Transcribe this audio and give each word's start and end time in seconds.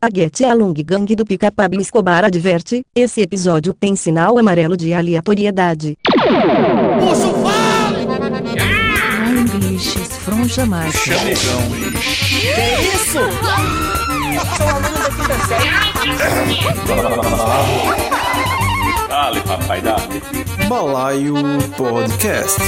A 0.00 0.08
Get 0.14 0.42
Along 0.42 0.74
Gang 0.84 1.12
do 1.16 1.24
Pica 1.24 1.50
Pablo 1.50 1.80
Escobar 1.80 2.24
adverte, 2.24 2.84
esse 2.94 3.20
episódio 3.20 3.74
tem 3.74 3.96
sinal 3.96 4.38
amarelo 4.38 4.76
de 4.76 4.94
aleatoriedade. 4.94 5.98
Puxa 7.00 7.34
Ai, 8.60 9.58
bichos, 9.58 10.16
fronja 10.18 10.64
mais. 10.64 10.94
Chamegão. 10.94 11.62
Que 12.28 12.86
isso? 12.94 13.18
Sou 14.56 14.68
aluno 14.68 14.98
da 15.02 15.10
quinta 15.10 15.36
série. 15.48 15.66
Dale, 19.08 19.40
papai, 19.40 19.80
dale. 19.80 20.22
Balaio 20.68 21.34
Podcast. 21.76 22.60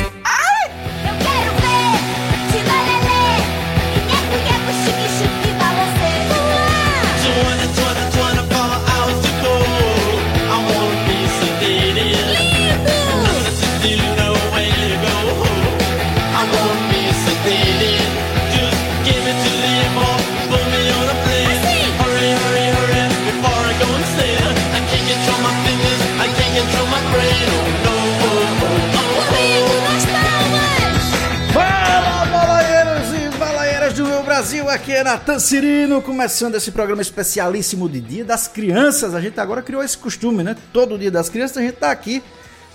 Brasil, 34.50 34.68
aqui 34.68 34.90
é 34.90 35.04
Natan 35.04 35.38
Cirino, 35.38 36.02
começando 36.02 36.56
esse 36.56 36.72
programa 36.72 37.00
especialíssimo 37.00 37.88
de 37.88 38.00
Dia 38.00 38.24
das 38.24 38.48
Crianças. 38.48 39.14
A 39.14 39.20
gente 39.20 39.38
agora 39.38 39.62
criou 39.62 39.80
esse 39.80 39.96
costume, 39.96 40.42
né? 40.42 40.56
Todo 40.72 40.98
Dia 40.98 41.08
das 41.08 41.28
Crianças 41.28 41.56
a 41.56 41.60
gente 41.60 41.74
tá 41.74 41.92
aqui 41.92 42.20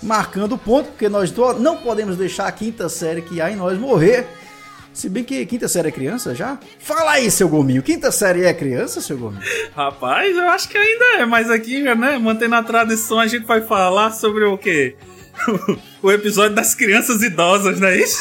marcando 0.02 0.52
o 0.52 0.58
ponto, 0.58 0.88
porque 0.88 1.06
nós 1.06 1.30
não 1.58 1.76
podemos 1.76 2.16
deixar 2.16 2.46
a 2.46 2.52
quinta 2.52 2.88
série 2.88 3.20
que 3.20 3.42
há 3.42 3.50
em 3.50 3.56
nós 3.56 3.78
morrer. 3.78 4.26
Se 4.90 5.06
bem 5.10 5.22
que 5.22 5.44
quinta 5.44 5.68
série 5.68 5.88
é 5.88 5.92
criança 5.92 6.34
já? 6.34 6.58
Fala 6.78 7.10
aí, 7.10 7.30
seu 7.30 7.46
gominho. 7.46 7.82
Quinta 7.82 8.10
série 8.10 8.46
é 8.46 8.54
criança, 8.54 9.02
seu 9.02 9.18
gominho? 9.18 9.42
Rapaz, 9.76 10.34
eu 10.34 10.48
acho 10.48 10.70
que 10.70 10.78
ainda 10.78 11.04
é, 11.18 11.26
mas 11.26 11.50
aqui, 11.50 11.82
né, 11.82 12.16
mantendo 12.16 12.54
a 12.54 12.62
tradição, 12.62 13.20
a 13.20 13.26
gente 13.26 13.44
vai 13.44 13.60
falar 13.60 14.12
sobre 14.12 14.44
o 14.44 14.56
quê? 14.56 14.96
o 16.02 16.10
episódio 16.10 16.54
das 16.54 16.74
crianças 16.74 17.22
idosas, 17.22 17.80
não 17.80 17.88
é 17.88 17.98
isso? 17.98 18.18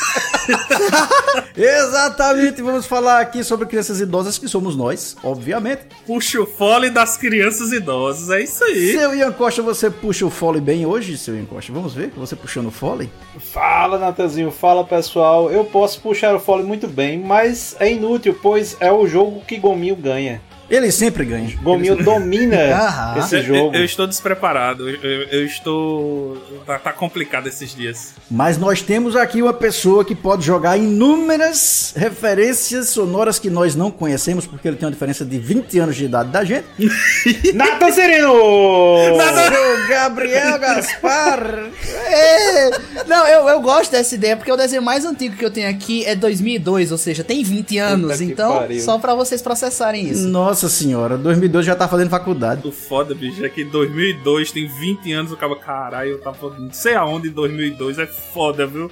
Exatamente, 1.55 2.61
vamos 2.61 2.85
falar 2.85 3.19
aqui 3.21 3.43
sobre 3.43 3.65
crianças 3.65 3.99
idosas 3.99 4.37
que 4.37 4.47
somos 4.47 4.75
nós, 4.75 5.15
obviamente. 5.23 5.81
Puxa 6.05 6.41
o 6.41 6.45
fole 6.45 6.89
das 6.89 7.17
crianças 7.17 7.71
idosas, 7.71 8.29
é 8.29 8.43
isso 8.43 8.63
aí. 8.63 8.91
Seu 8.91 9.15
Ian 9.15 9.31
Costa, 9.31 9.61
você 9.61 9.89
puxa 9.89 10.25
o 10.25 10.29
fole 10.29 10.59
bem 10.59 10.85
hoje, 10.85 11.17
seu 11.17 11.35
Ian 11.35 11.45
Costa? 11.45 11.71
Vamos 11.71 11.93
ver 11.93 12.11
você 12.15 12.35
puxando 12.35 12.67
o 12.67 12.71
fole? 12.71 13.09
Fala, 13.39 13.97
Natanzinho. 13.97 14.51
Fala, 14.51 14.83
pessoal. 14.83 15.51
Eu 15.51 15.65
posso 15.65 16.01
puxar 16.01 16.35
o 16.35 16.39
fole 16.39 16.63
muito 16.63 16.87
bem, 16.87 17.19
mas 17.19 17.75
é 17.79 17.91
inútil, 17.91 18.37
pois 18.41 18.75
é 18.79 18.91
o 18.91 19.07
jogo 19.07 19.43
que 19.45 19.57
Gominho 19.57 19.95
ganha. 19.95 20.41
Ele 20.69 20.91
sempre 20.91 21.23
ganha. 21.25 21.55
Gominho 21.61 21.95
domina 22.03 22.57
Aham. 22.73 23.19
esse 23.19 23.41
jogo. 23.41 23.75
Eu, 23.75 23.81
eu 23.81 23.85
estou 23.85 24.07
despreparado, 24.07 24.89
eu, 24.89 24.95
eu- 25.01 25.27
eu 25.29 25.45
estou. 25.45 26.37
Tá, 26.65 26.79
tá 26.79 26.91
complicado 26.93 27.47
esses 27.47 27.75
dias. 27.75 28.13
Mas 28.29 28.57
nós 28.57 28.81
temos 28.81 29.15
aqui 29.15 29.41
uma 29.41 29.53
pessoa 29.53 30.03
que 30.03 30.15
pode 30.15 30.43
jogar 30.45 30.77
inúmeras 30.77 31.93
referências 31.95 32.89
sonoras 32.89 33.37
que 33.37 33.49
nós 33.49 33.75
não 33.75 33.91
conhecemos, 33.91 34.45
porque 34.47 34.67
ele 34.67 34.77
tem 34.77 34.85
uma 34.87 34.91
diferença 34.91 35.23
de 35.23 35.37
20 35.37 35.79
anos 35.79 35.95
de 35.95 36.05
idade 36.05 36.29
da 36.29 36.43
gente. 36.43 36.65
Natan 37.53 37.91
Sereno! 37.91 38.33
Seu 38.33 39.87
Gabriel 39.87 40.59
Gaspar! 40.59 41.65
É, 42.07 42.69
não, 43.07 43.27
eu, 43.27 43.49
eu 43.49 43.59
gosto 43.61 43.91
dessa 43.91 44.15
ideia 44.15 44.37
porque 44.37 44.51
o 44.51 44.55
desenho 44.55 44.81
mais 44.81 45.03
antigo 45.03 45.35
que 45.35 45.43
eu 45.43 45.51
tenho 45.51 45.69
aqui 45.69 46.05
é 46.05 46.15
2002, 46.15 46.91
ou 46.91 46.97
seja, 46.97 47.23
tem 47.23 47.43
20 47.43 47.77
anos. 47.77 48.21
Então, 48.21 48.59
pariu. 48.59 48.79
só 48.81 48.97
pra 48.97 49.13
vocês 49.15 49.41
processarem 49.41 50.07
isso. 50.07 50.27
Nossa 50.27 50.54
senhora, 50.55 51.17
2012 51.17 51.67
já 51.67 51.75
tá 51.75 51.87
fazendo 51.87 52.09
faculdade. 52.09 52.67
O 52.67 52.71
foda, 52.71 53.13
bicho, 53.13 53.45
é 53.45 53.49
que 53.49 53.61
em 53.61 53.69
2002 53.69 54.51
tem 54.51 54.67
20 54.67 55.11
anos, 55.13 55.31
o 55.31 55.37
cara, 55.37 55.55
caralho, 55.55 56.11
eu 56.11 56.21
tava 56.21 56.49
não 56.57 56.71
sei 56.71 56.95
aonde 56.95 57.27
em 57.27 57.31
2002, 57.31 57.99
é 57.99 58.05
foda, 58.05 58.65
viu? 58.65 58.89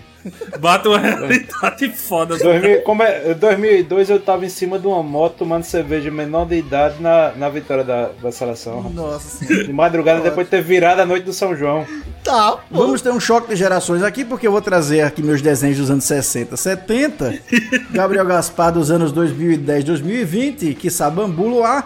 Bate 0.60 0.88
uma 0.88 1.00
realidade 1.00 1.90
foda. 1.90 2.38
2000, 2.38 2.82
como 2.82 3.04
é, 3.04 3.34
2002 3.34 4.10
eu 4.10 4.20
tava 4.20 4.46
em 4.46 4.50
cima 4.50 4.80
de 4.80 4.88
uma 4.88 5.04
moto 5.04 5.36
tomando 5.40 5.64
cerveja 5.64 6.10
menor 6.10 6.46
de 6.46 6.56
idade 6.56 7.02
na, 7.02 7.32
na 7.36 7.50
vitória 7.50 7.84
da, 7.84 8.10
da 8.22 8.32
seleção. 8.32 8.90
Nossa 8.90 9.46
senhora. 9.46 9.66
De 9.66 9.74
madrugada 9.74 10.22
depois 10.22 10.48
de 10.48 10.52
ter 10.52 10.62
virado 10.62 11.02
a 11.02 11.06
noite 11.06 11.24
do 11.26 11.34
São 11.34 11.56
João. 11.56 11.86
Tá, 12.24 12.52
pô. 12.72 12.78
Vamos 12.80 13.02
ter 13.02 13.12
um 13.12 13.20
choque 13.20 13.50
de 13.50 13.56
gerações 13.56 14.02
aqui, 14.02 14.24
porque 14.24 14.48
eu 14.48 14.52
vou 14.52 14.62
trazer 14.62 15.02
aqui 15.02 15.22
meus 15.22 15.42
desenhos 15.42 15.78
dos 15.78 15.92
anos 15.92 16.06
60, 16.06 16.56
70. 16.56 17.40
Gabriel 17.92 18.26
Gaspar 18.26 18.72
dos 18.72 18.90
anos 18.90 19.12
2010, 19.12 19.84
2020, 19.84 20.74
que 20.76 20.90
Bambulo 21.12 21.64
A. 21.64 21.84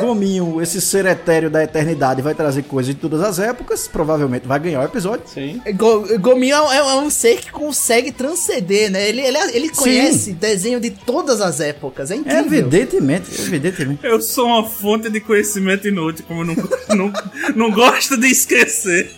Gominho, 0.00 0.60
esse 0.60 0.80
ser 0.80 1.06
etéreo 1.06 1.48
da 1.50 1.62
eternidade, 1.62 2.22
vai 2.22 2.34
trazer 2.34 2.62
coisas 2.64 2.94
de 2.94 3.00
todas 3.00 3.20
as 3.22 3.38
épocas. 3.38 3.86
Provavelmente 3.88 4.46
vai 4.46 4.58
ganhar 4.58 4.80
o 4.80 4.84
episódio. 4.84 5.24
Sim. 5.26 5.60
Go- 5.74 6.18
Gominho 6.18 6.56
é, 6.70 6.76
é 6.78 6.94
um 6.96 7.10
ser 7.10 7.36
que 7.40 7.50
consegue 7.50 8.10
transcender, 8.12 8.90
né? 8.90 9.08
Ele, 9.08 9.20
ele, 9.20 9.38
ele 9.52 9.68
conhece 9.70 10.32
desenho 10.32 10.80
de 10.80 10.90
todas 10.90 11.40
as 11.40 11.60
épocas. 11.60 12.10
É 12.10 12.16
incrível. 12.16 12.60
Evidentemente, 12.60 13.30
evidentemente. 13.40 14.04
Eu 14.04 14.20
sou 14.20 14.46
uma 14.46 14.64
fonte 14.68 15.08
de 15.10 15.20
conhecimento 15.20 15.86
inútil, 15.86 16.24
como 16.26 16.42
eu 16.42 16.46
não, 16.46 16.54
não, 16.96 17.12
não 17.54 17.70
gosto 17.70 18.16
de 18.16 18.26
esquecer. 18.28 19.10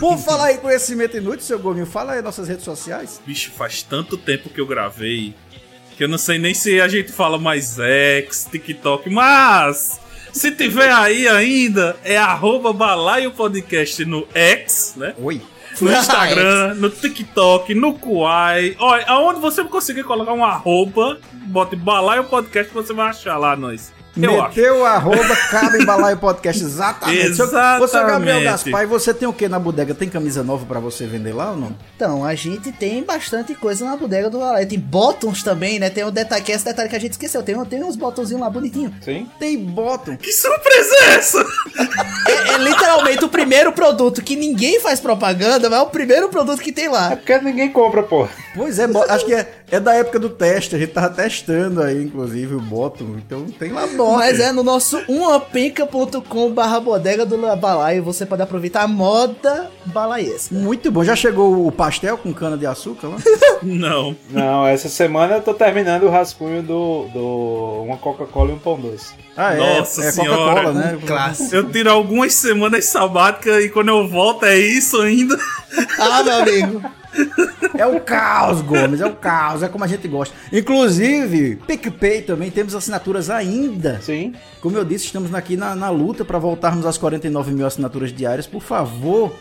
Por 0.00 0.18
falar 0.18 0.52
em 0.52 0.56
conhecimento 0.56 1.16
inútil, 1.16 1.40
seu 1.42 1.58
Gominho, 1.58 1.86
fala 1.86 2.14
aí 2.14 2.22
nossas 2.22 2.48
redes 2.48 2.64
sociais. 2.64 3.20
Bicho, 3.24 3.52
faz 3.56 3.82
tanto 3.82 4.16
tempo 4.16 4.48
que 4.48 4.60
eu 4.60 4.66
gravei 4.66 5.34
que 5.96 6.04
eu 6.04 6.08
não 6.08 6.18
sei 6.18 6.38
nem 6.38 6.52
se 6.52 6.80
a 6.80 6.88
gente 6.88 7.10
fala 7.10 7.38
mais 7.38 7.78
X, 7.78 8.46
TikTok, 8.50 9.08
mas 9.08 9.98
se 10.32 10.50
tiver 10.50 10.92
aí 10.92 11.26
ainda, 11.26 11.96
é 12.04 12.18
arroba 12.18 12.72
balaio 12.72 13.30
podcast 13.30 14.04
no 14.04 14.28
X, 14.34 14.94
né? 14.96 15.14
Oi. 15.18 15.40
No 15.80 15.90
Instagram, 15.92 16.74
no 16.74 16.90
TikTok, 16.90 17.74
no 17.74 17.94
Kuai. 17.94 18.76
Olha, 18.78 19.04
aonde 19.06 19.40
você 19.40 19.64
conseguir 19.64 20.04
colocar 20.04 20.34
um 20.34 20.44
arroba, 20.44 21.18
bote 21.32 21.74
balaio 21.76 22.24
podcast 22.24 22.72
você 22.72 22.92
vai 22.92 23.08
achar 23.08 23.38
lá 23.38 23.56
nós. 23.56 23.95
Eu. 24.16 24.42
Meteu 24.42 24.78
o 24.80 24.84
arroba, 24.84 25.36
cabe 25.50 25.84
balaio 25.84 26.16
podcast, 26.16 26.62
exatamente. 26.64 27.34
Seu- 27.34 27.46
Você 27.48 27.56
é 27.56 28.02
o 28.02 28.06
Gabriel 28.06 28.40
Exatamente. 28.40 28.44
Gaspar 28.44 28.82
e 28.82 28.86
você 28.86 29.12
tem 29.12 29.28
o 29.28 29.32
que 29.32 29.48
na 29.48 29.58
bodega? 29.58 29.94
Tem 29.94 30.08
camisa 30.08 30.42
nova 30.42 30.64
pra 30.64 30.80
você 30.80 31.06
vender 31.06 31.32
lá 31.34 31.50
ou 31.50 31.56
não? 31.56 31.76
Então, 31.96 32.24
a 32.24 32.34
gente 32.34 32.72
tem 32.72 33.02
bastante 33.04 33.54
coisa 33.54 33.84
na 33.84 33.96
bodega 33.96 34.30
do 34.30 34.38
Valé. 34.38 34.64
Tem 34.64 34.78
bottoms 34.78 35.42
também, 35.42 35.78
né? 35.78 35.90
Tem 35.90 36.04
um 36.04 36.10
detalhe, 36.10 36.42
que 36.42 36.52
é 36.52 36.54
esse 36.54 36.64
detalhe 36.64 36.88
que 36.88 36.96
a 36.96 37.00
gente 37.00 37.12
esqueceu. 37.12 37.42
Tem, 37.42 37.62
tem 37.66 37.82
uns 37.84 37.96
botãozinhos 37.96 38.40
lá 38.40 38.48
bonitinhos. 38.48 38.92
Sim. 39.02 39.28
Tem 39.38 39.58
bottom. 39.58 40.16
Que 40.16 40.32
surpresa 40.32 40.94
é 41.02 41.14
essa? 41.16 41.46
É, 42.28 42.54
é 42.54 42.58
literalmente 42.58 43.24
o 43.24 43.28
primeiro 43.28 43.72
produto 43.72 44.22
que 44.22 44.36
ninguém 44.36 44.80
faz 44.80 44.98
propaganda, 45.00 45.68
mas 45.68 45.78
é 45.78 45.82
o 45.82 45.86
primeiro 45.86 46.28
produto 46.28 46.60
que 46.60 46.72
tem 46.72 46.86
É 46.86 46.90
lá. 46.90 47.10
porque 47.16 47.38
ninguém 47.38 47.70
compra, 47.70 48.02
pô. 48.02 48.26
Pois 48.54 48.78
é, 48.78 48.86
acho 49.10 49.24
que 49.26 49.34
é, 49.34 49.46
é 49.70 49.80
da 49.80 49.94
época 49.94 50.18
do 50.18 50.30
teste. 50.30 50.76
A 50.76 50.78
gente 50.78 50.92
tava 50.92 51.10
testando 51.10 51.82
aí, 51.82 52.04
inclusive, 52.04 52.54
o 52.54 52.60
bottom. 52.60 53.16
Então 53.16 53.46
tem 53.46 53.72
lá 53.72 53.86
bottom. 53.86 54.16
Mas 54.16 54.40
é 54.40 54.52
no 54.52 54.62
nosso 54.62 54.98
umapenca.com 55.08 56.52
barra 56.52 56.80
bodega 56.80 57.26
do 57.26 57.36
balaio. 57.56 58.02
Você 58.04 58.24
pode 58.24 58.42
aproveitar 58.42 58.82
a 58.82 58.88
moda 58.88 59.70
balaiesca. 59.86 60.54
Muito 60.54 60.90
bom. 60.90 61.02
Já 61.02 61.16
chegou 61.16 61.66
o 61.66 61.72
pastel 61.72 62.16
com 62.18 62.32
cana 62.32 62.56
de 62.56 62.66
açúcar 62.66 63.08
lá? 63.08 63.16
Não. 63.62 64.16
Não, 64.30 64.66
essa 64.66 64.88
semana 64.88 65.36
eu 65.36 65.42
tô 65.42 65.54
terminando 65.54 66.04
o 66.04 66.10
rascunho 66.10 66.62
do, 66.62 67.08
do 67.12 67.82
uma 67.84 67.96
Coca-Cola 67.96 68.50
e 68.50 68.54
um 68.54 68.58
pão 68.58 68.78
doce. 68.78 69.14
Ah, 69.36 69.54
é. 69.54 69.56
Nossa 69.78 70.04
é 70.04 70.12
senhora. 70.12 70.38
Coca-Cola, 70.38 70.72
né? 70.72 70.98
Clássico. 71.06 71.54
Eu 71.54 71.70
tiro 71.70 71.90
algumas 71.90 72.34
semanas 72.34 72.86
sabáticas 72.86 73.64
e 73.64 73.68
quando 73.68 73.88
eu 73.88 74.06
volto 74.08 74.44
é 74.44 74.56
isso 74.58 75.00
ainda. 75.00 75.36
Ah, 75.98 76.22
meu 76.22 76.34
amigo. 76.36 76.82
É 77.78 77.86
o 77.86 78.00
caos, 78.00 78.60
Gomes, 78.60 79.00
é 79.00 79.06
o 79.06 79.14
caos, 79.14 79.62
é 79.62 79.68
como 79.68 79.84
a 79.84 79.86
gente 79.86 80.06
gosta. 80.08 80.34
Inclusive, 80.52 81.56
PicPay 81.66 82.22
também 82.22 82.50
temos 82.50 82.74
assinaturas 82.74 83.30
ainda. 83.30 84.00
Sim. 84.00 84.34
Como 84.60 84.76
eu 84.76 84.84
disse, 84.84 85.06
estamos 85.06 85.34
aqui 85.34 85.56
na, 85.56 85.74
na 85.74 85.90
luta 85.90 86.24
para 86.24 86.38
voltarmos 86.38 86.86
às 86.86 86.98
49 86.98 87.52
mil 87.52 87.66
assinaturas 87.66 88.12
diárias. 88.12 88.46
Por 88.46 88.62
favor, 88.62 89.32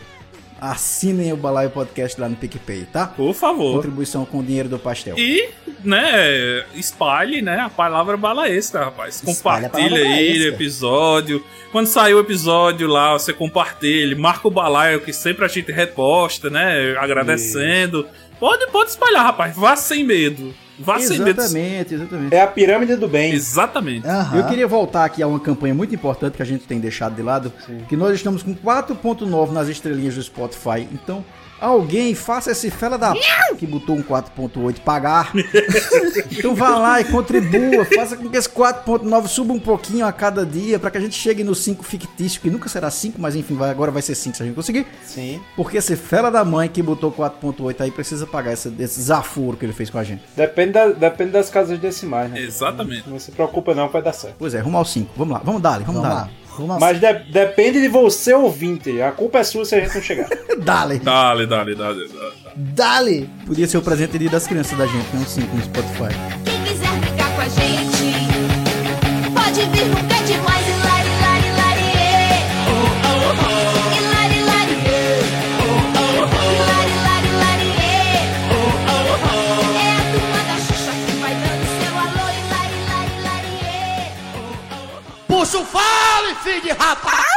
assinem 0.59 1.33
o 1.33 1.37
Balaio 1.37 1.69
Podcast 1.69 2.19
lá 2.19 2.29
no 2.29 2.35
PicPay, 2.35 2.87
tá? 2.91 3.07
Por 3.07 3.33
favor. 3.33 3.75
Contribuição 3.75 4.25
com 4.25 4.39
o 4.39 4.43
dinheiro 4.43 4.69
do 4.69 4.79
pastel. 4.79 5.17
E, 5.17 5.49
né, 5.83 6.63
espalhe, 6.73 7.41
né, 7.41 7.59
a 7.59 7.69
palavra 7.69 8.15
balaesca, 8.17 8.85
rapaz. 8.85 9.21
Espalhe 9.23 9.65
a 9.65 9.69
Compartilha 9.69 10.03
aí 10.03 10.45
o 10.45 10.47
episódio. 10.47 11.43
Quando 11.71 11.87
sair 11.87 12.13
o 12.13 12.19
episódio 12.19 12.87
lá, 12.87 13.13
você 13.13 13.33
compartilha, 13.33 14.17
marca 14.17 14.47
o 14.47 14.51
balaio 14.51 15.01
que 15.01 15.11
sempre 15.11 15.43
a 15.45 15.47
gente 15.47 15.71
reposta, 15.71 16.49
né, 16.49 16.95
agradecendo. 16.97 18.07
Pode, 18.39 18.67
pode 18.71 18.89
espalhar, 18.89 19.23
rapaz. 19.23 19.55
Vá 19.55 19.75
sem 19.75 20.03
medo. 20.03 20.53
Vá 20.77 20.99
sem 20.99 21.19
medo. 21.19 21.39
Exatamente, 21.39 21.93
exatamente. 21.93 22.35
É 22.35 22.41
a 22.41 22.47
pirâmide 22.47 22.95
do 22.95 23.07
bem. 23.07 23.33
Exatamente. 23.33 24.05
Aham. 24.05 24.37
Eu 24.37 24.45
queria 24.45 24.67
voltar 24.67 25.05
aqui 25.05 25.23
a 25.23 25.27
uma 25.27 25.39
campanha 25.39 25.73
muito 25.73 25.95
importante 25.95 26.35
que 26.35 26.41
a 26.41 26.45
gente 26.45 26.65
tem 26.65 26.79
deixado 26.79 27.15
de 27.15 27.21
lado, 27.21 27.51
que 27.87 27.95
nós 27.95 28.13
estamos 28.13 28.43
com 28.43 28.53
4.9 28.53 29.51
nas 29.51 29.69
estrelinhas 29.69 30.15
do 30.15 30.23
Spotify. 30.23 30.87
Então, 30.91 31.23
alguém 31.59 32.13
faça 32.15 32.51
esse 32.51 32.69
fela 32.69 32.97
da 32.97 33.13
p... 33.13 33.19
que 33.57 33.65
botou 33.65 33.95
um 33.95 34.03
4.8 34.03 34.79
pagar. 34.81 35.31
então 36.31 36.53
vá 36.55 36.77
lá 36.77 37.01
e 37.01 37.05
contribua, 37.05 37.85
faça 37.85 38.15
com 38.17 38.29
que 38.29 38.37
esse 38.37 38.49
4.9 38.49 39.27
suba 39.27 39.53
um 39.53 39.59
pouquinho 39.59 40.05
a 40.05 40.11
cada 40.11 40.45
dia 40.45 40.77
para 40.79 40.91
que 40.91 40.97
a 40.97 41.01
gente 41.01 41.15
chegue 41.15 41.43
no 41.43 41.55
5 41.55 41.83
fictício, 41.83 42.41
que 42.41 42.49
nunca 42.49 42.69
será 42.69 42.89
5, 42.89 43.19
mas 43.19 43.35
enfim, 43.35 43.55
vai, 43.55 43.69
agora 43.69 43.91
vai 43.91 44.01
ser 44.01 44.15
5 44.15 44.35
se 44.37 44.43
a 44.43 44.45
gente 44.45 44.55
conseguir. 44.55 44.85
Sim. 45.03 45.41
Porque 45.55 45.77
esse 45.77 45.95
fela 45.95 46.29
da 46.29 46.43
mãe 46.43 46.67
que 46.69 46.81
botou 46.81 47.11
4.8 47.11 47.81
aí 47.81 47.91
precisa 47.91 48.25
pagar 48.27 48.53
esse, 48.53 48.67
esse 48.79 48.99
desaforo 48.99 49.57
que 49.57 49.65
ele 49.65 49.73
fez 49.73 49.89
com 49.89 49.97
a 49.97 50.03
gente. 50.03 50.23
Depende, 50.35 50.71
da- 50.73 50.87
depende 50.87 51.31
das 51.31 51.49
casas 51.49 51.79
decimais, 51.79 52.29
né? 52.31 52.39
Exatamente. 52.41 53.09
Não 53.09 53.19
se 53.19 53.31
preocupa 53.31 53.73
não, 53.73 53.89
vai 53.89 54.01
dar 54.01 54.13
certo. 54.13 54.35
Pois 54.37 54.53
é, 54.53 54.59
rumo 54.59 54.77
ao 54.77 54.85
5. 54.85 55.11
Vamos 55.15 55.33
lá, 55.33 55.41
vamos 55.43 55.61
dar, 55.61 55.79
vamos, 55.81 56.01
Vamos 56.01 56.09
dar. 56.09 56.29
Rumo 56.55 56.73
ao- 56.73 56.79
Mas 56.79 56.99
de- 56.99 57.13
depende 57.31 57.81
de 57.81 57.87
você, 57.87 58.33
ouvinte. 58.33 59.01
A 59.01 59.11
culpa 59.11 59.39
é 59.39 59.43
sua 59.43 59.65
se 59.65 59.75
a 59.75 59.79
gente 59.81 59.93
não 59.95 60.01
chegar. 60.01 60.27
Dale. 60.59 60.99
Dale, 60.99 61.45
dale, 61.45 61.75
dale, 61.75 62.07
dale. 62.07 62.35
Dale! 62.55 63.29
Podia 63.45 63.67
ser 63.67 63.77
o 63.77 63.81
presente 63.81 64.17
de 64.17 64.29
das 64.29 64.47
crianças 64.47 64.77
da 64.77 64.85
gente, 64.87 65.05
não 65.13 65.25
5 65.25 65.55
no 65.55 65.61
Spotify. 65.61 66.15
Quem 66.45 66.63
quiser 66.63 66.87
ficar 67.01 67.35
com 67.35 67.41
a 67.41 67.49
gente, 67.49 69.33
pode 69.33 69.61
vir, 69.71 69.85
nunca 69.87 70.15
é 70.15 70.23
demais. 70.23 70.64
Puxa 85.45 85.59
o 85.59 85.65
fale, 85.65 86.33
filho 86.43 86.59
de 86.59 86.71
rapaz! 86.71 87.34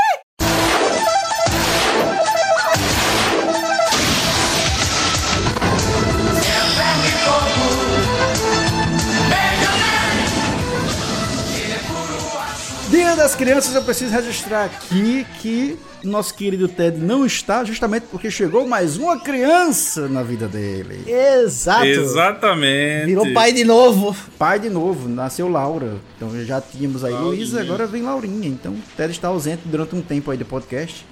Das 13.18 13.34
crianças, 13.34 13.74
eu 13.74 13.82
preciso 13.82 14.12
registrar 14.12 14.66
aqui 14.66 15.26
que 15.40 15.76
nosso 16.04 16.32
querido 16.32 16.68
Ted 16.68 16.98
não 16.98 17.26
está, 17.26 17.64
justamente 17.64 18.04
porque 18.12 18.30
chegou 18.30 18.64
mais 18.64 18.96
uma 18.96 19.18
criança 19.18 20.08
na 20.08 20.22
vida 20.22 20.46
dele. 20.46 21.02
Exato! 21.04 21.84
Exatamente. 21.84 23.06
Virou 23.06 23.32
pai 23.34 23.52
de 23.52 23.64
novo. 23.64 24.16
Pai 24.38 24.60
de 24.60 24.70
novo, 24.70 25.08
nasceu 25.08 25.48
Laura. 25.48 25.96
Então 26.16 26.30
já 26.44 26.60
tínhamos 26.60 27.04
aí 27.04 27.12
Luísa, 27.12 27.60
agora 27.60 27.88
vem 27.88 28.02
Laurinha. 28.02 28.46
Então 28.46 28.74
o 28.74 28.82
Ted 28.96 29.10
está 29.10 29.26
ausente 29.26 29.62
durante 29.64 29.96
um 29.96 30.00
tempo 30.00 30.30
aí 30.30 30.38
do 30.38 30.44
podcast. 30.44 31.04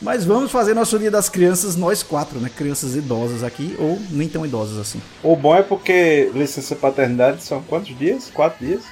Mas 0.00 0.24
vamos 0.24 0.52
fazer 0.52 0.72
nosso 0.72 1.00
Dia 1.00 1.10
das 1.10 1.28
Crianças, 1.28 1.74
nós 1.74 2.00
quatro, 2.00 2.38
né? 2.38 2.48
Crianças 2.56 2.94
idosas 2.94 3.42
aqui, 3.42 3.74
ou 3.76 3.98
nem 4.10 4.28
tão 4.28 4.46
idosas 4.46 4.78
assim. 4.78 5.02
o 5.20 5.34
bom 5.34 5.56
é 5.56 5.62
porque 5.62 6.30
licença 6.32 6.76
paternidade 6.76 7.42
são 7.42 7.60
quantos 7.60 7.98
dias? 7.98 8.30
Quatro 8.32 8.64
dias? 8.64 8.82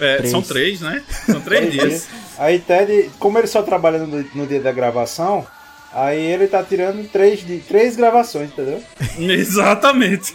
É, 0.00 0.16
Três. 0.18 0.30
são 0.30 0.42
três, 0.42 0.80
né? 0.80 1.02
São 1.26 1.40
três 1.40 1.72
dias. 1.72 2.06
Aí 2.38 2.58
Ted, 2.58 3.10
como 3.18 3.38
ele 3.38 3.46
só 3.46 3.62
trabalha 3.62 3.98
no, 4.00 4.24
no 4.34 4.46
dia 4.46 4.60
da 4.60 4.70
gravação, 4.72 5.46
aí 5.92 6.20
ele 6.20 6.46
tá 6.46 6.62
tirando 6.62 7.06
três, 7.10 7.42
três 7.66 7.96
gravações, 7.96 8.50
entendeu? 8.50 8.82
Exatamente. 9.18 10.34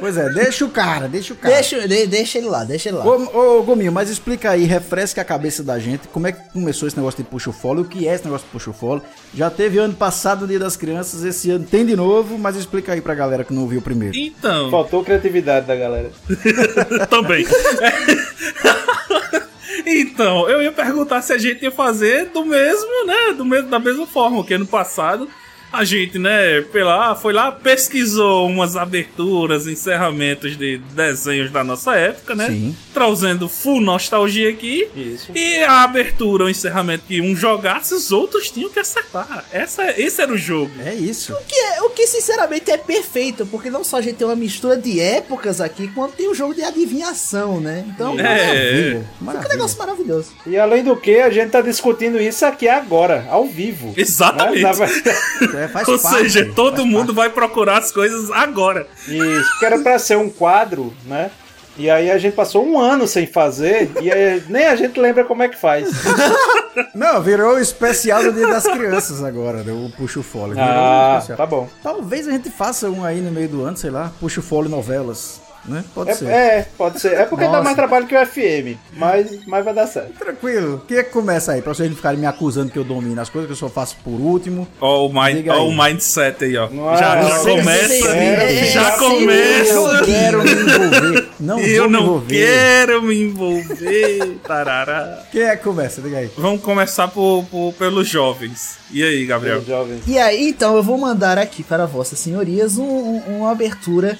Pois 0.00 0.16
é, 0.16 0.28
deixa 0.30 0.64
o 0.64 0.70
cara, 0.70 1.06
deixa 1.08 1.34
o 1.34 1.36
cara. 1.36 1.54
Deixa, 1.54 1.86
de- 1.86 2.06
deixa 2.06 2.38
ele 2.38 2.46
lá, 2.48 2.64
deixa 2.64 2.88
ele 2.88 2.96
lá. 2.98 3.04
Ô, 3.06 3.58
ô 3.58 3.62
Gominho, 3.62 3.92
mas 3.92 4.08
explica 4.08 4.50
aí, 4.50 4.64
refresca 4.64 5.20
a 5.20 5.24
cabeça 5.24 5.62
da 5.62 5.78
gente, 5.78 6.08
como 6.08 6.26
é 6.26 6.32
que 6.32 6.52
começou 6.52 6.88
esse 6.88 6.96
negócio 6.96 7.22
de 7.22 7.28
puxa 7.28 7.50
o 7.50 7.52
fole, 7.52 7.82
o 7.82 7.84
que 7.84 8.08
é 8.08 8.14
esse 8.14 8.24
negócio 8.24 8.46
de 8.46 8.52
puxa 8.52 8.70
o 8.70 8.72
fole. 8.72 9.02
Já 9.34 9.50
teve 9.50 9.78
ano 9.78 9.94
passado 9.94 10.44
o 10.44 10.48
Dia 10.48 10.58
das 10.58 10.76
Crianças, 10.76 11.22
esse 11.24 11.50
ano 11.50 11.66
tem 11.66 11.84
de 11.84 11.94
novo, 11.94 12.38
mas 12.38 12.56
explica 12.56 12.92
aí 12.94 13.00
pra 13.00 13.14
galera 13.14 13.44
que 13.44 13.52
não 13.52 13.62
ouviu 13.62 13.82
primeiro. 13.82 14.16
Então, 14.16 14.70
Faltou 14.70 15.04
criatividade 15.04 15.66
da 15.66 15.76
galera. 15.76 16.10
também. 17.10 17.44
então, 19.86 20.48
eu 20.48 20.62
ia 20.62 20.72
perguntar 20.72 21.22
se 21.22 21.32
a 21.32 21.38
gente 21.38 21.62
ia 21.62 21.70
fazer 21.70 22.26
do 22.26 22.44
mesmo, 22.44 23.06
né? 23.06 23.34
Do 23.36 23.44
mesmo, 23.44 23.68
da 23.68 23.78
mesma 23.78 24.06
forma 24.06 24.44
que 24.44 24.54
ano 24.54 24.66
passado. 24.66 25.28
A 25.74 25.84
gente, 25.84 26.18
né, 26.18 26.60
pela, 26.72 27.14
foi 27.14 27.32
lá, 27.32 27.50
pesquisou 27.52 28.46
umas 28.46 28.76
aberturas, 28.76 29.66
encerramentos 29.66 30.56
de 30.56 30.78
desenhos 30.78 31.50
da 31.50 31.62
nossa 31.64 31.94
época, 31.96 32.34
né? 32.34 32.46
Sim. 32.46 32.76
Trazendo 32.92 33.48
full 33.48 33.80
nostalgia 33.80 34.48
aqui. 34.50 34.88
Isso. 34.94 35.32
E 35.34 35.62
a 35.64 35.82
abertura, 35.82 36.44
o 36.44 36.50
encerramento 36.50 37.04
que 37.06 37.20
um 37.20 37.34
jogasse, 37.34 37.92
os 37.94 38.12
outros 38.12 38.50
tinham 38.50 38.70
que 38.70 38.78
acertar. 38.78 39.44
Essa, 39.52 39.90
esse 40.00 40.20
era 40.22 40.32
o 40.32 40.38
jogo. 40.38 40.70
É 40.84 40.94
isso. 40.94 41.32
O 41.32 41.44
que, 41.44 41.54
é- 41.56 41.82
o 41.82 41.90
que 41.90 42.06
sinceramente 42.06 42.70
é 42.70 42.76
perfeito, 42.78 43.44
porque 43.46 43.68
não 43.70 43.82
só 43.84 43.96
a 43.98 44.00
gente 44.00 44.16
tem 44.16 44.26
uma 44.26 44.36
mistura 44.36 44.76
de 44.76 45.00
épocas 45.00 45.60
aqui, 45.60 45.88
quanto 45.88 46.14
tem 46.14 46.28
um 46.30 46.34
jogo 46.34 46.54
de 46.54 46.62
adivinhação, 46.62 47.60
né? 47.60 47.84
Então, 47.88 48.18
É. 48.18 48.22
Maravilha. 48.22 49.00
fica 49.00 49.06
um 49.20 49.24
Maravilha. 49.24 49.48
negócio 49.54 49.78
maravilhoso. 49.78 50.32
E 50.46 50.56
além 50.56 50.84
do 50.84 50.96
que, 50.96 51.16
a 51.18 51.30
gente 51.30 51.50
tá 51.50 51.60
discutindo 51.60 52.20
isso 52.20 52.44
aqui 52.46 52.68
agora, 52.68 53.26
ao 53.28 53.46
vivo. 53.46 53.92
Exatamente. 53.96 54.62
Né? 54.62 54.72
Na 55.52 55.63
É, 55.64 55.68
faz 55.68 55.88
Ou 55.88 55.98
parte, 55.98 56.30
seja, 56.30 56.52
todo 56.54 56.78
faz 56.78 56.88
mundo 56.88 57.14
vai 57.14 57.30
procurar 57.30 57.78
as 57.78 57.90
coisas 57.90 58.30
agora. 58.30 58.86
Isso, 59.06 59.50
porque 59.50 59.64
era 59.66 59.78
pra 59.78 59.98
ser 59.98 60.16
um 60.16 60.28
quadro, 60.28 60.92
né? 61.04 61.30
E 61.76 61.90
aí 61.90 62.10
a 62.10 62.18
gente 62.18 62.34
passou 62.34 62.64
um 62.64 62.78
ano 62.78 63.06
sem 63.08 63.26
fazer 63.26 63.90
e 64.00 64.10
aí 64.10 64.42
nem 64.48 64.66
a 64.66 64.76
gente 64.76 64.98
lembra 64.98 65.24
como 65.24 65.42
é 65.42 65.48
que 65.48 65.56
faz. 65.56 65.88
Não, 66.94 67.20
virou 67.20 67.54
o 67.54 67.58
especial 67.58 68.22
do 68.22 68.32
Dia 68.32 68.46
das 68.46 68.64
Crianças 68.64 69.22
agora, 69.22 69.62
né? 69.62 69.72
o 69.72 69.90
Puxa 69.96 70.20
o 70.20 70.22
Fole. 70.22 70.54
Ah, 70.56 71.16
especial. 71.18 71.36
tá 71.36 71.46
bom. 71.46 71.68
Talvez 71.82 72.28
a 72.28 72.32
gente 72.32 72.50
faça 72.50 72.88
um 72.88 73.04
aí 73.04 73.20
no 73.20 73.30
meio 73.30 73.48
do 73.48 73.64
ano, 73.64 73.76
sei 73.76 73.90
lá, 73.90 74.12
Puxa 74.20 74.40
o 74.40 74.42
Fole 74.42 74.68
novelas, 74.68 75.40
né? 75.66 75.84
Pode 75.94 76.10
É, 76.10 76.14
ser. 76.14 76.26
é, 76.28 76.68
pode 76.76 77.00
ser. 77.00 77.14
É 77.14 77.24
porque 77.24 77.44
dá 77.44 77.50
Nossa. 77.52 77.64
mais 77.64 77.76
trabalho 77.76 78.06
que 78.06 78.14
o 78.16 78.26
FM, 78.26 78.76
mas, 78.96 79.44
mas 79.46 79.64
vai 79.64 79.74
dar 79.74 79.86
certo. 79.86 80.12
Tranquilo. 80.18 80.82
Quem 80.86 80.98
é 80.98 81.02
que 81.02 81.10
começa 81.10 81.52
aí? 81.52 81.62
Pra 81.62 81.74
vocês 81.74 81.88
não 81.88 81.96
ficarem 81.96 82.18
me 82.20 82.26
acusando 82.26 82.70
que 82.70 82.78
eu 82.78 82.84
domino 82.84 83.20
as 83.20 83.28
coisas, 83.28 83.46
que 83.46 83.52
eu 83.52 83.56
só 83.56 83.68
faço 83.68 83.96
por 84.04 84.20
último. 84.20 84.66
Ó, 84.80 85.06
o, 85.06 85.08
mind, 85.08 85.48
aí. 85.48 85.58
o 85.58 85.70
mindset 85.72 86.44
aí, 86.44 86.56
ó. 86.56 86.68
Não, 86.68 86.96
já 86.96 87.40
começa. 87.40 88.08
é, 88.16 88.64
já 88.72 88.92
começa. 88.98 89.72
Eu 89.74 89.92
não 89.92 90.04
quero 90.04 90.42
me 90.42 90.50
envolver. 90.52 91.28
Não 91.40 91.58
eu 91.60 91.88
não 91.90 92.00
envolver. 92.02 92.34
quero 92.34 93.02
me 93.02 93.22
envolver. 93.22 94.38
Tarará. 94.46 95.22
Quem 95.30 95.42
é 95.42 95.56
que 95.56 95.62
começa? 95.64 96.00
Diga 96.02 96.18
aí. 96.18 96.30
Vamos 96.36 96.62
começar 96.62 97.08
por, 97.08 97.44
por- 97.50 97.72
pelos 97.74 98.08
jovens. 98.08 98.76
E 98.90 99.02
aí, 99.02 99.24
Gabriel? 99.26 99.58
Os 99.58 99.66
jovens. 99.66 100.02
E 100.06 100.18
aí, 100.18 100.48
então, 100.48 100.76
eu 100.76 100.82
vou 100.82 100.96
mandar 100.98 101.38
aqui 101.38 101.62
para 101.62 101.86
vossas 101.86 102.18
senhorias 102.18 102.76
um- 102.78 102.84
um- 102.84 103.38
uma 103.38 103.50
abertura 103.50 104.18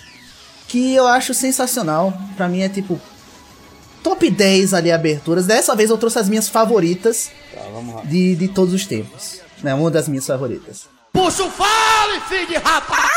que 0.75 0.93
eu 0.93 1.07
acho 1.07 1.33
sensacional. 1.33 2.12
Pra 2.37 2.49
mim 2.49 2.61
é 2.62 2.69
tipo 2.69 3.00
top 4.02 4.28
10 4.28 4.75
ali 4.75 4.90
aberturas. 4.90 5.47
Dessa 5.47 5.73
vez 5.76 5.88
eu 5.88 5.97
trouxe 5.97 6.19
as 6.19 6.28
minhas 6.28 6.49
favoritas 6.49 7.31
Tá, 7.54 7.61
vamos 7.73 7.95
lá. 7.95 8.00
de, 8.02 8.35
de 8.35 8.49
todos 8.49 8.75
os 8.75 8.85
tempos. 8.85 9.40
É 9.62 9.73
uma 9.73 9.88
das 9.88 10.09
minhas 10.09 10.26
favoritas. 10.26 10.87
Puxa 11.12 11.45
o 11.45 11.50
fale, 11.50 12.21
filho 12.28 12.47
de 12.49 12.54
rapaz! 12.57 13.09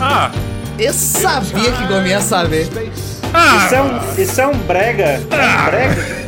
Ah, 0.00 0.30
Eu 0.78 0.92
sabia 0.94 1.72
que 1.72 1.86
Gomes 1.88 2.08
ia 2.10 2.20
saber. 2.20 2.68
ah, 3.34 3.64
Isso 3.66 3.74
é 3.74 3.82
um, 3.82 4.22
isso 4.22 4.40
é 4.40 4.46
um 4.46 4.58
brega. 4.58 5.04
É 5.04 5.18
um 5.20 5.64
brega. 5.70 6.20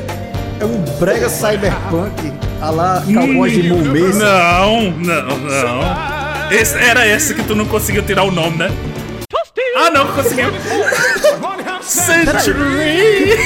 É 0.60 0.64
um 0.64 0.98
brega 0.98 1.28
cyberpunk 1.28 2.32
a 2.60 2.70
lá 2.70 3.00
cowboys 3.02 3.52
de 3.52 3.62
Mumês. 3.72 4.16
não, 4.18 4.90
não, 4.90 5.38
não. 5.38 6.11
Esse, 6.52 6.76
era 6.76 7.06
esse 7.06 7.34
que 7.34 7.42
tu 7.44 7.54
não 7.54 7.64
conseguiu 7.64 8.02
tirar 8.02 8.24
o 8.24 8.30
nome, 8.30 8.58
né? 8.58 8.70
Ah, 9.74 9.90
não, 9.90 10.06
conseguiu. 10.08 10.52
Century. 11.80 13.38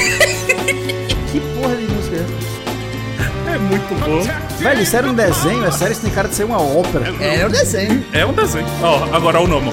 Que 1.31 1.39
porra 1.39 1.75
de 1.75 1.83
música 1.83 2.17
é 2.17 2.19
essa? 2.19 3.55
É 3.55 3.57
muito 3.57 3.95
bom. 3.95 4.21
Velho, 4.59 4.81
isso 4.81 4.97
era 4.97 5.07
um 5.07 5.13
desenho, 5.13 5.65
é 5.65 5.71
sério, 5.71 5.93
isso 5.93 6.01
tem 6.01 6.11
cara 6.11 6.27
de 6.27 6.35
ser 6.35 6.43
uma 6.43 6.61
ópera. 6.61 7.05
É, 7.21 7.39
é 7.39 7.45
o 7.45 7.49
desenho. 7.49 8.05
É 8.11 8.25
um 8.25 8.33
desenho. 8.33 8.67
Ó, 8.83 9.07
agora 9.15 9.39
o 9.39 9.47
nome. 9.47 9.71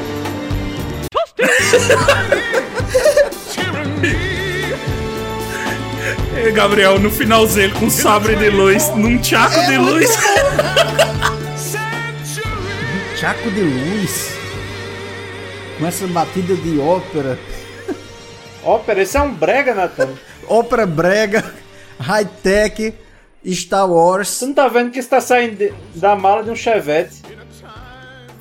Gabriel, 6.54 7.00
no 7.00 7.10
finalzinho, 7.10 7.72
com 7.72 7.86
um 7.86 7.90
sabre 7.90 8.36
de 8.36 8.48
luz, 8.48 8.90
num 8.90 9.18
tchaco 9.18 9.60
de 9.66 9.76
luz. 9.76 10.16
Chaco 13.24 13.50
de 13.52 13.62
luz. 13.62 14.34
Com 15.78 15.86
essa 15.86 16.06
batida 16.08 16.54
de 16.56 16.78
ópera. 16.78 17.38
Ópera, 18.62 19.02
isso 19.02 19.16
é 19.16 19.22
um 19.22 19.32
brega, 19.32 19.74
Natan. 19.74 20.10
Ópera 20.46 20.84
brega, 20.84 21.42
high-tech, 21.98 22.92
Star 23.46 23.90
Wars. 23.90 24.40
Tu 24.40 24.46
não 24.48 24.52
tá 24.52 24.68
vendo 24.68 24.90
que 24.90 24.98
isso 24.98 25.08
tá 25.08 25.22
saindo 25.22 25.56
de- 25.56 25.72
da 25.94 26.14
mala 26.14 26.42
de 26.44 26.50
um 26.50 26.54
chevette. 26.56 27.22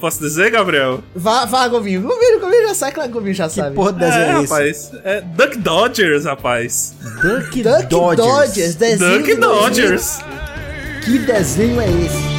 Posso 0.02 0.20
dizer, 0.20 0.52
Gabriel? 0.52 1.02
Vá, 1.16 1.46
vá, 1.46 1.66
Gominho. 1.70 2.02
Gominho, 2.02 2.42
Gominho 2.42 2.68
já 2.68 2.74
sabe, 2.75 2.92
claro 2.92 3.10
que 3.10 3.13
Gominho 3.13 3.36
já 3.36 3.48
Que 3.48 3.56
sabe. 3.56 3.74
porra 3.78 3.94
de 3.94 4.00
desenho 4.00 4.22
É, 4.25 4.32
é, 4.36 4.44
esse? 4.44 4.52
rapaz. 4.52 4.92
É 5.06 5.22
Duck 5.22 5.58
Dodgers, 5.60 6.25
rapaz. 6.25 6.94
Duck, 7.22 7.63
Duck 7.63 7.86
Dodgers, 7.88 8.75
desenho 8.75 9.20
Duck 9.20 9.36
Dodgers. 9.36 10.20
Que 11.06 11.20
desenho 11.20 11.80
é 11.80 11.88
esse? 11.90 12.33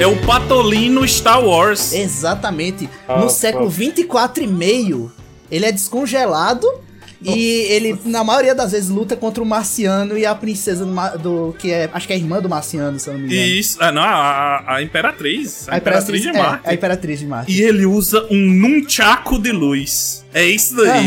É 0.00 0.06
o 0.06 0.16
Patolino 0.26 1.06
Star 1.06 1.42
Wars. 1.44 1.92
Exatamente. 1.92 2.88
Ah, 3.08 3.18
no 3.20 3.30
século 3.30 3.64
pô. 3.64 3.70
24 3.70 4.42
e 4.42 4.46
meio, 4.46 5.10
ele 5.50 5.64
é 5.66 5.72
descongelado 5.72 6.66
e 7.22 7.42
ele, 7.70 7.98
na 8.04 8.22
maioria 8.22 8.54
das 8.54 8.72
vezes, 8.72 8.90
luta 8.90 9.16
contra 9.16 9.42
o 9.42 9.46
marciano 9.46 10.18
e 10.18 10.26
a 10.26 10.34
princesa 10.34 10.84
do, 10.84 11.18
do- 11.18 11.56
que 11.58 11.70
é, 11.70 11.88
acho 11.92 12.06
que 12.06 12.12
é 12.12 12.16
a 12.16 12.18
irmã 12.18 12.38
do 12.40 12.50
marciano, 12.50 12.98
se 12.98 13.08
eu 13.08 13.14
não 13.14 13.20
me 13.20 13.26
engano. 13.28 13.46
Isso. 13.48 13.78
Ah, 13.80 13.90
não, 13.92 14.02
a, 14.02 14.74
a 14.74 14.82
Imperatriz. 14.82 15.66
A, 15.68 15.78
Imperatriz, 15.78 16.20
de 16.20 16.28
é, 16.28 16.32
Marte. 16.32 16.68
a 16.68 16.74
Imperatriz 16.74 17.18
de 17.20 17.26
Marte. 17.26 17.52
E 17.52 17.62
ele 17.62 17.86
usa 17.86 18.26
um 18.30 18.36
nunchaku 18.36 19.38
de 19.38 19.52
luz. 19.52 20.22
É 20.34 20.44
isso 20.44 20.74
daí. 20.76 21.06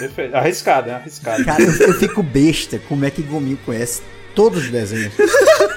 Perfeito. 0.00 0.34
Arriscado, 0.34 0.90
é 0.90 0.94
arriscado. 0.94 1.44
Cara, 1.44 1.62
eu, 1.62 1.72
eu 1.88 1.94
fico 1.94 2.22
besta 2.24 2.80
como 2.88 3.04
é 3.04 3.10
que 3.10 3.22
Gominho 3.22 3.58
conhece 3.64 4.02
todos 4.34 4.64
os 4.64 4.70
desenhos. 4.70 5.12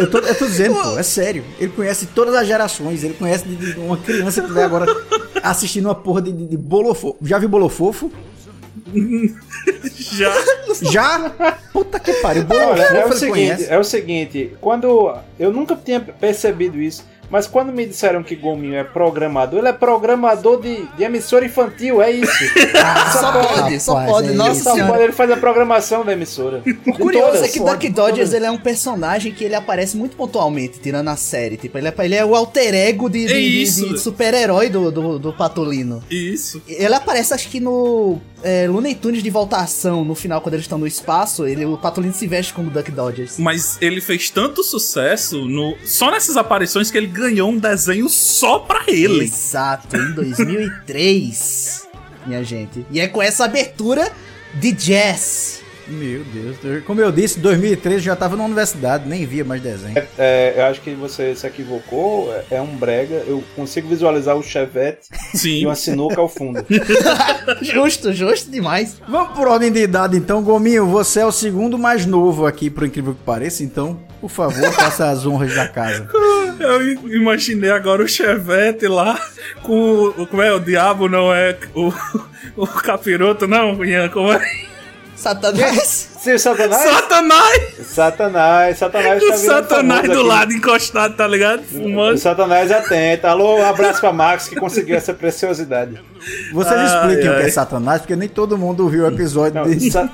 Eu 0.00 0.10
tô, 0.10 0.18
eu 0.18 0.34
tô 0.34 0.46
dizendo, 0.46 0.74
pô, 0.74 0.98
é 0.98 1.02
sério. 1.02 1.44
Ele 1.58 1.70
conhece 1.70 2.06
todas 2.06 2.34
as 2.34 2.46
gerações. 2.46 3.04
Ele 3.04 3.14
conhece 3.14 3.46
de, 3.46 3.74
de 3.74 3.78
uma 3.78 3.98
criança 3.98 4.40
que 4.40 4.50
vai 4.50 4.64
agora 4.64 4.86
assistindo 5.42 5.86
uma 5.86 5.94
porra 5.94 6.22
de, 6.22 6.32
de, 6.32 6.46
de 6.46 6.56
Bolofofo. 6.56 7.18
Já 7.22 7.38
viu 7.38 7.48
Bolofofo? 7.48 8.10
Já. 9.94 10.32
Já? 10.90 11.58
Puta 11.72 12.00
que 12.00 12.14
pariu. 12.14 12.46
Olha, 12.48 12.82
é 12.82 13.06
o 13.06 13.12
seguinte, 13.12 13.30
conhece. 13.30 13.66
é 13.68 13.78
o 13.78 13.84
seguinte, 13.84 14.52
quando 14.60 15.14
eu 15.38 15.52
nunca 15.52 15.76
tinha 15.76 16.00
percebido 16.00 16.80
isso, 16.80 17.04
mas 17.30 17.46
quando 17.46 17.72
me 17.72 17.86
disseram 17.86 18.22
que 18.22 18.34
Gominho 18.34 18.74
é 18.76 18.84
programador, 18.84 19.60
ele 19.60 19.68
é 19.68 19.72
programador 19.72 20.60
de, 20.60 20.84
de 20.96 21.04
emissora 21.04 21.44
infantil, 21.46 22.02
é 22.02 22.10
isso. 22.10 22.32
Só 23.20 23.32
pode, 23.32 23.80
só 23.80 24.04
pode. 24.06 24.28
é 24.28 24.32
Nossa. 24.32 24.62
Só 24.62 24.74
senhora. 24.74 24.92
pode, 24.92 25.04
ele 25.04 25.12
faz 25.12 25.30
a 25.30 25.36
programação 25.36 26.04
da 26.04 26.12
emissora. 26.12 26.62
O 26.86 26.92
curioso 26.92 27.44
é 27.44 27.48
que 27.48 27.58
Duck 27.58 27.90
todas. 27.90 27.94
Dodgers 27.94 28.32
ele 28.32 28.46
é 28.46 28.50
um 28.50 28.58
personagem 28.58 29.32
que 29.32 29.44
ele 29.44 29.54
aparece 29.54 29.96
muito 29.96 30.16
pontualmente, 30.16 30.78
tirando 30.80 31.08
a 31.08 31.16
série. 31.16 31.56
Tipo, 31.56 31.78
ele 31.78 31.88
é, 31.88 31.94
ele 31.98 32.14
é 32.14 32.24
o 32.24 32.34
alter 32.34 32.74
ego 32.74 33.08
de, 33.08 33.26
de- 33.26 33.32
É 33.32 33.64
de 33.90 33.98
super-herói 33.98 34.68
do, 34.68 34.90
do, 34.90 35.18
do 35.18 35.32
Patolino. 35.32 36.02
Isso. 36.10 36.62
Ele 36.68 36.94
aparece, 36.94 37.34
acho 37.34 37.48
que 37.48 37.60
no 37.60 38.18
é, 38.42 38.66
Looney 38.68 38.94
Tunes 38.94 39.22
de 39.22 39.30
Volta 39.30 39.56
à 39.56 39.62
Ação, 39.62 40.04
no 40.04 40.14
final, 40.14 40.40
quando 40.40 40.54
eles 40.54 40.64
estão 40.64 40.78
no 40.78 40.86
espaço, 40.86 41.46
ele, 41.46 41.64
o 41.64 41.76
Patolino 41.76 42.14
se 42.14 42.26
veste 42.26 42.52
como 42.52 42.70
Duck 42.70 42.90
Dodgers. 42.90 43.38
Mas 43.38 43.78
ele 43.80 44.00
fez 44.00 44.30
tanto 44.30 44.62
sucesso 44.62 45.46
no 45.46 45.76
só 45.84 46.10
nessas 46.10 46.36
aparições 46.36 46.90
que 46.90 46.98
ele 46.98 47.06
ganhou 47.06 47.50
um 47.50 47.58
desenho 47.58 48.08
só 48.08 48.58
pra 48.58 48.84
ele. 48.88 49.24
Exato, 49.24 49.96
em 49.96 50.12
2003, 50.12 51.88
minha 52.26 52.42
gente. 52.44 52.84
E 52.90 53.00
é 53.00 53.08
com 53.08 53.22
essa 53.22 53.44
abertura 53.44 54.10
de 54.54 54.72
jazz. 54.72 55.59
Meu 55.90 56.22
Deus. 56.24 56.84
Como 56.84 57.00
eu 57.00 57.10
disse, 57.10 57.40
2013 57.40 57.96
eu 57.96 58.00
já 58.00 58.16
tava 58.16 58.36
na 58.36 58.44
universidade, 58.44 59.08
nem 59.08 59.26
via 59.26 59.44
mais 59.44 59.60
desenho. 59.60 59.96
É, 60.16 60.54
eu 60.56 60.64
acho 60.66 60.80
que 60.80 60.94
você 60.94 61.34
se 61.34 61.46
equivocou, 61.46 62.32
é, 62.32 62.56
é 62.56 62.60
um 62.60 62.76
brega, 62.76 63.24
eu 63.26 63.42
consigo 63.56 63.88
visualizar 63.88 64.36
o 64.36 64.42
chevette 64.42 65.08
e 65.34 65.38
Sim. 65.38 65.66
uma 65.66 65.74
sinuca 65.74 66.20
ao 66.20 66.28
fundo. 66.28 66.64
justo, 67.60 68.12
justo 68.12 68.50
demais. 68.50 69.00
Vamos 69.08 69.36
por 69.36 69.48
ordem 69.48 69.72
de 69.72 69.80
idade 69.80 70.16
então, 70.16 70.42
Gominho. 70.42 70.86
Você 70.86 71.20
é 71.20 71.26
o 71.26 71.32
segundo 71.32 71.76
mais 71.76 72.06
novo 72.06 72.46
aqui, 72.46 72.70
por 72.70 72.84
incrível 72.84 73.14
que 73.14 73.22
pareça. 73.24 73.64
Então, 73.64 73.98
por 74.20 74.30
favor, 74.30 74.72
faça 74.72 75.10
as 75.10 75.26
honras 75.26 75.54
da 75.54 75.66
casa. 75.66 76.08
Eu 76.60 76.82
imaginei 77.10 77.70
agora 77.70 78.02
o 78.02 78.08
Chevette 78.08 78.86
lá 78.86 79.18
com 79.62 80.12
o. 80.18 80.26
Como 80.26 80.42
é? 80.42 80.52
O 80.52 80.60
diabo 80.60 81.08
não 81.08 81.32
é 81.32 81.56
o, 81.74 81.90
o 82.54 82.66
capiroto, 82.66 83.48
não, 83.48 83.82
Ian? 83.84 84.10
Como 84.10 84.30
é? 84.30 84.69
Satanás. 85.20 86.08
O 86.20 86.38
Satanás, 86.38 86.82
Satanás! 86.82 87.62
Satanás, 87.86 88.76
Satanás 88.78 89.22
O 89.22 89.26
tá 89.30 89.36
virando 89.36 89.46
Satanás 89.46 90.02
do 90.06 90.12
aqui. 90.12 90.22
lado 90.22 90.52
encostado, 90.52 91.16
tá 91.16 91.26
ligado? 91.26 91.60
O 91.60 91.64
Fumando. 91.64 92.18
Satanás 92.18 92.70
atento. 92.70 93.26
Alô, 93.26 93.56
um 93.56 93.64
abraço 93.64 94.00
pra 94.00 94.12
Max 94.12 94.46
que 94.46 94.54
conseguiu 94.56 94.96
essa 94.96 95.14
preciosidade. 95.14 95.98
Vocês 96.52 96.78
Ai, 96.78 96.86
expliquem 96.86 97.30
o 97.30 97.34
que 97.36 97.40
ai. 97.40 97.46
é 97.46 97.50
Satanás, 97.50 98.02
porque 98.02 98.16
nem 98.16 98.28
todo 98.28 98.58
mundo 98.58 98.86
viu 98.90 99.04
o 99.04 99.06
episódio 99.08 99.54
Não, 99.62 99.66
desse. 99.66 99.90
Sa- 99.90 100.10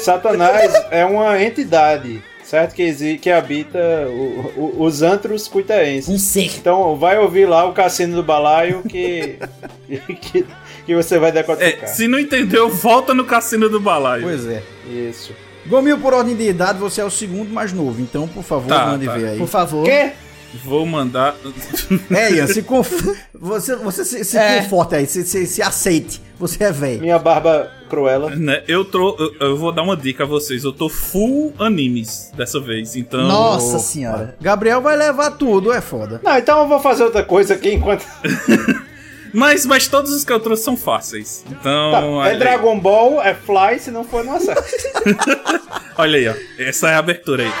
Satanás 0.00 0.72
é 0.90 1.04
uma 1.04 1.40
entidade, 1.40 2.20
certo? 2.42 2.74
Que, 2.74 3.16
que 3.18 3.30
habita 3.30 3.78
o- 4.08 4.52
o- 4.56 4.82
os 4.82 5.02
antros 5.02 5.46
cuitaenses. 5.46 6.08
Um 6.12 6.18
ser. 6.18 6.46
Então 6.56 6.96
vai 6.96 7.16
ouvir 7.16 7.46
lá 7.46 7.64
o 7.64 7.72
Cassino 7.72 8.16
do 8.16 8.24
Balaio 8.24 8.82
que, 8.82 9.38
que, 10.20 10.44
que 10.86 10.94
você 10.94 11.18
vai 11.18 11.30
É, 11.30 11.32
decodificar. 11.32 11.88
se 11.88 12.06
não 12.08 12.18
entendeu, 12.18 12.68
volta 12.70 13.14
no 13.14 13.24
cassino 13.24 13.68
do 13.68 13.80
balaio. 13.80 14.22
Pois 14.24 14.46
é. 14.46 14.62
Isso. 14.88 15.32
Gominho, 15.66 15.98
por 15.98 16.12
ordem 16.12 16.36
de 16.36 16.44
idade, 16.48 16.78
você 16.78 17.00
é 17.00 17.04
o 17.04 17.10
segundo 17.10 17.50
mais 17.50 17.72
novo. 17.72 18.00
Então, 18.00 18.28
por 18.28 18.42
favor, 18.42 18.68
Tá, 18.68 18.86
mande 18.86 19.06
tá. 19.06 19.12
ver 19.16 19.28
aí. 19.28 19.38
Por 19.38 19.48
favor. 19.48 19.84
Quê? 19.84 20.12
Vou 20.62 20.86
mandar. 20.86 21.34
É, 22.14 22.30
Ian, 22.32 22.46
se 22.52 22.62
conf... 22.62 22.92
você, 23.34 23.74
você 23.74 24.04
se, 24.04 24.22
se 24.24 24.38
É. 24.38 24.60
conforte 24.60 24.94
aí, 24.94 25.06
se, 25.06 25.24
se, 25.24 25.46
se 25.46 25.60
aceite. 25.62 26.20
Você 26.38 26.62
é 26.62 26.70
velho. 26.70 27.00
Minha 27.00 27.18
barba 27.18 27.72
cruela. 27.88 28.30
né, 28.30 28.62
eu, 28.68 28.84
tro... 28.84 29.16
eu, 29.18 29.48
eu 29.48 29.56
vou 29.56 29.72
dar 29.72 29.82
uma 29.82 29.96
dica 29.96 30.22
a 30.24 30.26
vocês. 30.26 30.62
Eu 30.64 30.72
tô 30.72 30.88
full 30.88 31.52
animes 31.58 32.30
dessa 32.36 32.60
vez. 32.60 32.94
Então. 32.94 33.22
Nossa 33.26 33.78
senhora. 33.80 34.36
Gabriel 34.40 34.80
vai 34.80 34.96
levar 34.96 35.30
tudo, 35.32 35.72
é 35.72 35.80
foda. 35.80 36.20
Não, 36.22 36.36
então 36.38 36.60
eu 36.60 36.68
vou 36.68 36.78
fazer 36.78 37.02
outra 37.04 37.24
coisa 37.24 37.54
aqui 37.54 37.72
enquanto. 37.72 38.04
Mas, 39.34 39.66
mas 39.66 39.88
todos 39.88 40.12
os 40.12 40.24
que 40.24 40.32
eu 40.32 40.38
trouxe 40.38 40.62
são 40.62 40.76
fáceis. 40.76 41.44
Então. 41.50 41.90
Tá, 41.90 42.28
é 42.28 42.30
aí. 42.30 42.38
Dragon 42.38 42.78
Ball, 42.78 43.20
é 43.20 43.34
Fly, 43.34 43.80
se 43.80 43.90
não 43.90 44.04
for, 44.04 44.24
não 44.24 44.36
acerta. 44.36 44.64
Olha 45.98 46.18
aí, 46.18 46.28
ó. 46.28 46.34
Essa 46.62 46.90
é 46.90 46.94
a 46.94 46.98
abertura 46.98 47.42
aí. 47.42 47.52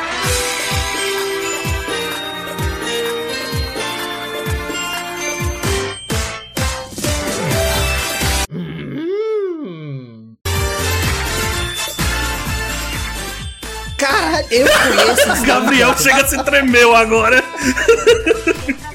Caralho, 13.98 14.46
eu 14.52 14.66
conheço 14.68 15.42
Gabriel 15.44 15.98
chega 15.98 16.22
a 16.22 16.26
se 16.28 16.40
tremeu 16.44 16.94
agora. 16.94 17.42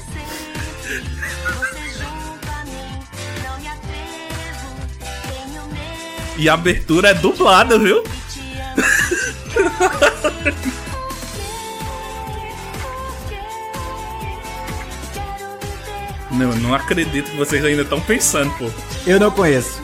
E 6.40 6.48
a 6.48 6.54
abertura 6.54 7.10
é 7.10 7.14
dublada, 7.14 7.78
viu? 7.78 8.02
Não, 16.30 16.56
não 16.56 16.72
acredito 16.72 17.32
que 17.32 17.36
vocês 17.36 17.62
ainda 17.62 17.82
estão 17.82 18.00
pensando, 18.00 18.50
pô. 18.56 18.70
Eu 19.04 19.20
não 19.20 19.30
conheço. 19.32 19.82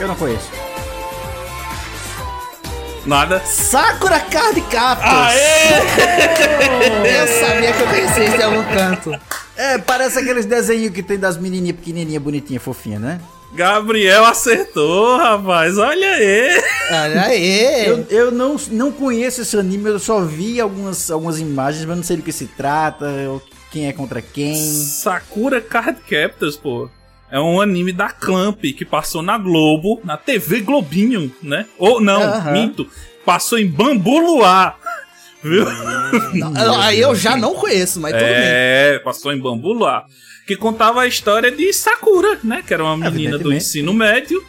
Eu 0.00 0.08
não 0.08 0.16
conheço. 0.16 0.50
Nada. 3.04 3.40
Sakura 3.44 4.20
Card 4.20 4.60
Captors. 4.62 5.12
Aê! 5.12 5.72
Eu 7.20 7.26
sabia 7.26 7.72
que 7.72 7.82
eu 7.82 7.86
conhecia 7.88 8.24
isso 8.24 8.36
em 8.36 8.42
algum 8.42 8.62
canto. 8.74 9.20
É, 9.56 9.78
parece 9.78 10.18
aqueles 10.18 10.46
desenhos 10.46 10.92
que 10.92 11.02
tem 11.02 11.18
das 11.18 11.36
menininhas 11.36 11.76
pequenininhas, 11.76 12.22
bonitinhas, 12.22 12.62
fofinhas, 12.62 13.00
né? 13.00 13.20
Gabriel 13.54 14.24
acertou, 14.24 15.18
rapaz. 15.18 15.76
Olha 15.78 16.12
aí. 16.14 16.62
Olha 16.90 17.22
aí. 17.22 17.86
Eu, 17.86 18.06
eu 18.08 18.30
não, 18.30 18.56
não 18.70 18.90
conheço 18.90 19.42
esse 19.42 19.56
anime, 19.56 19.90
eu 19.90 19.98
só 19.98 20.20
vi 20.20 20.60
algumas, 20.60 21.10
algumas 21.10 21.38
imagens, 21.38 21.84
mas 21.84 21.96
não 21.96 22.04
sei 22.04 22.16
do 22.16 22.22
que 22.22 22.32
se 22.32 22.46
trata, 22.46 23.06
ou 23.28 23.42
quem 23.70 23.88
é 23.88 23.92
contra 23.92 24.22
quem. 24.22 24.54
Sakura 24.54 25.60
Card 25.60 26.00
Captors, 26.08 26.56
pô. 26.56 26.88
É 27.32 27.40
um 27.40 27.62
anime 27.62 27.92
da 27.92 28.10
Clamp 28.10 28.60
que 28.60 28.84
passou 28.84 29.22
na 29.22 29.38
Globo, 29.38 29.98
na 30.04 30.18
TV 30.18 30.60
Globinho, 30.60 31.34
né? 31.42 31.64
Ou 31.78 31.98
não, 31.98 32.52
minto. 32.52 32.86
Passou 33.24 33.58
em 33.58 33.66
Bambu 33.66 34.18
Luar. 34.18 34.78
Viu? 35.42 35.64
Não, 36.34 36.78
Aí 36.78 37.00
eu 37.00 37.14
já 37.14 37.34
não 37.34 37.54
conheço, 37.54 37.98
mas 38.00 38.12
tudo 38.12 38.22
bem. 38.22 38.34
É, 38.36 39.00
passou 39.02 39.32
em 39.32 39.38
Bambu 39.38 39.72
Luar. 39.72 40.04
Que 40.46 40.56
contava 40.56 41.00
a 41.00 41.06
história 41.06 41.50
de 41.50 41.72
Sakura, 41.72 42.38
né? 42.44 42.62
Que 42.66 42.74
era 42.74 42.84
uma 42.84 42.98
menina 42.98 43.38
do 43.38 43.50
ensino 43.50 43.94
médio, 43.94 44.44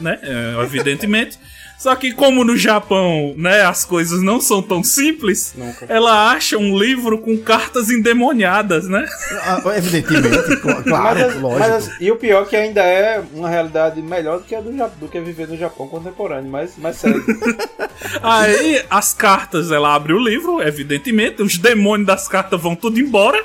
né? 0.00 0.20
É, 0.22 0.62
evidentemente. 0.62 1.36
Só 1.78 1.94
que 1.94 2.12
como 2.12 2.42
no 2.42 2.56
Japão, 2.56 3.34
né, 3.36 3.62
as 3.62 3.84
coisas 3.84 4.20
não 4.20 4.40
são 4.40 4.60
tão 4.60 4.82
simples, 4.82 5.54
Nunca. 5.56 5.86
ela 5.88 6.32
acha 6.32 6.58
um 6.58 6.76
livro 6.76 7.18
com 7.18 7.38
cartas 7.38 7.88
endemoniadas, 7.88 8.88
né? 8.88 9.06
Ah, 9.42 9.62
Evidentemente, 9.76 10.56
cl- 10.60 10.82
claro, 10.82 11.18
mas, 11.20 11.22
as- 11.22 11.40
lógico. 11.40 11.58
mas 11.60 11.70
as- 11.88 12.00
e 12.00 12.10
o 12.10 12.16
pior 12.16 12.42
é 12.42 12.46
que 12.46 12.56
ainda 12.56 12.82
é 12.82 13.22
uma 13.32 13.48
realidade 13.48 14.02
melhor 14.02 14.38
do 14.38 14.44
que 14.44 14.56
a 14.56 14.60
do, 14.60 14.72
do 14.72 15.06
que 15.08 15.20
viver 15.20 15.46
no 15.46 15.56
Japão 15.56 15.86
contemporâneo, 15.86 16.50
mas, 16.50 16.72
mas 16.76 16.96
sério. 16.96 17.24
Aí 18.22 18.82
as 18.90 19.14
cartas, 19.14 19.70
ela 19.70 19.94
abre 19.94 20.12
o 20.12 20.18
livro, 20.18 20.60
evidentemente, 20.62 21.42
os 21.42 21.58
demônios 21.58 22.06
das 22.06 22.26
cartas 22.28 22.60
vão 22.60 22.74
tudo 22.74 22.98
embora, 22.98 23.42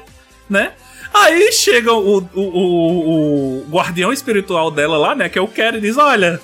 né? 0.49 0.71
Aí 1.13 1.51
chega 1.51 1.93
o, 1.93 2.17
o, 2.33 2.41
o, 2.41 3.57
o 3.59 3.65
guardião 3.69 4.11
espiritual 4.11 4.71
dela 4.71 4.97
lá, 4.97 5.13
né? 5.15 5.29
Que 5.29 5.37
é 5.37 5.41
o 5.41 5.47
Kerry, 5.47 5.77
e 5.77 5.81
diz: 5.81 5.97
Olha, 5.97 6.39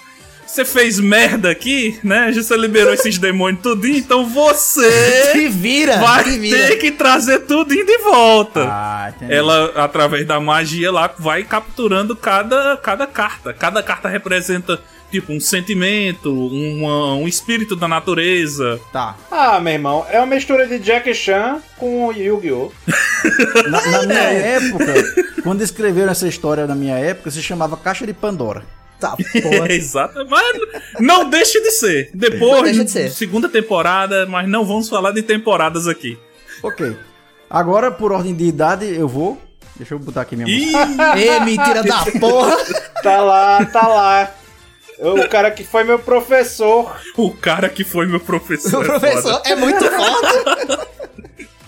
você 0.49 0.65
fez 0.65 0.99
merda 0.99 1.49
aqui, 1.51 1.99
né? 2.03 2.31
Já 2.33 2.41
você 2.41 2.57
liberou 2.57 2.93
esses 2.93 3.17
demônios 3.19 3.61
tudinho, 3.61 3.97
então 3.97 4.27
você 4.27 5.31
Se 5.33 5.47
vira, 5.47 5.97
vai 5.97 6.23
se 6.23 6.39
vira. 6.39 6.67
ter 6.67 6.75
que 6.77 6.91
trazer 6.91 7.39
tudinho 7.41 7.85
de 7.85 7.97
volta. 7.99 8.65
Ah. 8.67 9.13
Ela, 9.29 9.71
através 9.75 10.25
da 10.25 10.39
magia 10.39 10.91
lá, 10.91 11.09
vai 11.17 11.43
capturando 11.43 12.15
cada, 12.15 12.77
cada 12.77 13.05
carta. 13.05 13.53
Cada 13.53 13.83
carta 13.83 14.09
representa, 14.09 14.79
tipo, 15.11 15.31
um 15.33 15.39
sentimento, 15.39 16.31
uma- 16.47 17.13
um 17.15 17.27
espírito 17.27 17.75
da 17.75 17.87
natureza. 17.87 18.79
Tá. 18.91 19.15
ah, 19.31 19.59
meu 19.59 19.73
irmão, 19.73 20.05
é 20.09 20.17
uma 20.19 20.25
mistura 20.27 20.65
de 20.65 20.79
Jackie 20.79 21.13
Chan 21.13 21.61
com 21.77 22.11
Yu-Gi-Oh! 22.11 22.71
Na, 23.69 23.81
na 23.91 24.03
minha 24.03 24.19
época, 24.19 24.93
quando 25.43 25.61
escreveram 25.61 26.11
essa 26.11 26.27
história 26.27 26.65
na 26.65 26.75
minha 26.75 26.95
época, 26.97 27.29
se 27.31 27.41
chamava 27.41 27.77
Caixa 27.77 28.05
de 28.05 28.13
Pandora. 28.13 28.63
Tá, 28.99 29.15
porra. 29.15 29.71
Exato, 29.71 30.25
mas 30.29 30.57
não 30.99 31.29
deixa 31.29 31.61
de 31.61 31.71
ser. 31.71 32.09
Não 32.13 32.19
Depois, 32.19 32.63
deixa 32.63 32.83
de 32.83 32.91
ser. 32.91 33.09
segunda 33.11 33.47
temporada, 33.47 34.25
mas 34.25 34.47
não 34.47 34.65
vamos 34.65 34.89
falar 34.89 35.11
de 35.11 35.21
temporadas 35.23 35.87
aqui. 35.87 36.17
Ok. 36.61 36.95
Agora, 37.49 37.91
por 37.91 38.11
ordem 38.11 38.35
de 38.35 38.43
idade, 38.45 38.85
eu 38.93 39.07
vou. 39.07 39.41
Deixa 39.75 39.93
eu 39.93 39.99
botar 39.99 40.21
aqui 40.21 40.35
minha 40.35 40.47
Ih, 40.49 40.71
música. 40.71 41.17
Ê, 41.19 41.39
mentira 41.39 41.81
da 41.83 42.03
porra. 42.19 42.57
Tá 43.01 43.21
lá, 43.21 43.65
tá 43.65 43.87
lá. 43.87 44.31
O 44.99 45.29
cara 45.29 45.49
que 45.49 45.63
foi 45.63 45.85
meu 45.85 45.97
professor. 45.97 46.93
o 47.15 47.31
cara 47.31 47.69
que 47.69 47.85
foi 47.85 48.05
meu 48.05 48.19
professor. 48.19 48.79
O 48.79 48.83
é 48.83 48.85
professor 48.85 49.33
foda. 49.35 49.49
é 49.49 49.55
muito 49.55 49.85
foda. 49.89 50.87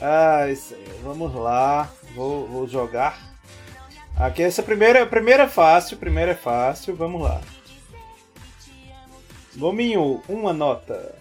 Ah, 0.02 0.50
isso 0.50 0.74
aí. 0.74 0.84
Vamos 1.02 1.34
lá. 1.34 1.90
Vou, 2.14 2.46
vou 2.48 2.68
jogar. 2.68 3.31
Aqui, 4.22 4.44
essa 4.44 4.62
primeira, 4.62 5.02
a 5.02 5.06
primeira 5.08 5.44
é 5.44 5.48
fácil. 5.48 5.98
Primeira 5.98 6.32
é 6.32 6.36
fácil. 6.36 6.96
Vamos 6.96 7.24
lá. 7.24 7.42
Gominho, 9.56 10.22
uma 10.30 10.54
nota. 10.54 11.16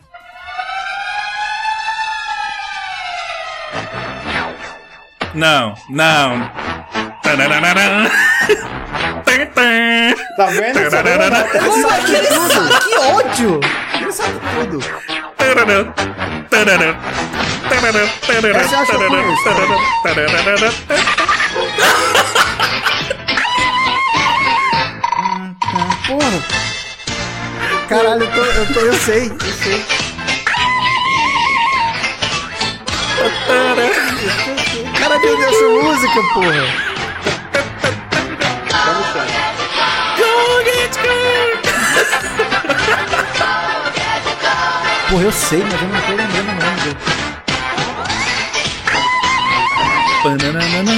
Não, 5.32 5.74
não. 5.88 6.50
Tá 10.36 10.46
vendo? 10.46 10.78
É 10.78 10.90
que 12.04 12.12
ele 12.14 12.26
sabe? 12.26 12.80
Que 12.80 12.98
ódio. 12.98 13.60
Ele 13.94 14.12
sabe 14.12 14.40
tudo. 14.54 14.78
Essa 18.60 18.74
eu 18.74 18.80
acho 18.80 18.92
Porra. 26.10 26.42
Caralho, 27.88 28.24
eu, 28.24 28.30
tô, 28.32 28.44
eu, 28.44 28.74
tô, 28.74 28.80
eu 28.80 28.94
sei, 28.94 29.28
eu 29.28 29.52
sei. 29.62 29.86
Cara, 34.98 35.18
meu 35.20 35.36
Deus, 35.36 35.54
essa 35.54 35.68
música, 35.68 36.20
porra. 36.34 36.66
Porra, 45.10 45.22
eu 45.22 45.32
sei, 45.32 45.62
mas 45.62 45.80
eu 45.80 45.88
não 45.88 46.00
tô 46.00 46.12
lembrando 46.12 46.48
o 46.48 46.54
nome 46.54 46.80
dele. 46.80 46.96
Pananana. 50.24 50.92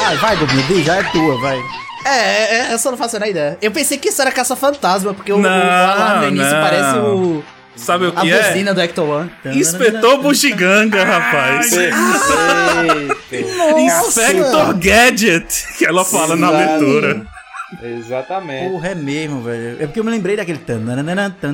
Vai, 0.00 0.16
vai, 0.16 0.36
Domingo, 0.36 0.82
já 0.82 0.96
é 0.96 1.02
tua, 1.04 1.40
vai. 1.40 1.81
É, 2.04 2.08
é, 2.10 2.68
é, 2.70 2.72
eu 2.74 2.78
só 2.78 2.90
não 2.90 2.98
faço 2.98 3.16
a 3.22 3.28
ideia. 3.28 3.56
Eu 3.62 3.70
pensei 3.70 3.98
que 3.98 4.08
isso 4.08 4.20
era 4.20 4.30
caça-fantasma, 4.32 5.14
porque 5.14 5.32
o, 5.32 5.38
Não, 5.38 5.48
o 5.48 5.52
alarme 5.52 6.26
no 6.26 6.36
início 6.36 6.52
não. 6.54 6.62
parece 6.62 6.98
o, 6.98 7.44
Sabe 7.76 8.06
o 8.06 8.08
a 8.16 8.20
que 8.20 8.30
é? 8.30 8.48
buzina 8.48 8.74
do 8.74 8.80
Hector 8.80 9.08
One. 9.08 9.30
Inspetor 9.46 10.18
Bugiganga, 10.18 11.04
rapaz. 11.04 11.72
Inspector 13.78 14.74
Gadget, 14.78 15.66
que 15.78 15.86
ela 15.86 16.04
fala 16.04 16.36
na 16.36 16.48
Exato. 16.48 16.62
abertura. 16.62 17.26
Exatamente. 17.82 18.70
Porra, 18.70 18.88
é 18.88 18.94
mesmo, 18.94 19.42
velho. 19.42 19.76
É 19.80 19.86
porque 19.86 20.00
eu 20.00 20.04
me 20.04 20.10
lembrei 20.10 20.36
daquele 20.36 20.58
tan, 20.58 20.78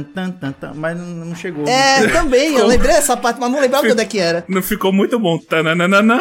tan, 0.03 0.31
tan, 0.33 0.53
tan, 0.53 0.73
mas 0.75 0.99
não, 0.99 1.07
não 1.07 1.37
chegou. 1.37 1.65
É, 1.69 2.09
também, 2.09 2.55
eu 2.57 2.67
lembrei 2.67 2.93
dessa 2.93 3.17
parte, 3.17 3.39
mas 3.39 3.51
não 3.51 3.61
lembrava 3.61 3.87
de 3.87 3.93
onde 3.93 4.03
é 4.03 4.05
que 4.05 4.19
era. 4.19 4.45
Não 4.49 4.61
ficou 4.61 4.93
muito 4.93 5.19
bom. 5.19 5.39
Tananana. 5.39 6.19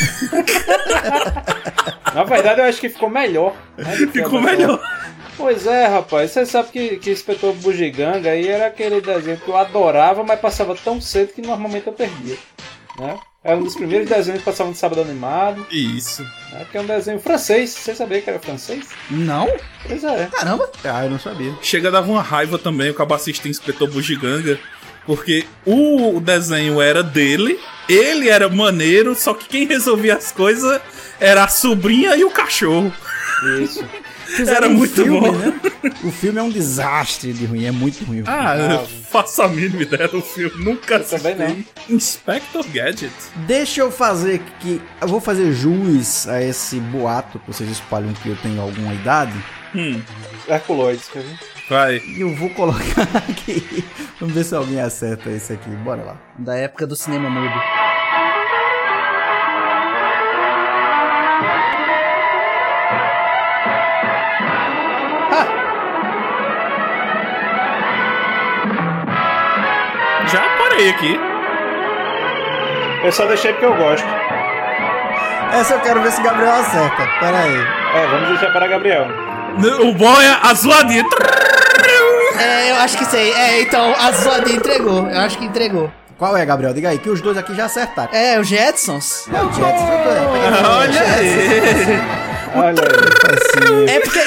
Na 2.14 2.24
verdade, 2.24 2.60
eu 2.60 2.64
acho 2.64 2.80
que 2.80 2.88
ficou 2.88 3.10
melhor. 3.10 3.54
né, 3.76 3.96
Ficou 4.12 4.40
melhor. 4.40 4.80
Pois 5.36 5.66
é, 5.66 5.86
rapaz. 5.86 6.32
Você 6.32 6.44
sabe 6.44 6.68
que, 6.70 6.96
que 6.96 7.10
Inspetor 7.10 7.54
Bugiganga 7.54 8.30
aí 8.30 8.48
era 8.48 8.66
aquele 8.66 9.00
desenho 9.00 9.38
que 9.38 9.48
eu 9.48 9.56
adorava, 9.56 10.22
mas 10.22 10.40
passava 10.40 10.74
tão 10.74 11.00
cedo 11.00 11.32
que 11.32 11.40
normalmente 11.40 11.86
eu 11.86 11.92
perdia. 11.92 12.36
Né? 12.98 13.18
Era 13.42 13.56
um 13.56 13.62
dos 13.62 13.74
primeiros 13.74 14.06
desenhos 14.06 14.40
que 14.40 14.44
passavam 14.44 14.72
no 14.72 14.76
sábado 14.76 15.00
animado, 15.00 15.66
Isso. 15.70 16.22
né? 16.52 16.66
que 16.70 16.76
é 16.76 16.80
um 16.80 16.86
desenho 16.86 17.18
francês. 17.18 17.70
Você 17.70 17.94
sabia 17.94 18.20
que 18.20 18.28
era 18.28 18.38
francês? 18.38 18.86
Não? 19.10 19.48
Pois 19.86 20.04
é. 20.04 20.28
Caramba. 20.30 20.70
Ah, 20.84 21.04
eu 21.04 21.10
não 21.10 21.18
sabia. 21.18 21.54
Chega 21.62 21.88
a 21.88 21.92
dar 21.92 22.02
uma 22.02 22.22
raiva 22.22 22.58
também 22.58 22.90
o 22.90 22.94
cabo 22.94 23.14
assiste 23.14 23.48
Inspetor 23.48 23.88
Bugiganga. 23.88 24.58
Porque 25.06 25.46
o 25.64 26.20
desenho 26.20 26.82
era 26.82 27.02
dele, 27.02 27.58
ele 27.92 28.28
era 28.28 28.48
maneiro, 28.48 29.14
só 29.14 29.34
que 29.34 29.48
quem 29.48 29.66
resolvia 29.66 30.16
as 30.16 30.30
coisas 30.32 30.80
era 31.18 31.44
a 31.44 31.48
sobrinha 31.48 32.16
e 32.16 32.24
o 32.24 32.30
cachorro. 32.30 32.92
Isso. 33.62 33.84
Era 34.46 34.68
um 34.68 34.74
muito 34.74 34.94
filme, 34.94 35.20
bom. 35.20 35.32
Né? 35.32 35.52
O 36.04 36.12
filme 36.12 36.38
é 36.38 36.42
um 36.42 36.50
desastre 36.50 37.32
de 37.32 37.46
ruim, 37.46 37.64
é 37.64 37.72
muito 37.72 38.04
ruim. 38.04 38.20
o 38.20 38.24
filme. 38.24 38.38
Ah, 38.40 38.56
eu 38.56 38.86
faço 39.10 39.42
a 39.42 39.48
mínima 39.48 39.82
ideia 39.82 40.06
do 40.06 40.22
filme, 40.22 40.64
nunca 40.64 40.98
assisti. 40.98 41.16
também 41.28 41.48
não. 41.88 41.96
Inspector 41.96 42.64
Gadget. 42.68 43.12
Deixa 43.46 43.80
eu 43.80 43.90
fazer 43.90 44.40
que 44.60 44.80
eu 45.00 45.08
vou 45.08 45.20
fazer 45.20 45.52
jus 45.52 46.28
a 46.28 46.40
esse 46.42 46.76
boato 46.78 47.40
que 47.40 47.46
vocês 47.52 47.68
espalham 47.70 48.12
que 48.14 48.28
eu 48.28 48.36
tenho 48.36 48.60
alguma 48.60 48.94
idade. 48.94 49.34
Hum, 49.74 50.00
Herculoides, 50.48 51.08
quer 51.08 51.22
ver? 51.22 51.38
Vai. 51.70 52.02
E 52.04 52.20
eu 52.20 52.34
vou 52.34 52.50
colocar 52.50 53.02
aqui. 53.30 53.84
Vamos 54.18 54.34
ver 54.34 54.44
se 54.44 54.54
alguém 54.54 54.80
acerta 54.80 55.30
esse 55.30 55.52
aqui. 55.52 55.70
Bora 55.70 56.02
lá. 56.02 56.16
Da 56.36 56.56
época 56.56 56.86
do 56.86 56.96
cinema 56.96 57.30
mudo. 57.30 57.54
Já 70.26 70.42
parei 70.58 70.90
aqui. 70.90 71.18
Eu 73.04 73.12
só 73.12 73.26
deixei 73.26 73.52
porque 73.52 73.64
eu 73.66 73.74
gosto. 73.76 74.06
Essa 75.52 75.74
eu 75.74 75.80
quero 75.80 76.02
ver 76.02 76.12
se 76.12 76.20
o 76.20 76.24
Gabriel 76.24 76.52
acerta. 76.52 77.08
Pera 77.18 77.38
aí. 77.38 77.56
É, 77.94 78.06
vamos 78.06 78.28
deixar 78.28 78.52
para 78.52 78.68
Gabriel. 78.68 79.06
O 79.82 79.92
bom 79.94 80.20
é 80.20 80.38
a 80.48 80.54
zoadinha. 80.54 81.04
É, 82.40 82.70
eu 82.70 82.76
acho 82.76 82.96
que 82.98 83.04
sei. 83.06 83.32
É, 83.32 83.60
então, 83.62 83.94
a 83.98 84.10
Zoadinha 84.12 84.56
entregou. 84.56 85.06
Eu 85.08 85.20
acho 85.20 85.38
que 85.38 85.44
entregou. 85.44 85.90
Qual 86.18 86.36
é, 86.36 86.44
Gabriel? 86.44 86.74
Diga 86.74 86.90
aí, 86.90 86.98
que 86.98 87.08
os 87.08 87.20
dois 87.20 87.38
aqui 87.38 87.54
já 87.54 87.64
acertaram. 87.66 88.10
É, 88.12 88.38
o 88.38 88.44
Jetsons. 88.44 89.26
É 89.32 89.40
o 89.42 89.52
Jets. 89.52 89.80
eu 89.82 89.88
tô- 90.02 90.10
eu 90.10 90.32
peguei 90.32 90.48
o 90.48 90.70
Olha 90.70 91.02
aí. 91.02 92.00
Olha 92.54 92.82
aí. 93.88 93.96
É 93.96 94.00
porque. 94.00 94.20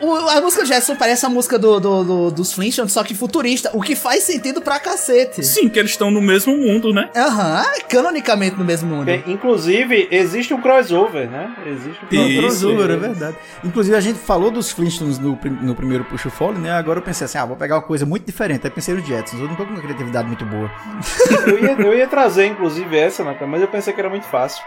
A- 0.00 0.04
o- 0.04 0.28
a 0.28 0.40
música 0.40 0.62
do 0.62 0.68
Jetson 0.68 0.96
parece 0.96 1.24
a 1.26 1.28
música 1.28 1.58
do, 1.58 1.78
do- 1.80 2.04
do- 2.04 2.30
dos 2.30 2.52
Flintstones, 2.52 2.92
só 2.92 3.02
que 3.02 3.14
futurista, 3.14 3.70
o 3.74 3.80
que 3.80 3.94
faz 3.96 4.22
sentido 4.24 4.60
pra 4.60 4.78
cacete. 4.78 5.42
Sim, 5.44 5.68
que 5.68 5.78
eles 5.78 5.92
estão 5.92 6.10
no 6.10 6.20
mesmo 6.20 6.56
mundo, 6.56 6.92
né? 6.92 7.10
Aham, 7.16 7.64
canonicamente 7.88 8.56
no 8.56 8.64
mesmo 8.64 8.88
mundo. 8.88 9.06
Porque, 9.06 9.30
inclusive, 9.30 10.08
existe 10.10 10.52
um 10.54 10.60
crossover, 10.60 11.28
né? 11.30 11.54
Existe 11.66 12.00
um 12.04 12.26
Isso, 12.26 12.40
crossover, 12.40 12.90
é 12.90 12.96
verdade. 12.96 13.36
Inclusive, 13.62 13.96
a 13.96 14.00
gente 14.00 14.18
falou 14.18 14.50
dos 14.50 14.70
Flintstones 14.70 15.18
no, 15.18 15.38
no 15.62 15.74
primeiro 15.74 16.04
Puxa 16.04 16.28
o 16.28 16.30
Fole, 16.30 16.58
né? 16.58 16.72
Agora 16.72 16.98
eu 16.98 17.02
pensei 17.02 17.24
assim, 17.24 17.38
ah, 17.38 17.44
vou 17.44 17.56
pegar 17.56 17.76
uma 17.76 17.82
coisa 17.82 18.04
muito 18.06 18.24
diferente. 18.26 18.62
Aí 18.64 18.70
pensei 18.70 18.94
no 18.94 19.04
Jetsons. 19.04 19.40
Eu 19.40 19.48
não 19.48 19.54
tô 19.56 19.64
com 19.64 19.70
uma 19.72 19.80
criatividade 19.80 20.26
muito 20.26 20.44
boa. 20.44 20.70
Eu 21.46 21.58
ia, 21.58 21.72
eu 21.72 21.94
ia 21.94 22.06
trazer, 22.06 22.46
inclusive, 22.46 22.96
essa, 22.96 23.22
Natan, 23.22 23.46
mas 23.46 23.60
eu 23.60 23.68
pensei 23.68 23.92
que 23.92 24.00
era 24.00 24.08
muito 24.08 24.26
fácil. 24.26 24.62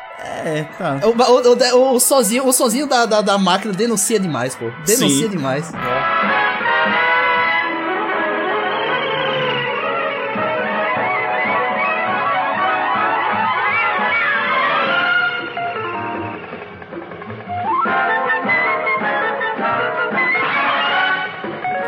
É, 0.46 0.64
tá. 0.78 1.00
O, 1.04 1.10
o, 1.10 1.78
o, 1.92 1.96
o 1.96 2.00
sozinho, 2.00 2.46
o 2.48 2.54
sozinho 2.54 2.86
da, 2.88 3.06
da, 3.06 3.22
da 3.22 3.38
máquina 3.38 3.74
denuncia 3.74 4.20
demais, 4.20 4.56
pô. 4.56 4.66
Denuncia 4.86 5.08
Sim. 5.10 5.17
Delícia 5.18 5.30
demais. 5.30 5.72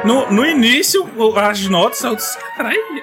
No, 0.03 0.31
no 0.31 0.45
início, 0.45 1.07
as 1.35 1.67
notas, 1.67 2.03
eu 2.03 2.15
disse, 2.15 2.37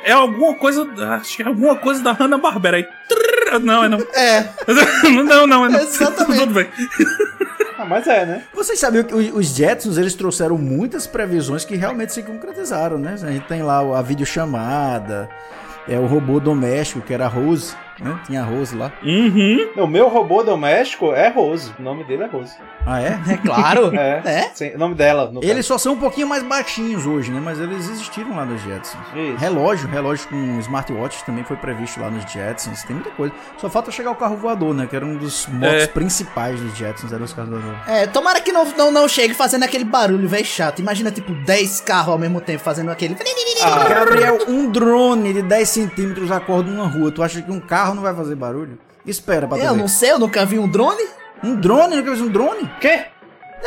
é 0.02 0.12
alguma 0.12 0.54
coisa. 0.54 0.88
Acho 1.14 1.36
que 1.36 1.42
é 1.42 1.46
alguma 1.46 1.76
coisa 1.76 2.02
da 2.02 2.12
Hanna 2.12 2.36
Barbera. 2.36 2.78
Aí. 2.78 2.88
Trrr, 3.08 3.60
não, 3.60 3.84
é 3.84 3.88
não. 3.88 3.98
É. 4.14 4.48
não, 5.24 5.46
não, 5.46 5.66
é 5.66 5.68
não. 5.68 5.78
Exatamente. 5.78 6.40
Tudo 6.40 6.54
bem. 6.54 6.68
Ah, 7.86 7.88
mas 7.88 8.06
é, 8.08 8.26
né? 8.26 8.42
Vocês 8.52 8.80
sabiam 8.80 9.04
que 9.04 9.14
os 9.14 9.54
Jetsons 9.54 9.96
eles 9.96 10.16
trouxeram 10.16 10.58
muitas 10.58 11.06
previsões 11.06 11.64
que 11.64 11.76
realmente 11.76 12.12
se 12.12 12.20
concretizaram, 12.20 12.98
né? 12.98 13.14
A 13.14 13.30
gente 13.30 13.46
tem 13.46 13.62
lá 13.62 13.78
a 13.96 14.02
videochamada, 14.02 15.28
é 15.88 15.96
o 15.96 16.04
robô 16.04 16.40
doméstico 16.40 17.00
que 17.00 17.14
era 17.14 17.26
a 17.26 17.28
Rose, 17.28 17.76
né? 18.02 18.18
Tinha 18.26 18.42
Rose 18.42 18.74
lá. 18.76 18.92
Uhum. 19.02 19.68
O 19.76 19.86
meu 19.86 20.08
robô 20.08 20.42
doméstico 20.42 21.12
é 21.12 21.28
Rose. 21.28 21.72
O 21.78 21.82
nome 21.82 22.04
dele 22.04 22.24
é 22.24 22.26
Rose. 22.26 22.54
Ah, 22.86 23.00
é? 23.02 23.18
é 23.28 23.36
claro. 23.36 23.90
É. 23.96 24.22
É? 24.24 24.50
Sim, 24.54 24.74
o 24.74 24.78
nome 24.78 24.94
dela. 24.94 25.30
No 25.32 25.42
Eles 25.42 25.64
só 25.66 25.78
são 25.78 25.94
um 25.94 25.96
pouquinho 25.96 26.26
mais 26.28 26.42
baixinhos 26.42 27.06
hoje, 27.06 27.30
né? 27.30 27.40
Mas 27.42 27.58
eles 27.58 27.88
existiram 27.88 28.36
lá 28.36 28.44
nos 28.44 28.60
Jetsons. 28.62 29.00
Isso. 29.14 29.36
Relógio, 29.38 29.88
relógio 29.88 30.28
com 30.28 30.58
smartwatch 30.60 31.24
também 31.24 31.44
foi 31.44 31.56
previsto 31.56 32.00
lá 32.00 32.10
nos 32.10 32.30
Jetsons. 32.30 32.82
Tem 32.82 32.94
muita 32.94 33.10
coisa. 33.10 33.32
Só 33.58 33.68
falta 33.70 33.90
chegar 33.90 34.10
o 34.10 34.14
carro 34.16 34.36
voador, 34.36 34.74
né? 34.74 34.86
Que 34.86 34.96
era 34.96 35.04
um 35.04 35.16
dos 35.16 35.46
motos 35.46 35.82
É. 35.84 35.86
principais 35.86 36.60
dos 36.60 36.76
Jetsons, 36.76 37.12
eram 37.12 37.24
os 37.24 37.32
carros 37.32 37.50
voadores. 37.50 37.78
É, 37.88 38.06
tomara 38.06 38.40
que 38.40 38.52
não, 38.52 38.64
não, 38.76 38.90
não 38.90 39.08
chegue 39.08 39.34
fazendo 39.34 39.62
aquele 39.64 39.84
barulho, 39.84 40.28
velho, 40.28 40.44
chato. 40.44 40.80
Imagina, 40.80 41.10
tipo, 41.10 41.32
10 41.32 41.80
carros 41.82 42.12
ao 42.12 42.18
mesmo 42.18 42.40
tempo 42.40 42.62
fazendo 42.62 42.90
aquele. 42.90 43.16
Ah, 43.62 43.84
Gabriel, 43.88 44.38
um 44.48 44.70
drone 44.70 45.32
de 45.32 45.42
10 45.42 45.68
centímetros 45.68 46.30
acorda 46.30 46.70
numa 46.70 46.86
rua. 46.86 47.10
Tu 47.10 47.22
acha 47.22 47.40
que 47.40 47.50
um 47.50 47.60
carro 47.60 47.85
não 47.94 48.02
vai 48.02 48.14
fazer 48.14 48.34
barulho? 48.34 48.78
Espera 49.06 49.46
pra 49.46 49.58
Eu 49.58 49.76
não 49.76 49.86
sei, 49.88 50.12
eu 50.12 50.18
nunca 50.18 50.44
vi 50.44 50.58
um 50.58 50.68
drone. 50.68 51.02
Um 51.42 51.54
drone? 51.54 51.96
Nunca 51.96 52.14
viu 52.14 52.24
um 52.24 52.28
drone? 52.28 52.70
quê? 52.80 53.04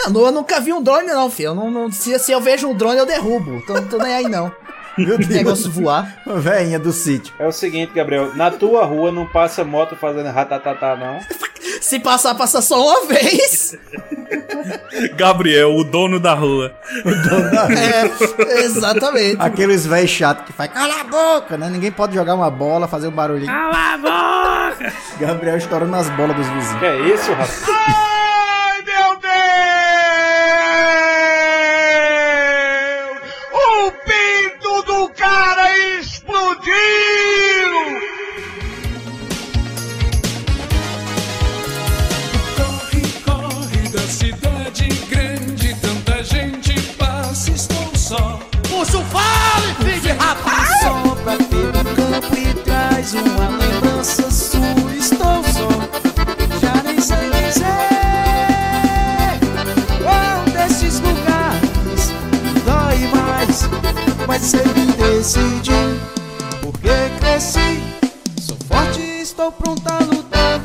Não, 0.07 0.21
eu 0.25 0.31
nunca 0.31 0.59
vi 0.59 0.71
um 0.73 0.81
drone, 0.81 1.07
não, 1.07 1.29
filho. 1.29 1.47
Eu 1.49 1.55
não, 1.55 1.71
não- 1.71 1.91
se, 1.91 2.17
se 2.19 2.31
eu 2.31 2.39
vejo 2.41 2.67
um 2.67 2.75
drone, 2.75 2.97
eu 2.99 3.05
derrubo. 3.05 3.61
Tô, 3.65 3.81
tô 3.81 3.97
nem 3.97 4.13
aí, 4.13 4.27
não. 4.27 4.51
Meu 4.97 5.17
Deus. 5.17 5.29
Negócio 5.29 5.71
voar. 5.71 6.21
Velhinha 6.25 6.77
do 6.79 6.91
sítio. 6.91 7.33
É 7.39 7.47
o 7.47 7.51
seguinte, 7.51 7.93
Gabriel. 7.93 8.35
Na 8.35 8.51
tua 8.51 8.83
rua 8.85 9.11
não 9.11 9.25
passa 9.25 9.63
moto 9.63 9.95
fazendo 9.95 10.27
ratatatá, 10.29 10.95
não. 10.95 11.19
Se 11.81 11.99
passar, 11.99 12.35
passa 12.35 12.61
só 12.61 12.81
uma 12.81 13.05
vez. 13.07 13.77
Gabriel, 15.15 15.75
o 15.75 15.83
dono 15.83 16.19
da 16.19 16.33
rua. 16.33 16.73
É, 17.69 18.59
exatamente. 18.63 19.37
Aqueles 19.39 19.85
velhos 19.85 20.09
chatos 20.09 20.45
que 20.45 20.53
faz 20.53 20.71
cala 20.71 21.01
a 21.01 21.03
boca, 21.03 21.57
né? 21.57 21.69
Ninguém 21.69 21.91
pode 21.91 22.13
jogar 22.15 22.35
uma 22.35 22.49
bola, 22.49 22.87
fazer 22.87 23.07
um 23.07 23.11
barulhinho. 23.11 23.51
Cala 23.51 23.93
a 23.93 23.97
boca! 23.97 24.93
Gabriel 25.19 25.57
estourando 25.57 25.95
as 25.95 26.09
bolas 26.11 26.35
dos 26.35 26.47
vizinhos. 26.47 26.79
Que 26.79 26.85
é 26.85 26.99
isso, 27.13 27.31
rapaz? 27.31 27.63
só. 48.91 48.97
Puxa 48.97 48.97
o 48.97 49.03
fale, 49.05 49.75
filho 49.83 50.01
de 50.01 50.09
rapaz! 50.09 50.69
Só 50.81 51.15
pra 51.23 51.37
ter 51.37 51.67
um 51.67 51.95
campo 51.95 52.35
e 52.37 52.53
traz 52.63 53.13
uma 53.13 53.49
lembrança 53.49 54.31
sua, 54.31 54.59
estou 54.97 55.43
só. 55.43 55.69
Já 56.59 56.83
nem 56.83 56.99
sei 56.99 57.29
dizer 57.29 57.65
qual 60.01 60.43
desses 60.53 60.99
lugares 60.99 62.11
dói 62.65 63.07
mais, 63.15 63.69
mas 64.27 64.41
sei 64.41 64.61
que 64.61 64.85
decidi, 64.97 65.71
porque 66.61 66.89
cresci, 67.19 67.83
sou 68.39 68.57
forte, 68.67 69.01
estou 69.01 69.51
pronto 69.51 69.83
a 69.87 69.99
lutar. 70.03 70.61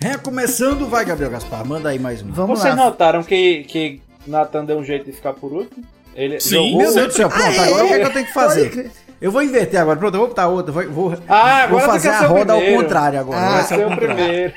Recomeçando, 0.00 0.86
vai, 0.86 1.04
Gabriel 1.04 1.30
Gaspar. 1.32 1.66
Manda 1.66 1.88
aí 1.88 1.98
mais 1.98 2.22
um. 2.22 2.30
Vamos 2.30 2.60
Vocês 2.60 2.76
lá. 2.76 2.84
notaram 2.84 3.22
que, 3.24 3.64
que 3.64 4.00
Nathan 4.26 4.64
deu 4.64 4.78
um 4.78 4.84
jeito 4.84 5.06
de 5.06 5.12
ficar 5.12 5.32
por 5.32 5.52
último? 5.52 5.84
Ele 6.16 6.40
Sim, 6.40 6.50
jogou... 6.70 6.78
Meu 6.78 6.94
Deus 6.94 7.06
do 7.08 7.12
céu, 7.12 7.28
pronto, 7.28 7.60
agora 7.60 7.84
o 7.84 7.88
que, 7.88 7.94
é 7.94 7.98
que 7.98 8.04
eu 8.06 8.12
tenho 8.12 8.26
que 8.26 8.32
fazer? 8.32 8.90
Eu 9.20 9.30
vou 9.30 9.42
inverter 9.42 9.80
agora, 9.80 9.98
pronto, 9.98 10.14
eu 10.14 10.20
vou 10.20 10.28
botar 10.28 10.48
outra. 10.48 10.72
Vou, 10.72 10.90
vou, 10.90 11.18
Ah, 11.28 11.66
vou 11.68 11.78
agora 11.78 11.92
fazer 11.92 12.08
tu 12.10 12.18
quer 12.18 12.24
a 12.24 12.26
roda 12.28 12.52
ao 12.54 12.60
contrário 12.62 13.20
agora. 13.20 13.38
Ah, 13.38 13.50
vai 13.52 13.62
ser 13.64 13.86
o 13.86 13.96
primeiro. 13.96 14.52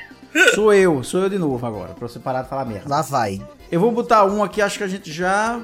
Sou 0.54 0.72
eu, 0.72 1.02
sou 1.02 1.22
eu 1.22 1.28
de 1.28 1.38
novo 1.38 1.64
agora, 1.66 1.88
pra 1.92 2.06
você 2.08 2.18
parar 2.18 2.42
de 2.42 2.48
falar 2.48 2.64
merda. 2.64 2.84
Lá 2.88 3.02
vai. 3.02 3.40
Eu 3.70 3.80
vou 3.80 3.90
botar 3.92 4.24
um 4.24 4.42
aqui, 4.42 4.62
acho 4.62 4.78
que 4.78 4.84
a 4.84 4.88
gente 4.88 5.10
já. 5.12 5.60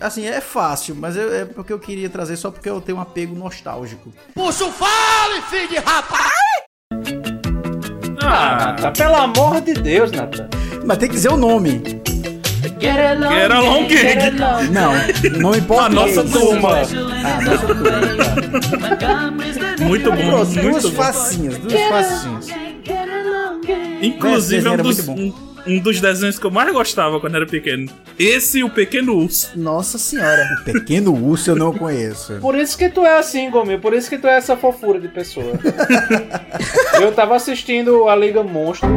Assim, 0.00 0.26
é 0.26 0.40
fácil, 0.40 0.94
mas 0.96 1.16
eu- 1.16 1.34
é 1.34 1.44
porque 1.44 1.72
eu 1.72 1.78
queria 1.78 2.08
trazer 2.08 2.36
só 2.36 2.50
porque 2.50 2.70
eu 2.70 2.80
tenho 2.80 2.96
um 2.98 3.00
apego 3.00 3.34
nostálgico. 3.34 4.10
Puxa 4.34 4.64
o 4.64 4.72
fale, 4.72 5.42
filho 5.50 5.68
de 5.68 5.76
rapaz! 5.78 6.30
Ah, 8.22 8.76
Nathan, 8.80 8.92
pelo 8.92 9.16
amor 9.16 9.60
de 9.60 9.74
Deus, 9.74 10.10
Nathan. 10.12 10.48
Mas 10.86 10.98
tem 10.98 11.08
que 11.08 11.14
dizer 11.16 11.30
o 11.30 11.36
nome. 11.36 11.99
Get 12.80 13.50
along 13.50 13.88
gang. 13.88 14.70
Não, 14.70 14.92
não 15.38 15.54
importa. 15.54 15.84
A 15.84 15.88
nossa 15.88 16.24
turma. 16.24 16.78
Ah, 17.24 17.40
nossa 17.42 17.66
turma. 17.66 17.90
Muito 19.86 20.10
bom, 20.10 20.30
duas 20.30 20.56
muito 20.56 20.90
bom. 20.90 20.96
facinhas, 20.96 21.58
duas 21.58 21.80
facinhas. 21.82 22.46
Inclusive, 24.02 24.66
é 24.66 24.70
um 24.70 24.76
dos, 24.78 25.08
um, 25.08 25.32
um 25.66 25.78
dos 25.78 26.00
desenhos 26.00 26.38
que 26.38 26.46
eu 26.46 26.50
mais 26.50 26.72
gostava 26.72 27.20
quando 27.20 27.34
era 27.36 27.46
pequeno. 27.46 27.90
Esse 28.18 28.60
e 28.60 28.64
o 28.64 28.70
Pequeno 28.70 29.14
Urso. 29.14 29.50
Nossa 29.56 29.98
senhora. 29.98 30.46
Pequeno 30.64 31.14
urso 31.14 31.50
eu 31.50 31.56
não 31.56 31.72
conheço. 31.72 32.34
Por 32.40 32.54
isso 32.56 32.76
que 32.76 32.88
tu 32.88 33.04
é 33.04 33.18
assim, 33.18 33.50
Gomil. 33.50 33.78
Por 33.78 33.92
isso 33.94 34.08
que 34.08 34.18
tu 34.18 34.26
é 34.26 34.36
essa 34.36 34.56
fofura 34.56 34.98
de 35.00 35.08
pessoa. 35.08 35.52
Eu 37.00 37.12
tava 37.12 37.34
assistindo 37.36 38.08
a 38.08 38.16
Liga 38.16 38.42
Monstro, 38.42 38.88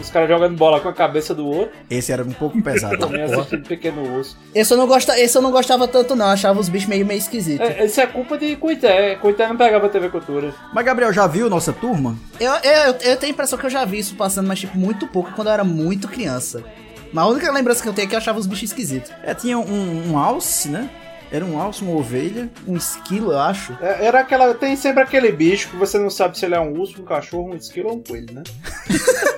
os 0.00 0.10
caras 0.10 0.28
jogando 0.28 0.56
bola 0.56 0.80
com 0.80 0.88
a 0.88 0.92
cabeça 0.92 1.34
do 1.34 1.46
outro, 1.46 1.76
Esse 1.90 2.12
era 2.12 2.22
um 2.22 2.32
pouco 2.32 2.60
pesado. 2.62 2.98
também 2.98 3.22
assistindo 3.22 3.66
Pequeno 3.66 4.16
Urso. 4.16 4.36
Esse 4.54 4.72
eu, 4.72 4.76
não 4.76 4.86
gosta, 4.86 5.18
esse 5.18 5.36
eu 5.36 5.42
não 5.42 5.50
gostava 5.50 5.86
tanto, 5.88 6.14
não. 6.14 6.26
Achava 6.26 6.60
os 6.60 6.68
bichos 6.68 6.88
meio, 6.88 7.04
meio 7.06 7.18
esquisitos. 7.18 7.66
É, 7.66 7.84
isso 7.84 8.00
é 8.00 8.06
culpa 8.06 8.36
de 8.38 8.56
Cuité. 8.56 9.16
Cuité 9.16 9.46
não 9.48 9.56
pegava 9.56 9.88
TV 9.88 10.08
Cultura. 10.08 10.54
Mas, 10.72 10.84
Gabriel, 10.84 11.12
já 11.12 11.26
viu 11.26 11.48
nossa 11.48 11.72
turma? 11.72 12.16
Eu, 12.38 12.52
eu, 12.52 12.92
eu 13.02 13.16
tenho 13.16 13.32
a 13.32 13.34
impressão 13.34 13.58
que 13.58 13.66
eu 13.66 13.70
já 13.70 13.84
vi 13.84 13.98
isso 13.98 14.14
passando, 14.14 14.46
mas 14.46 14.60
tipo, 14.60 14.76
muito 14.78 15.06
pouco, 15.06 15.32
quando 15.32 15.48
eu 15.48 15.54
era 15.54 15.64
muito 15.64 16.08
criança. 16.08 16.62
Mas 17.12 17.24
a 17.24 17.28
única 17.28 17.50
lembrança 17.52 17.82
que 17.82 17.88
eu 17.88 17.92
tenho 17.92 18.06
é 18.06 18.08
que 18.08 18.14
eu 18.14 18.18
achava 18.18 18.38
os 18.38 18.46
bichos 18.46 18.70
esquisitos. 18.70 19.10
É, 19.22 19.34
tinha 19.34 19.58
um, 19.58 20.12
um 20.12 20.18
alce, 20.18 20.68
né? 20.68 20.90
Era 21.30 21.44
um 21.44 21.60
alce, 21.60 21.82
uma 21.82 21.96
ovelha. 21.96 22.48
Um 22.66 22.76
esquilo, 22.76 23.32
eu 23.32 23.38
acho. 23.38 23.76
É, 23.80 24.06
Era 24.06 24.20
aquela. 24.20 24.54
Tem 24.54 24.76
sempre 24.76 25.02
aquele 25.02 25.32
bicho 25.32 25.68
que 25.70 25.76
você 25.76 25.98
não 25.98 26.10
sabe 26.10 26.38
se 26.38 26.44
ele 26.44 26.54
é 26.54 26.60
um 26.60 26.78
urso, 26.78 27.00
um 27.02 27.04
cachorro, 27.04 27.52
um 27.52 27.56
esquilo 27.56 27.88
ou 27.88 27.96
um 27.96 28.02
coelho, 28.02 28.32
né? 28.32 28.42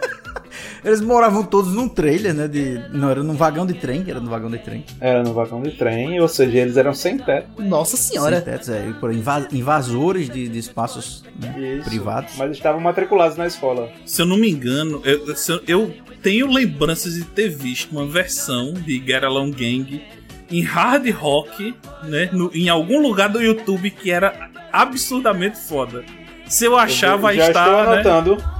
Eles 0.88 1.00
moravam 1.02 1.42
todos 1.44 1.72
num 1.74 1.86
trailer, 1.88 2.32
né? 2.34 2.48
De, 2.48 2.80
não, 2.92 3.10
era 3.10 3.22
num 3.22 3.34
vagão 3.34 3.66
de 3.66 3.74
trem, 3.74 4.04
era 4.08 4.20
no 4.20 4.30
vagão 4.30 4.50
de 4.50 4.58
trem. 4.58 4.84
Era 5.00 5.22
no 5.22 5.34
vagão 5.34 5.62
de 5.62 5.70
trem, 5.72 6.18
ou 6.20 6.26
seja, 6.28 6.58
eles 6.58 6.76
eram 6.76 6.94
sem 6.94 7.18
teto. 7.18 7.46
Nossa 7.62 7.96
senhora. 7.96 8.36
Sem 8.36 8.44
tetos, 8.46 8.68
é, 8.70 8.90
por 8.98 9.12
invasores 9.52 10.30
de, 10.30 10.48
de 10.48 10.58
espaços 10.58 11.22
né, 11.40 11.80
privados. 11.84 12.32
Mas 12.38 12.52
estavam 12.52 12.80
matriculados 12.80 13.36
na 13.36 13.46
escola. 13.46 13.88
Se 14.06 14.22
eu 14.22 14.26
não 14.26 14.36
me 14.36 14.50
engano, 14.50 15.02
eu, 15.04 15.26
eu- 15.48 15.60
eu 15.66 15.94
tenho 16.22 16.50
lembranças 16.50 17.14
de 17.14 17.24
ter 17.24 17.48
visto 17.48 17.92
uma 17.92 18.06
versão 18.06 18.72
de 18.72 18.98
Get 19.06 19.22
Along 19.22 19.50
Gang 19.50 20.02
em 20.50 20.62
hard 20.62 21.08
rock, 21.10 21.74
né? 22.04 22.30
no- 22.32 22.50
em 22.54 22.68
algum 22.70 23.02
lugar 23.02 23.28
do 23.28 23.40
YouTube 23.42 23.90
que 23.90 24.10
era 24.10 24.48
absurdamente 24.72 25.58
foda. 25.58 26.02
Se 26.46 26.64
eu 26.64 26.78
achar, 26.78 27.12
Eu 27.12 27.18
vai 27.18 27.36
já 27.36 27.48
estar, 27.48 27.66
estou 27.66 27.84
né? 27.94 28.00
anotando. 28.00 28.58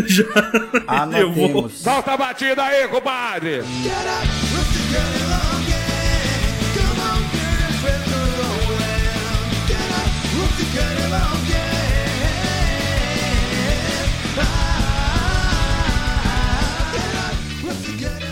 Já, 0.08 0.24
já. 0.24 1.18
eu 1.18 1.32
vou. 1.32 1.44
Anotemos. 1.44 1.78
Solta 1.78 2.12
a 2.12 2.16
batida 2.16 2.62
aí, 2.62 2.88
compadre! 2.88 3.62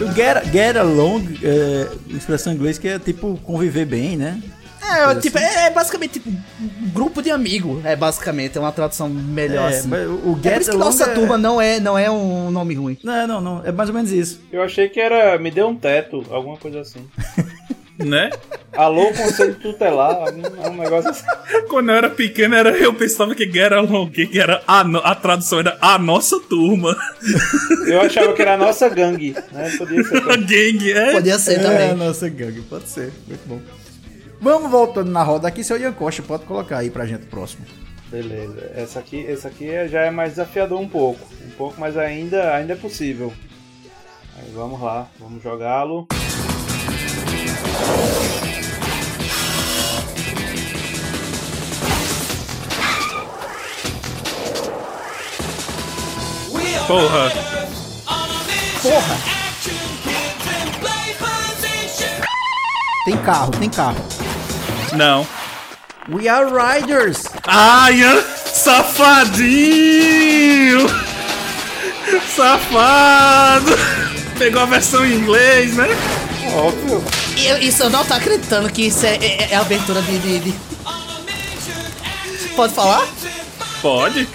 O 0.01 0.13
get, 0.15 0.45
get 0.53 0.77
along, 0.77 1.25
é, 1.43 1.89
expressão 2.17 2.53
em 2.53 2.57
inglês 2.57 2.79
que 2.79 2.87
é 2.87 3.01
tipo 3.01 3.37
conviver 3.43 3.85
bem, 3.85 4.17
né? 4.17 4.41
É, 4.91 5.15
tipo, 5.17 5.39
é, 5.39 5.67
é 5.67 5.71
basicamente 5.71 6.13
tipo, 6.15 6.31
um 6.31 6.91
grupo 6.93 7.23
de 7.23 7.31
amigo. 7.31 7.81
É 7.85 7.95
basicamente, 7.95 8.57
é 8.57 8.61
uma 8.61 8.73
tradução 8.73 9.09
melhor 9.09 9.71
É, 9.71 9.77
assim. 9.77 9.89
mas 9.89 10.07
o 10.07 10.13
o 10.13 10.39
É 10.41 10.43
get 10.43 10.53
por 10.55 10.61
isso 10.63 10.71
que 10.73 10.77
nossa 10.77 11.05
é- 11.05 11.15
turma 11.15 11.37
não 11.39 11.61
é, 11.61 11.79
não 11.81 11.99
é 11.99 12.11
um 12.11 12.51
nome 12.51 12.75
ruim. 12.75 12.97
Não, 13.05 13.27
não, 13.27 13.41
não. 13.41 13.63
É 13.67 13.71
mais 13.73 13.89
ou 13.89 13.95
menos 13.95 14.11
isso. 14.13 14.41
Eu 14.53 14.63
achei 14.63 14.89
que 14.89 14.99
era. 15.01 15.39
Me 15.39 15.51
deu 15.51 15.69
um 15.69 15.77
teto, 15.77 16.25
alguma 16.31 16.57
coisa 16.57 16.81
assim. 16.81 17.07
Né? 17.99 18.31
Alô, 18.77 19.07
conselho 19.13 19.57
tutelar, 19.57 20.15
algum- 20.15 20.71
um 20.71 20.77
negócio 20.77 21.11
assim. 21.11 21.25
Quando 21.69 21.89
eu 21.91 21.97
era 21.97 22.09
pequeno, 22.09 22.55
era, 22.55 22.71
eu 22.71 22.95
pensava 22.95 23.35
que 23.35 23.45
Get 23.45 23.73
Along 23.73 24.09
Gang 24.11 24.39
era 24.39 24.63
a, 24.69 24.83
a 24.83 25.15
tradução 25.17 25.59
era 25.59 25.77
a 25.81 25.99
nossa 25.99 26.39
turma. 26.39 26.97
Eu 27.89 28.01
achava 28.01 28.33
que 28.35 28.41
era 28.43 28.55
a 28.55 28.57
nossa 28.57 28.89
gangue, 28.89 29.35
né? 29.51 29.71
Podia 29.77 30.05
ser. 30.05 30.17
A 30.17 30.21
também. 30.21 30.47
gang, 30.47 30.93
é. 30.93 31.11
Podia 31.13 31.39
ser 31.41 31.55
é, 31.55 31.59
também. 31.59 31.95
nossa 31.95 32.29
gangue, 32.29 32.61
pode 32.71 32.89
ser. 32.89 33.13
Muito 33.27 33.49
bom. 33.49 33.61
Vamos 34.41 34.71
voltando 34.71 35.11
na 35.11 35.23
roda 35.23 35.49
aqui, 35.49 35.65
seu 35.65 35.79
Ian 35.79 35.93
Costa, 35.93 36.23
pode 36.23 36.45
colocar 36.45 36.79
aí 36.79 36.91
pra 36.91 37.07
gente 37.07 37.25
o 37.25 37.27
próximo. 37.27 37.67
Beleza. 38.11 38.71
Essa 38.75 39.01
aqui, 39.01 39.27
essa 39.27 39.49
aqui 39.49 39.69
é- 39.69 39.89
já 39.89 40.03
é 40.03 40.11
mais 40.11 40.31
desafiador 40.31 40.81
um 40.81 40.89
pouco. 40.89 41.21
Um 41.47 41.51
pouco, 41.51 41.79
mas 41.79 41.97
ainda, 41.97 42.55
ainda 42.55 42.73
é 42.73 42.77
possível. 42.77 43.33
Aí 44.39 44.51
vamos 44.55 44.81
lá, 44.81 45.09
vamos 45.19 45.43
jogá-lo. 45.43 46.07
Porra. 56.87 57.31
Porra! 58.83 59.17
Tem 63.05 63.17
carro, 63.19 63.51
tem 63.53 63.71
carro. 63.71 64.18
Não. 64.99 65.25
We 66.09 66.27
are 66.29 66.47
riders. 66.51 67.23
Ah, 67.47 67.89
Ian, 67.93 68.21
safadinho! 68.53 69.49
Safado! 72.35 73.71
Pegou 74.39 74.63
a 74.63 74.67
versão 74.67 75.07
em 75.07 75.13
inglês, 75.15 75.75
né? 75.77 75.87
Óbvio. 76.55 77.05
Eu, 77.37 77.59
isso 77.59 77.85
eu 77.85 77.91
não 77.91 78.05
tô 78.05 78.15
acreditando 78.15 78.69
que 78.71 78.87
isso 78.89 79.07
é, 79.07 79.15
é- 79.17 79.49
é 79.53 79.55
a 79.57 79.61
abertura 79.61 80.03
de, 80.03 80.19
de- 80.19 80.39
de- 80.41 80.55
Pode 82.57 82.75
falar? 82.75 83.07
Pode. 83.81 84.27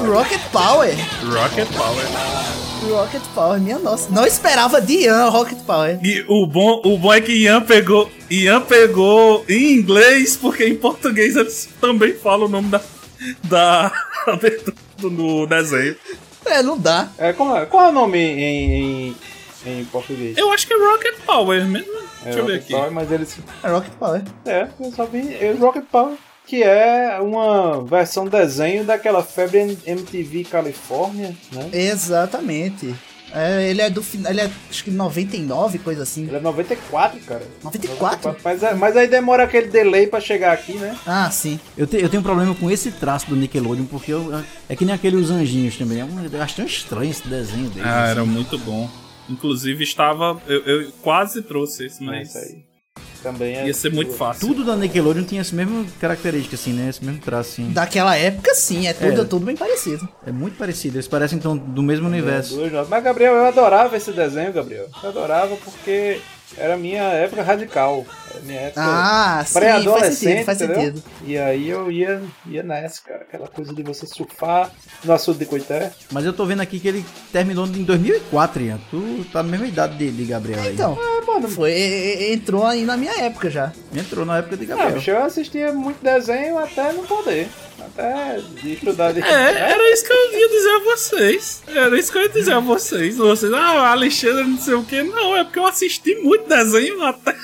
Rocket 0.00 0.40
Power. 0.50 0.90
Rocket 1.24 1.68
Power. 1.76 2.04
Rocket 2.90 3.22
Power, 3.34 3.60
minha 3.60 3.78
nossa. 3.78 4.10
Não 4.10 4.26
esperava 4.26 4.80
de 4.80 5.04
Ian 5.04 5.28
Rocket 5.28 5.58
Power. 5.60 5.98
E 6.02 6.24
o 6.28 6.46
bom, 6.46 6.80
o 6.84 6.98
bom 6.98 7.12
é 7.12 7.20
que 7.20 7.32
Ian 7.32 7.60
pegou, 7.62 8.10
Ian 8.30 8.60
pegou 8.62 9.44
em 9.48 9.74
inglês, 9.74 10.36
porque 10.36 10.64
em 10.66 10.74
português 10.74 11.36
eles 11.36 11.68
também 11.80 12.14
falam 12.14 12.46
o 12.46 12.48
nome 12.48 12.68
da, 12.70 12.80
da 13.44 13.92
abertura 14.26 14.76
do 14.98 15.46
desenho. 15.46 15.96
É, 16.46 16.62
não 16.62 16.76
dá. 16.78 17.08
É, 17.18 17.32
qual, 17.32 17.56
é- 17.56 17.66
qual 17.66 17.86
é 17.86 17.88
o 17.90 17.92
nome 17.92 18.18
em, 18.18 19.06
em, 19.10 19.16
em 19.66 19.84
português? 19.84 20.36
Eu 20.36 20.50
acho 20.52 20.66
que 20.66 20.74
é 20.74 20.76
Rocket 20.76 21.14
Power 21.24 21.64
mesmo. 21.64 21.92
É 22.22 22.24
Deixa 22.24 22.38
eu 22.40 22.46
ver 22.46 22.52
Rocket 22.54 22.62
aqui. 22.64 22.72
Power, 22.72 22.90
mas 22.92 23.12
eles. 23.12 23.36
É 23.62 23.68
Rocket 23.68 23.92
Power. 23.92 24.22
É, 24.44 24.66
eu 24.80 24.92
só 24.92 25.04
vi. 25.06 25.34
É 25.34 25.52
Rocket 25.58 25.84
Power. 25.90 26.14
Que 26.46 26.62
é 26.62 27.18
uma 27.20 27.82
versão 27.84 28.26
desenho 28.26 28.84
daquela 28.84 29.22
febre 29.22 29.78
MTV 29.86 30.44
Califórnia, 30.44 31.34
né? 31.52 31.70
Exatamente. 31.72 32.94
É, 33.34 33.70
ele 33.70 33.80
é 33.80 33.88
do 33.88 34.02
final. 34.02 34.30
Ele 34.30 34.42
é 34.42 34.50
acho 34.68 34.84
que 34.84 34.90
99, 34.90 35.78
coisa 35.78 36.02
assim. 36.02 36.26
Ele 36.26 36.36
é 36.36 36.40
94, 36.40 37.18
cara. 37.20 37.42
94? 37.62 38.36
Mas, 38.44 38.62
é- 38.62 38.74
mas 38.74 38.94
aí 38.94 39.08
demora 39.08 39.44
aquele 39.44 39.68
delay 39.68 40.06
pra 40.06 40.20
chegar 40.20 40.52
aqui, 40.52 40.74
né? 40.74 40.94
Ah, 41.06 41.30
sim. 41.30 41.58
Eu, 41.78 41.86
te- 41.86 41.96
eu 41.96 42.10
tenho 42.10 42.20
um 42.20 42.24
problema 42.24 42.54
com 42.54 42.70
esse 42.70 42.90
traço 42.92 43.30
do 43.30 43.36
Nickelodeon, 43.36 43.86
porque 43.86 44.12
eu- 44.12 44.44
é 44.68 44.76
que 44.76 44.84
nem 44.84 44.94
aqueles 44.94 45.30
anjinhos 45.30 45.78
também. 45.78 46.00
É 46.00 46.04
um- 46.04 46.26
eu 46.30 46.42
acho 46.42 46.56
tão 46.56 46.66
estranho 46.66 47.10
esse 47.10 47.26
desenho 47.26 47.70
dele. 47.70 47.86
Ah, 47.88 48.02
assim. 48.02 48.10
era 48.10 48.24
muito 48.26 48.58
bom. 48.58 48.90
Inclusive 49.30 49.82
estava. 49.82 50.38
Eu, 50.46 50.60
eu 50.66 50.92
quase 51.00 51.40
trouxe 51.40 51.86
esse, 51.86 52.02
mas. 52.02 52.28
Isso 52.28 52.38
aí. 52.38 52.71
Também 53.22 53.56
é. 53.56 53.66
Ia 53.66 53.74
ser 53.74 53.92
muito 53.92 54.12
fácil. 54.12 54.46
Tudo 54.48 54.64
da 54.64 54.74
Nickelodeon 54.76 55.22
tinha 55.24 55.40
essa 55.40 55.54
mesma 55.54 55.84
característica, 56.00 56.56
assim, 56.56 56.72
né? 56.72 56.88
Esse 56.88 57.04
mesmo 57.04 57.20
traço, 57.20 57.52
assim. 57.52 57.70
Daquela 57.72 58.16
época, 58.16 58.54
sim. 58.54 58.86
É 58.86 58.92
tudo, 58.92 59.22
É. 59.22 59.24
tudo 59.24 59.46
bem 59.46 59.56
parecido. 59.56 60.08
É 60.26 60.32
muito 60.32 60.56
parecido. 60.56 60.96
Eles 60.96 61.06
parecem, 61.08 61.38
então, 61.38 61.56
do 61.56 61.82
mesmo 61.82 62.06
universo. 62.08 62.58
Mas, 62.88 63.04
Gabriel, 63.04 63.34
eu 63.34 63.46
adorava 63.46 63.96
esse 63.96 64.12
desenho, 64.12 64.52
Gabriel. 64.52 64.88
Eu 65.02 65.08
adorava 65.08 65.56
porque 65.64 66.20
era 66.56 66.74
a 66.74 66.76
minha 66.76 67.02
época 67.02 67.42
radical. 67.42 68.04
Minha 68.42 68.60
época 68.60 68.80
Ah, 68.84 69.42
sim, 69.46 69.52
faz 69.52 69.64
pré-adolescente, 69.64 70.14
sentido, 70.16 70.44
faz 70.44 70.58
sentido. 70.58 71.02
E 71.26 71.38
aí 71.38 71.68
eu 71.68 71.90
ia, 71.90 72.22
ia 72.46 72.62
nessa, 72.62 73.00
cara. 73.02 73.20
Aquela 73.22 73.48
coisa 73.48 73.74
de 73.74 73.82
você 73.82 74.06
surfar 74.06 74.70
no 75.04 75.12
açude 75.12 75.38
de 75.40 75.46
Coité. 75.46 75.92
Mas 76.10 76.24
eu 76.24 76.32
tô 76.32 76.44
vendo 76.46 76.60
aqui 76.60 76.78
que 76.80 76.88
ele 76.88 77.04
terminou 77.32 77.66
em 77.66 77.82
2004, 77.84 78.62
Ian. 78.62 78.80
Tu 78.90 79.26
tá 79.32 79.42
na 79.42 79.48
mesma 79.48 79.66
idade 79.66 79.96
de, 79.96 80.10
de 80.10 80.24
Gabriel 80.24 80.60
aí. 80.60 80.72
Então, 80.74 80.98
foi, 81.48 81.72
e- 81.72 82.30
e- 82.30 82.32
entrou 82.34 82.66
aí 82.66 82.84
na 82.84 82.96
minha 82.96 83.12
época 83.22 83.50
já. 83.50 83.72
Entrou 83.94 84.24
na 84.24 84.38
época 84.38 84.56
de 84.56 84.64
Ah, 84.64 84.68
Gabriel. 84.76 84.92
bicho, 84.94 85.10
eu 85.10 85.24
assistia 85.24 85.72
muito 85.72 86.02
desenho 86.02 86.58
até 86.58 86.92
não 86.92 87.04
poder. 87.06 87.48
Até 87.80 88.38
de 88.62 88.74
estudar 88.74 89.12
de 89.12 89.20
É, 89.26 89.70
era 89.72 89.92
isso 89.92 90.04
que 90.06 90.12
eu 90.12 90.32
ia 90.38 90.48
dizer 90.48 90.68
a 90.70 90.78
vocês. 90.84 91.62
Era 91.68 91.98
isso 91.98 92.12
que 92.12 92.18
eu 92.18 92.22
ia 92.22 92.28
dizer 92.28 92.52
a 92.52 92.60
vocês. 92.60 93.16
Vocês, 93.16 93.52
ah, 93.52 93.90
Alexandre, 93.90 94.44
não 94.44 94.58
sei 94.58 94.74
o 94.74 94.84
que. 94.84 95.02
Não, 95.02 95.36
é 95.36 95.44
porque 95.44 95.58
eu 95.58 95.66
assisti 95.66 96.14
muito 96.16 96.48
desenho 96.48 97.02
até. 97.04 97.34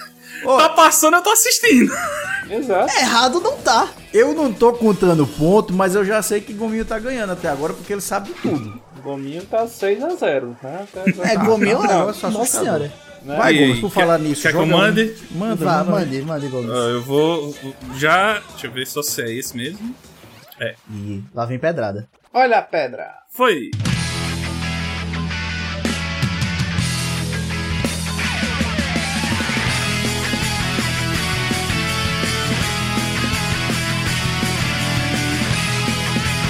Tá 0.45 0.69
passando, 0.71 1.15
eu 1.17 1.23
tô 1.23 1.31
assistindo. 1.31 1.93
Exato. 2.51 2.93
Errado 2.99 3.41
não 3.41 3.57
tá. 3.59 3.89
Eu 4.13 4.33
não 4.35 4.53
tô 4.53 4.73
contando 4.73 5.27
ponto, 5.27 5.73
mas 5.73 5.95
eu 5.95 6.05
já 6.05 6.23
sei 6.23 6.41
que 6.41 6.53
Gominho 6.53 6.85
tá 6.85 6.99
ganhando 6.99 7.33
até 7.33 7.49
agora, 7.49 7.75
porque 7.75 7.93
ele 7.93 8.01
sabe 8.01 8.29
de 8.29 8.35
tudo. 8.41 8.81
O 8.99 9.03
Gominho 9.03 9.45
tá 9.45 9.65
6x0, 9.67 10.57
né? 10.63 10.87
É, 11.25 11.37
Gominho, 11.37 11.79
não, 11.83 11.87
não, 11.87 12.11
é 12.11 12.13
só 12.13 12.31
nossa 12.31 12.61
senhora. 12.61 12.93
né? 13.23 13.37
Vai, 13.37 13.55
E 13.55 13.59
Gomes, 13.67 13.81
por 13.81 13.91
falar 13.91 14.19
nisso. 14.19 14.43
quer 14.43 14.53
que 14.53 14.57
eu 14.57 14.67
joga 14.67 14.77
mande? 14.77 15.15
Manda, 15.31 15.65
Vá, 15.65 15.79
manda. 15.85 15.91
mande, 15.91 16.23
mande, 16.23 16.49
Gomes. 16.49 16.71
Ah, 16.71 16.75
eu 16.91 17.03
vou. 17.03 17.55
Já. 17.97 18.41
Deixa 18.53 18.67
eu 18.67 18.73
ver 18.73 18.87
só 18.87 19.03
se 19.03 19.21
é 19.23 19.31
esse 19.31 19.57
mesmo. 19.57 19.95
Ih, 20.91 21.23
lá 21.35 21.45
vem 21.45 21.59
pedrada. 21.59 22.09
Olha 22.33 22.59
a 22.59 22.63
pedra. 22.63 23.11
Foi. 23.31 23.71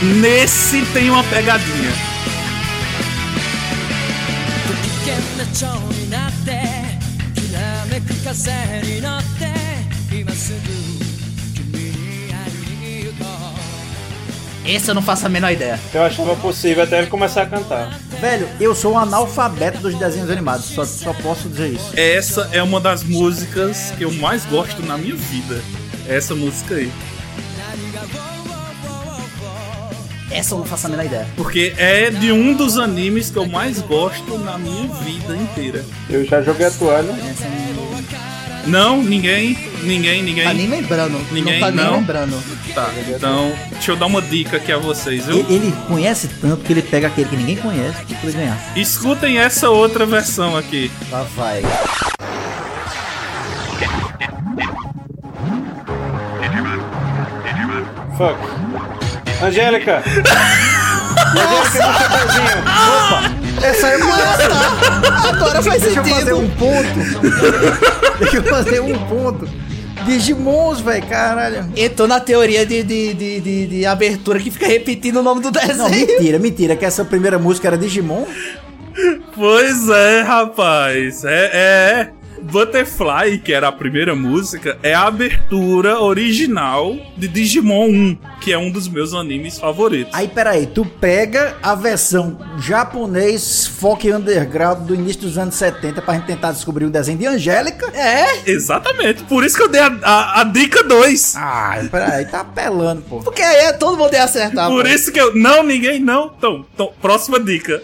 Nesse 0.00 0.86
tem 0.92 1.10
uma 1.10 1.24
pegadinha. 1.24 1.90
Esse 14.64 14.88
eu 14.88 14.94
não 14.94 15.02
faço 15.02 15.26
a 15.26 15.28
menor 15.28 15.50
ideia. 15.50 15.80
Eu 15.92 16.02
acho 16.04 16.22
que 16.22 16.30
é 16.30 16.36
possível 16.36 16.84
até 16.84 16.98
ele 16.98 17.08
começar 17.08 17.42
a 17.42 17.46
cantar. 17.46 17.98
Velho, 18.20 18.48
eu 18.60 18.76
sou 18.76 18.92
um 18.92 18.98
analfabeto 18.98 19.78
dos 19.78 19.96
desenhos 19.96 20.30
animados, 20.30 20.66
só, 20.66 20.84
só 20.84 21.12
posso 21.12 21.48
dizer 21.48 21.72
isso. 21.72 21.90
Essa 21.96 22.48
é 22.52 22.62
uma 22.62 22.78
das 22.78 23.02
músicas 23.02 23.92
que 23.98 24.04
eu 24.04 24.12
mais 24.12 24.44
gosto 24.44 24.80
na 24.82 24.96
minha 24.96 25.16
vida. 25.16 25.60
Essa 26.06 26.36
música 26.36 26.76
aí. 26.76 26.92
Essa 30.30 30.54
eu 30.54 30.58
não 30.58 30.64
faço 30.66 30.86
a 30.86 30.90
menor 30.90 31.06
ideia. 31.06 31.26
Porque 31.36 31.72
é 31.78 32.10
de 32.10 32.30
um 32.32 32.52
dos 32.54 32.76
animes 32.78 33.30
que 33.30 33.38
eu 33.38 33.46
mais 33.46 33.80
gosto 33.80 34.38
na 34.38 34.58
minha 34.58 34.86
vida 35.02 35.34
inteira. 35.36 35.84
Eu 36.08 36.24
já 36.24 36.42
joguei 36.42 36.66
a 36.66 36.70
toalha. 36.70 37.14
Não 38.64 38.96
Não, 38.96 39.02
ninguém, 39.02 39.56
ninguém, 39.82 40.22
ninguém. 40.22 40.44
tá 40.44 40.52
nem 40.52 40.68
lembrando. 40.68 41.18
Ninguém, 41.32 41.54
não 41.54 41.60
tá 41.60 41.74
nem 41.74 41.84
não. 41.84 41.96
lembrando. 41.96 42.42
Tá, 42.74 42.90
então, 43.08 43.52
deixa 43.72 43.92
eu 43.92 43.96
dar 43.96 44.06
uma 44.06 44.20
dica 44.20 44.58
aqui 44.58 44.70
a 44.70 44.76
vocês, 44.76 45.24
viu? 45.24 45.38
Ele, 45.38 45.54
ele 45.54 45.74
conhece 45.88 46.28
tanto 46.40 46.62
que 46.62 46.72
ele 46.74 46.82
pega 46.82 47.06
aquele 47.06 47.28
que 47.30 47.36
ninguém 47.36 47.56
conhece 47.56 48.04
pra 48.04 48.18
poder 48.18 48.32
ganhar. 48.36 48.72
Escutem 48.76 49.38
essa 49.38 49.70
outra 49.70 50.04
versão 50.04 50.54
aqui. 50.56 50.90
Lá 51.10 51.22
vai. 51.34 51.62
Fuck. 58.16 58.57
Angélica! 59.42 60.02
Angélica 60.04 61.80
do 61.80 61.98
Chapeuzinho! 61.98 62.58
Opa! 62.60 63.66
Essa 63.66 63.88
é 63.88 63.96
uma... 63.96 65.28
Agora 65.28 65.62
faz 65.62 65.82
Deixa 65.82 65.98
eu 65.98 66.04
fazer 66.04 66.30
sentido. 66.30 66.38
um 66.38 66.50
ponto. 66.50 68.18
Deixa 68.18 68.36
eu 68.36 68.44
fazer 68.44 68.80
um 68.80 68.98
ponto. 69.06 69.48
Digimons, 70.04 70.80
velho, 70.80 71.06
caralho. 71.06 71.70
Entrou 71.76 72.06
na 72.08 72.20
teoria 72.20 72.64
de, 72.64 72.82
de, 72.82 73.14
de, 73.14 73.40
de, 73.40 73.66
de 73.66 73.86
abertura 73.86 74.38
que 74.38 74.50
fica 74.50 74.66
repetindo 74.66 75.18
o 75.18 75.22
nome 75.22 75.42
do 75.42 75.50
desenho. 75.50 75.76
Não, 75.78 75.90
mentira, 75.90 76.38
mentira, 76.38 76.76
que 76.76 76.84
essa 76.84 77.04
primeira 77.04 77.38
música 77.38 77.68
era 77.68 77.76
Digimon. 77.76 78.24
Pois 79.34 79.88
é, 79.88 80.22
rapaz. 80.22 81.24
É, 81.24 81.50
é. 81.52 82.10
Butterfly, 82.42 83.38
que 83.38 83.52
era 83.52 83.68
a 83.68 83.72
primeira 83.72 84.14
música, 84.14 84.78
é 84.82 84.94
a 84.94 85.02
abertura 85.06 86.00
original 86.00 86.96
de 87.16 87.28
Digimon 87.28 87.88
1, 87.88 88.18
que 88.40 88.52
é 88.52 88.58
um 88.58 88.70
dos 88.70 88.88
meus 88.88 89.14
animes 89.14 89.58
favoritos. 89.58 90.14
Aí, 90.14 90.28
peraí, 90.28 90.66
tu 90.66 90.84
pega 90.84 91.56
a 91.62 91.74
versão 91.74 92.38
japonês 92.58 93.66
folk 93.66 94.10
underground 94.10 94.86
do 94.86 94.94
início 94.94 95.22
dos 95.22 95.36
anos 95.38 95.54
70 95.54 96.00
pra 96.02 96.14
gente 96.14 96.26
tentar 96.26 96.52
descobrir 96.52 96.84
o 96.84 96.90
desenho 96.90 97.18
de 97.18 97.26
Angélica? 97.26 97.90
É, 97.96 98.50
Exatamente, 98.50 99.22
por 99.24 99.44
isso 99.44 99.56
que 99.56 99.62
eu 99.62 99.68
dei 99.68 99.80
a, 99.80 99.98
a- 100.02 100.40
a 100.40 100.44
dica 100.44 100.82
2. 100.84 101.34
Ah, 101.36 101.78
peraí, 101.90 102.24
tá 102.26 102.40
apelando, 102.40 103.02
pô. 103.02 103.18
porque 103.20 103.42
aí 103.42 103.56
é 103.66 103.72
todo 103.72 103.96
mundo 103.96 104.12
ia 104.14 104.24
acertar. 104.24 104.68
por 104.68 104.82
pô. 104.84 104.88
isso 104.88 105.12
que 105.12 105.20
eu. 105.20 105.34
Não, 105.34 105.62
ninguém 105.62 106.00
não. 106.00 106.32
Então, 106.36 106.64
então 106.74 106.92
próxima 107.00 107.38
dica. 107.40 107.82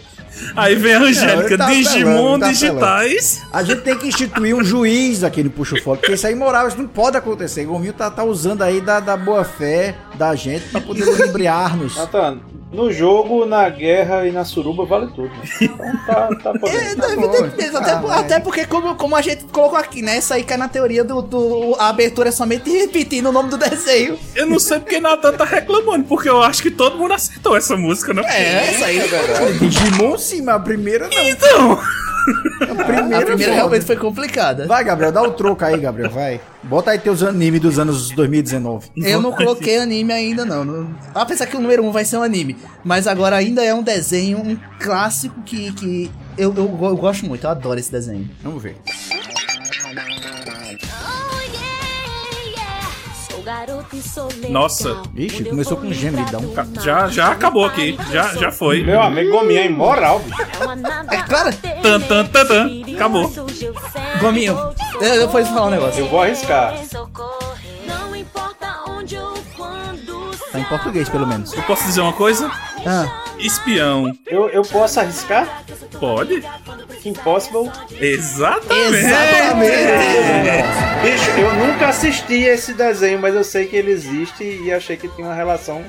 Aí 0.57 0.75
vem 0.75 0.95
a 0.95 1.01
Angélica, 1.01 1.57
tá 1.59 1.67
Digimon 1.67 2.39
tá 2.39 2.49
digitais. 2.49 3.43
A 3.53 3.63
gente 3.63 3.83
tem 3.83 3.97
que 3.97 4.09
instituir 4.09 4.55
um 4.55 4.65
juiz 4.65 5.25
aqui 5.25 5.43
no 5.43 5.51
Puxo 5.51 5.81
Foco, 5.83 5.99
porque 5.99 6.15
isso 6.15 6.27
é 6.27 6.33
imoral, 6.33 6.69
isso 6.69 6.79
não 6.79 6.87
pode 6.87 7.17
acontecer. 7.17 7.65
O 7.65 7.73
Gominho 7.73 7.93
tá, 7.93 8.11
tá 8.11 8.25
usando 8.25 8.63
aí 8.63 8.81
da, 8.81 9.01
da 9.01 9.17
boa 9.17 9.45
fé 9.45 9.95
da 10.17 10.35
gente 10.35 10.69
pra 10.69 10.81
poder 10.81 11.05
ludibriar-nos. 11.07 11.97
Natan, 11.97 12.41
no 12.75 12.93
jogo, 12.93 13.47
na 13.47 13.69
guerra 13.69 14.27
e 14.27 14.33
na 14.33 14.45
suruba 14.45 14.85
vale 14.85 15.07
tudo. 15.15 15.29
né? 15.29 15.45
Então 15.63 15.97
tá, 16.07 16.29
tá 16.43 16.53
É, 16.69 16.93
evidentemente, 17.13 17.77
até, 17.77 17.93
Ah, 17.93 17.97
vai. 18.01 18.19
até 18.19 18.41
porque, 18.41 18.67
como, 18.67 18.95
como 18.97 19.15
a 19.17 19.23
gente 19.23 19.45
colocou 19.45 19.79
aqui, 19.79 20.03
né? 20.03 20.19
Isso 20.19 20.35
aí 20.35 20.43
cai 20.43 20.57
na 20.57 20.69
teoria 20.69 21.05
do, 21.05 21.23
do. 21.23 21.77
A 21.79 21.89
abertura 21.89 22.29
é 22.29 22.33
somente 22.33 22.69
repetindo 22.71 23.27
o 23.29 23.33
nome 23.33 23.49
do 23.51 23.57
desenho. 23.57 24.19
Eu 24.35 24.47
não 24.47 24.59
sei 24.59 24.79
porque 24.81 25.01
Natan 25.01 25.33
tá 25.33 25.45
reclamando, 25.45 26.05
porque 26.05 26.29
eu 26.29 26.43
acho 26.43 26.61
que 26.63 26.71
todo 26.71 26.99
mundo 26.99 27.15
acertou 27.15 27.57
essa 27.57 27.77
música, 27.77 28.13
né? 28.13 28.23
É, 28.27 28.69
essa 28.71 28.87
aí. 28.87 29.01
Digimon 29.59 30.19
sim, 30.19 30.43
mas 30.43 30.57
a 30.57 30.61
primeira 30.61 31.09
não. 31.09 31.23
Então, 31.29 31.81
A 32.61 32.73
A 32.85 32.85
primeira, 32.85 33.27
primeira 33.27 33.45
foda. 33.45 33.55
realmente 33.55 33.85
foi 33.85 33.97
complicada. 33.97 34.67
Vai, 34.67 34.85
Gabriel, 34.85 35.13
dá 35.13 35.23
o 35.23 35.33
troco 35.33 35.65
aí, 35.65 35.79
Gabriel, 35.79 36.11
vai. 36.11 36.41
Bota 36.63 36.91
aí 36.91 36.99
teus 36.99 37.23
animes 37.23 37.61
dos 37.61 37.79
anos 37.79 38.11
2019. 38.11 38.91
Eu 38.97 39.21
não 39.21 39.33
coloquei 39.33 39.79
anime 39.79 40.13
ainda, 40.13 40.45
não. 40.45 40.95
Apesar 41.15 41.47
que 41.47 41.57
o 41.57 41.61
número 41.61 41.83
1 41.83 41.89
um 41.89 41.93
vai 41.93 42.05
ser 42.05 42.17
um 42.17 42.23
anime. 42.23 42.57
Mas 42.83 43.07
agora 43.07 43.37
ainda 43.37 43.65
é 43.65 43.75
um 43.75 43.83
desenho, 43.83 44.39
um 44.39 44.57
clássico 44.81 45.43
que, 45.43 45.73
que 45.73 46.11
eu, 46.37 46.55
eu, 46.55 46.79
eu 46.83 46.97
gosto 46.97 47.27
muito. 47.27 47.45
Eu 47.45 47.51
adoro 47.51 47.79
esse 47.79 47.93
desenho. 47.93 48.29
Vamos 48.43 48.63
ver. 48.63 48.77
Nossa. 54.51 55.03
Ixi, 55.15 55.45
começou 55.45 55.77
com 55.77 55.93
gemidão. 55.93 56.41
já, 56.81 57.09
já 57.09 57.29
acabou 57.33 57.65
aqui. 57.65 57.97
Já, 58.11 58.35
já 58.35 58.51
foi. 58.51 58.83
Meu 58.85 59.01
amigo 59.03 59.31
Gominho 59.33 59.61
é 59.61 59.67
imoral, 59.67 60.19
bicho. 60.21 60.43
É 60.43 60.65
É 61.15 61.23
claro. 61.23 61.51
Tan, 61.83 62.01
tan, 62.01 62.25
tan, 62.27 62.47
tan. 62.47 62.69
temer. 62.69 62.97
Acabou. 62.97 63.33
Gominho, 64.21 64.59
eu- 65.01 65.15
eu 65.15 65.29
vou 65.29 65.45
falar 65.45 65.67
um 65.67 65.71
negócio. 65.71 66.01
Eu 66.01 66.09
vou 66.09 66.23
arriscar. 66.23 66.75
Em 70.65 70.69
português, 70.69 71.09
pelo 71.09 71.27
menos. 71.27 71.53
Eu 71.53 71.63
posso 71.63 71.85
dizer 71.85 72.01
uma 72.01 72.13
coisa? 72.13 72.51
Ah, 72.87 73.23
Espião. 73.39 74.17
Eu, 74.27 74.49
eu 74.49 74.63
posso 74.63 74.99
arriscar? 75.01 75.63
Pode? 76.01 76.43
Impossible. 77.05 77.71
Exatamente. 78.01 79.07
Bicho, 81.03 81.31
eu 81.39 81.55
nunca 81.55 81.89
assisti 81.89 82.43
esse 82.45 82.73
desenho, 82.73 83.21
mas 83.21 83.35
eu 83.35 83.45
sei 83.45 83.67
que 83.67 83.77
ele 83.77 83.91
existe 83.91 84.43
e 84.43 84.73
achei 84.73 84.97
que 84.97 85.09
tinha 85.09 85.27
uma 85.27 85.35
relação 85.35 85.85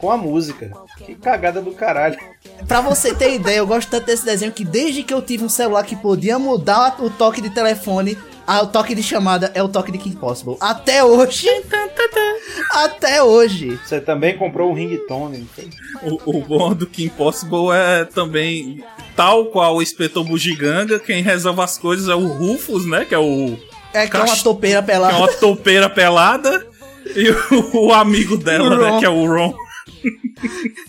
com 0.00 0.10
a 0.10 0.16
música. 0.16 0.70
Que 1.04 1.14
cagada 1.14 1.60
do 1.60 1.72
caralho. 1.72 2.18
Pra 2.66 2.80
você 2.80 3.14
ter 3.14 3.34
ideia, 3.34 3.58
eu 3.58 3.66
gosto 3.66 3.90
tanto 3.90 4.06
desse 4.06 4.24
desenho 4.24 4.52
que 4.52 4.64
desde 4.64 5.02
que 5.02 5.12
eu 5.12 5.20
tive 5.22 5.44
um 5.44 5.48
celular 5.48 5.84
que 5.84 5.96
podia 5.96 6.38
mudar 6.38 6.96
o 7.02 7.10
toque 7.10 7.40
de 7.40 7.50
telefone, 7.50 8.16
a- 8.46 8.62
o 8.62 8.66
toque 8.68 8.94
de 8.94 9.02
chamada 9.02 9.50
é 9.54 9.62
o 9.62 9.68
toque 9.68 9.92
de 9.92 9.98
Kim 9.98 10.12
Possible. 10.12 10.56
Até 10.60 11.04
hoje. 11.04 11.46
Até 12.72 13.22
hoje. 13.22 13.78
Você 13.84 14.00
também 14.00 14.36
comprou 14.36 14.70
um 14.70 14.74
ringtone? 14.74 15.46
O, 16.02 16.38
o 16.38 16.40
bom 16.42 16.74
do 16.74 16.86
Kim 16.86 17.08
Possible 17.08 17.70
é 17.72 18.04
também, 18.04 18.82
tal 19.16 19.46
qual 19.46 19.76
o 19.76 19.82
Inspetor 19.82 20.24
Bugiganga, 20.24 20.98
quem 20.98 21.22
resolve 21.22 21.60
as 21.60 21.76
coisas 21.78 22.08
é 22.08 22.14
o 22.14 22.26
Rufus, 22.26 22.86
né? 22.86 23.04
Que 23.04 23.14
é 23.14 23.18
o. 23.18 23.56
É 23.92 24.06
que 24.06 24.16
é 24.16 24.20
uma 24.20 24.36
topeira 24.36 24.82
Que 24.82 24.90
é 24.90 24.94
pelada. 24.94 25.16
uma 25.16 25.28
topeira 25.28 25.90
pelada. 25.90 26.66
E 27.16 27.28
o, 27.30 27.86
o 27.88 27.92
amigo 27.92 28.36
dela, 28.36 28.76
O 28.76 28.78
né? 28.92 28.98
Que 29.00 29.04
é 29.04 29.08
o 29.10 29.26
Ron. 29.26 29.52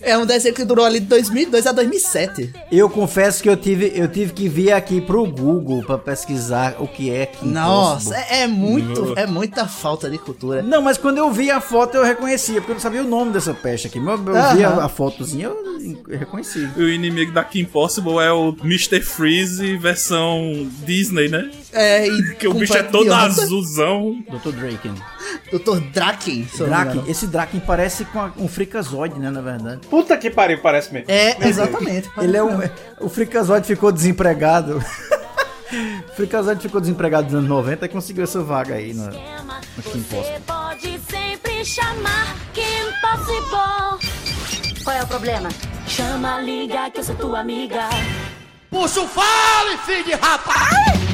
É 0.02 0.18
um 0.18 0.26
desenho 0.26 0.56
que 0.56 0.64
durou 0.64 0.86
ali 0.86 1.00
de 1.00 1.06
2002 1.08 1.68
a 1.68 1.72
2007. 1.72 2.54
eu 2.72 2.90
confesso 2.90 3.44
que 3.44 3.50
eu 3.50 3.58
tive, 3.58 3.92
eu 3.94 4.08
tive 4.08 4.34
que 4.34 4.48
vir 4.48 4.72
aqui 4.72 5.02
pro 5.02 5.26
Google 5.26 5.84
pra 5.84 5.98
pesquisar 5.98 6.76
o 6.80 6.88
que 6.88 7.12
é 7.12 7.26
Kim 7.26 7.50
Nossa, 7.50 8.12
Possible. 8.12 8.26
é, 8.30 8.42
é 8.44 8.48
muito, 8.48 9.14
é 9.18 9.28
muita 9.28 9.68
falta 9.68 10.10
de 10.10 10.18
cultura. 10.18 10.62
Não, 10.62 10.82
mas 10.82 10.98
quando 10.98 11.18
eu 11.18 11.32
vi 11.32 11.52
a 11.52 11.60
foto 11.60 11.98
eu 11.98 12.04
reconhecia, 12.04 12.56
porque 12.56 12.72
eu 12.72 12.76
não 12.76 12.82
sabia 12.82 13.02
o 13.04 13.08
nome 13.08 13.32
dessa 13.32 13.54
peste 13.54 13.88
aqui. 13.88 14.00
Mas 14.00 14.20
eu 14.20 14.56
vi 14.56 14.64
a, 14.64 14.86
a 14.86 14.90
fotozinha, 14.90 15.48
eu 15.48 16.18
reconheci. 16.18 16.70
E 16.78 16.82
o 16.82 16.90
inimigo 16.90 17.32
da 17.32 17.44
Kim 17.44 17.66
Possible 17.66 18.20
é 18.20 18.32
o 18.32 18.56
Mr. 18.64 19.02
Freeze 19.02 19.78
versão 19.78 20.70
Disney, 20.86 21.28
né? 21.30 21.52
É, 21.72 22.08
e 22.08 22.36
Que 22.36 22.48
o 22.48 22.54
bicho 22.54 22.76
é 22.76 22.84
todo 22.84 23.12
azulzão. 23.14 24.24
Dr. 24.30 24.52
Draken. 24.52 24.96
Dr. 25.52 25.80
Draken. 25.92 26.48
Draken, 26.58 27.04
esse 27.08 27.28
Draken 27.28 27.60
parece 27.60 28.06
com 28.06 28.20
a- 28.20 28.32
um 28.38 28.48
fricazoide, 28.48 29.20
né, 29.20 29.30
na 29.30 29.42
verdade. 29.42 29.86
Puta 29.88 30.18
que 30.18 30.30
pariu, 30.30 30.60
parece 30.62 30.94
mesmo. 30.94 31.12
É, 31.12 31.38
exatamente. 31.48 32.10
Ele 32.18 32.38
é 32.38 32.44
um. 32.44 32.60
O 33.00 33.10
fricazoide 33.10 33.68
ficou 33.68 33.92
desempregado. 33.92 34.78
o 36.10 36.16
fricazoide 36.16 36.62
ficou 36.62 36.80
desempregado 36.82 37.26
nos 37.26 37.36
anos 37.36 37.50
90 37.50 37.86
e 37.86 37.90
conseguiu 37.90 38.24
essa 38.24 38.42
vaga 38.42 38.76
aí 38.76 38.94
na, 38.94 39.06
no 39.08 39.84
Kim 39.84 40.02
Você 40.02 40.16
Possible. 40.16 40.40
pode 40.46 41.00
sempre 41.10 41.66
chamar 41.66 42.36
Kim 42.54 42.64
Possible. 43.02 44.84
Qual 44.84 44.96
é 44.96 45.04
o 45.04 45.08
problema? 45.08 45.50
Chama, 45.88 46.40
liga 46.40 46.90
que 46.90 47.00
eu 47.00 47.04
sou 47.04 47.16
tua 47.16 47.40
amiga. 47.42 47.90
Puxa 48.70 49.02
o 49.02 49.08
fale, 49.08 49.78
filho 49.86 50.06
de 50.06 50.14
rapaz! 50.14 51.11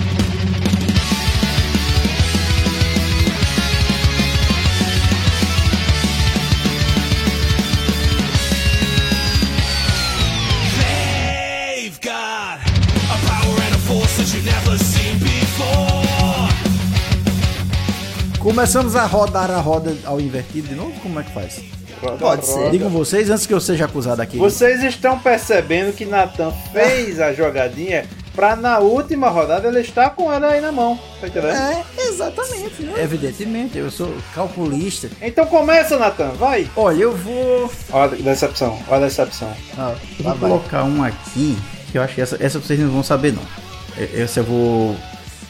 Começamos 18.40 18.96
a 18.96 19.06
rodar 19.06 19.52
a 19.52 19.58
roda 19.60 19.96
ao 20.06 20.20
invertido 20.22 20.68
de 20.70 20.76
novo? 20.76 20.92
Como 21.02 21.20
é 21.20 21.24
que 21.24 21.32
faz? 21.32 21.62
Roda, 22.02 22.18
Pode 22.18 22.46
ser. 22.46 22.54
roda. 22.54 22.70
Digam 22.72 22.90
vocês 22.90 23.30
antes 23.30 23.46
que 23.46 23.54
eu 23.54 23.60
seja 23.60 23.86
acusado 23.86 24.22
aqui. 24.22 24.38
Vocês 24.38 24.84
estão 24.84 25.20
percebendo 25.20 25.94
que 25.94 26.06
Nathan 26.06 26.52
fez 26.72 27.20
a 27.20 27.34
jogadinha 27.34 28.06
pra 28.36 28.56
na 28.56 28.78
última 28.80 29.30
rodada 29.30 29.68
ele 29.68 29.82
estar 29.82 30.12
com 30.12 30.32
ela 30.32 30.48
aí 30.48 30.62
na 30.62 30.72
mão. 30.72 30.98
Tá 31.20 31.28
entendendo? 31.28 31.52
É, 31.56 31.84
exatamente. 32.08 32.84
Né? 32.84 32.94
Evidentemente, 33.04 33.78
eu 33.78 33.90
sou 33.92 34.14
calculista. 34.34 35.10
Então 35.22 35.46
começa, 35.48 35.98
Nathan, 35.98 36.30
vai. 36.30 36.70
Olha, 36.76 37.02
eu 37.02 37.16
vou. 37.18 37.72
Olha 37.92 38.14
a 38.14 38.22
decepção, 38.22 38.80
olha 38.88 39.06
a 39.06 39.08
decepção. 39.08 39.52
Ah, 39.78 39.94
Eu 40.20 40.26
lá 40.26 40.34
vou 40.34 40.40
vai. 40.40 40.50
colocar 40.52 40.84
um 40.86 41.04
aqui, 41.04 41.58
que 41.92 41.98
eu 41.98 42.02
acho 42.04 42.16
que 42.16 42.22
essa, 42.22 42.38
essa 42.40 42.60
vocês 42.60 42.80
não 42.80 42.90
vão 42.90 43.04
saber 43.04 43.34
não. 43.34 43.67
E- 43.98 44.22
Essa 44.22 44.40
eu 44.42 44.44
vou. 44.44 44.98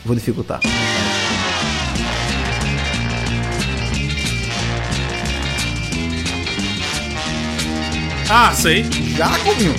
Vou 0.06 0.16
dificultar. 0.16 0.60
Ah, 8.30 8.52
sei. 8.54 8.86
Já 9.16 9.28
comiu? 9.40 9.74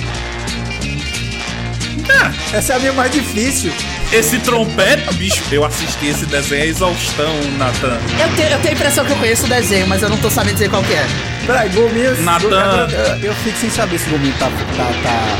Essa 2.52 2.72
é 2.72 2.76
a 2.76 2.78
minha 2.78 2.92
mais 2.94 3.12
difícil. 3.12 3.70
Esse 4.10 4.38
trompete, 4.38 5.12
bicho, 5.14 5.42
eu 5.52 5.64
assisti 5.66 6.06
esse 6.06 6.24
desenho, 6.24 6.62
é 6.62 6.66
exaustão, 6.66 7.34
Nathan. 7.58 7.98
Eu 8.18 8.34
tenho, 8.36 8.48
eu 8.48 8.58
tenho 8.60 8.70
a 8.70 8.72
impressão 8.72 9.04
que 9.04 9.12
eu 9.12 9.16
conheço 9.16 9.44
o 9.44 9.48
desenho, 9.48 9.86
mas 9.86 10.02
eu 10.02 10.08
não 10.08 10.16
tô 10.16 10.30
sabendo 10.30 10.54
dizer 10.54 10.70
qual 10.70 10.82
que 10.82 10.94
é. 10.94 11.06
Peraí, 11.46 11.68
Gominho. 11.68 12.22
Natan. 12.22 12.88
Eu, 12.90 13.28
eu 13.28 13.34
fico 13.34 13.58
sem 13.58 13.68
saber 13.68 13.98
se 13.98 14.06
o 14.08 14.12
Gominho 14.12 14.32
tá, 14.38 14.46
tá, 14.46 14.86
tá 15.02 15.36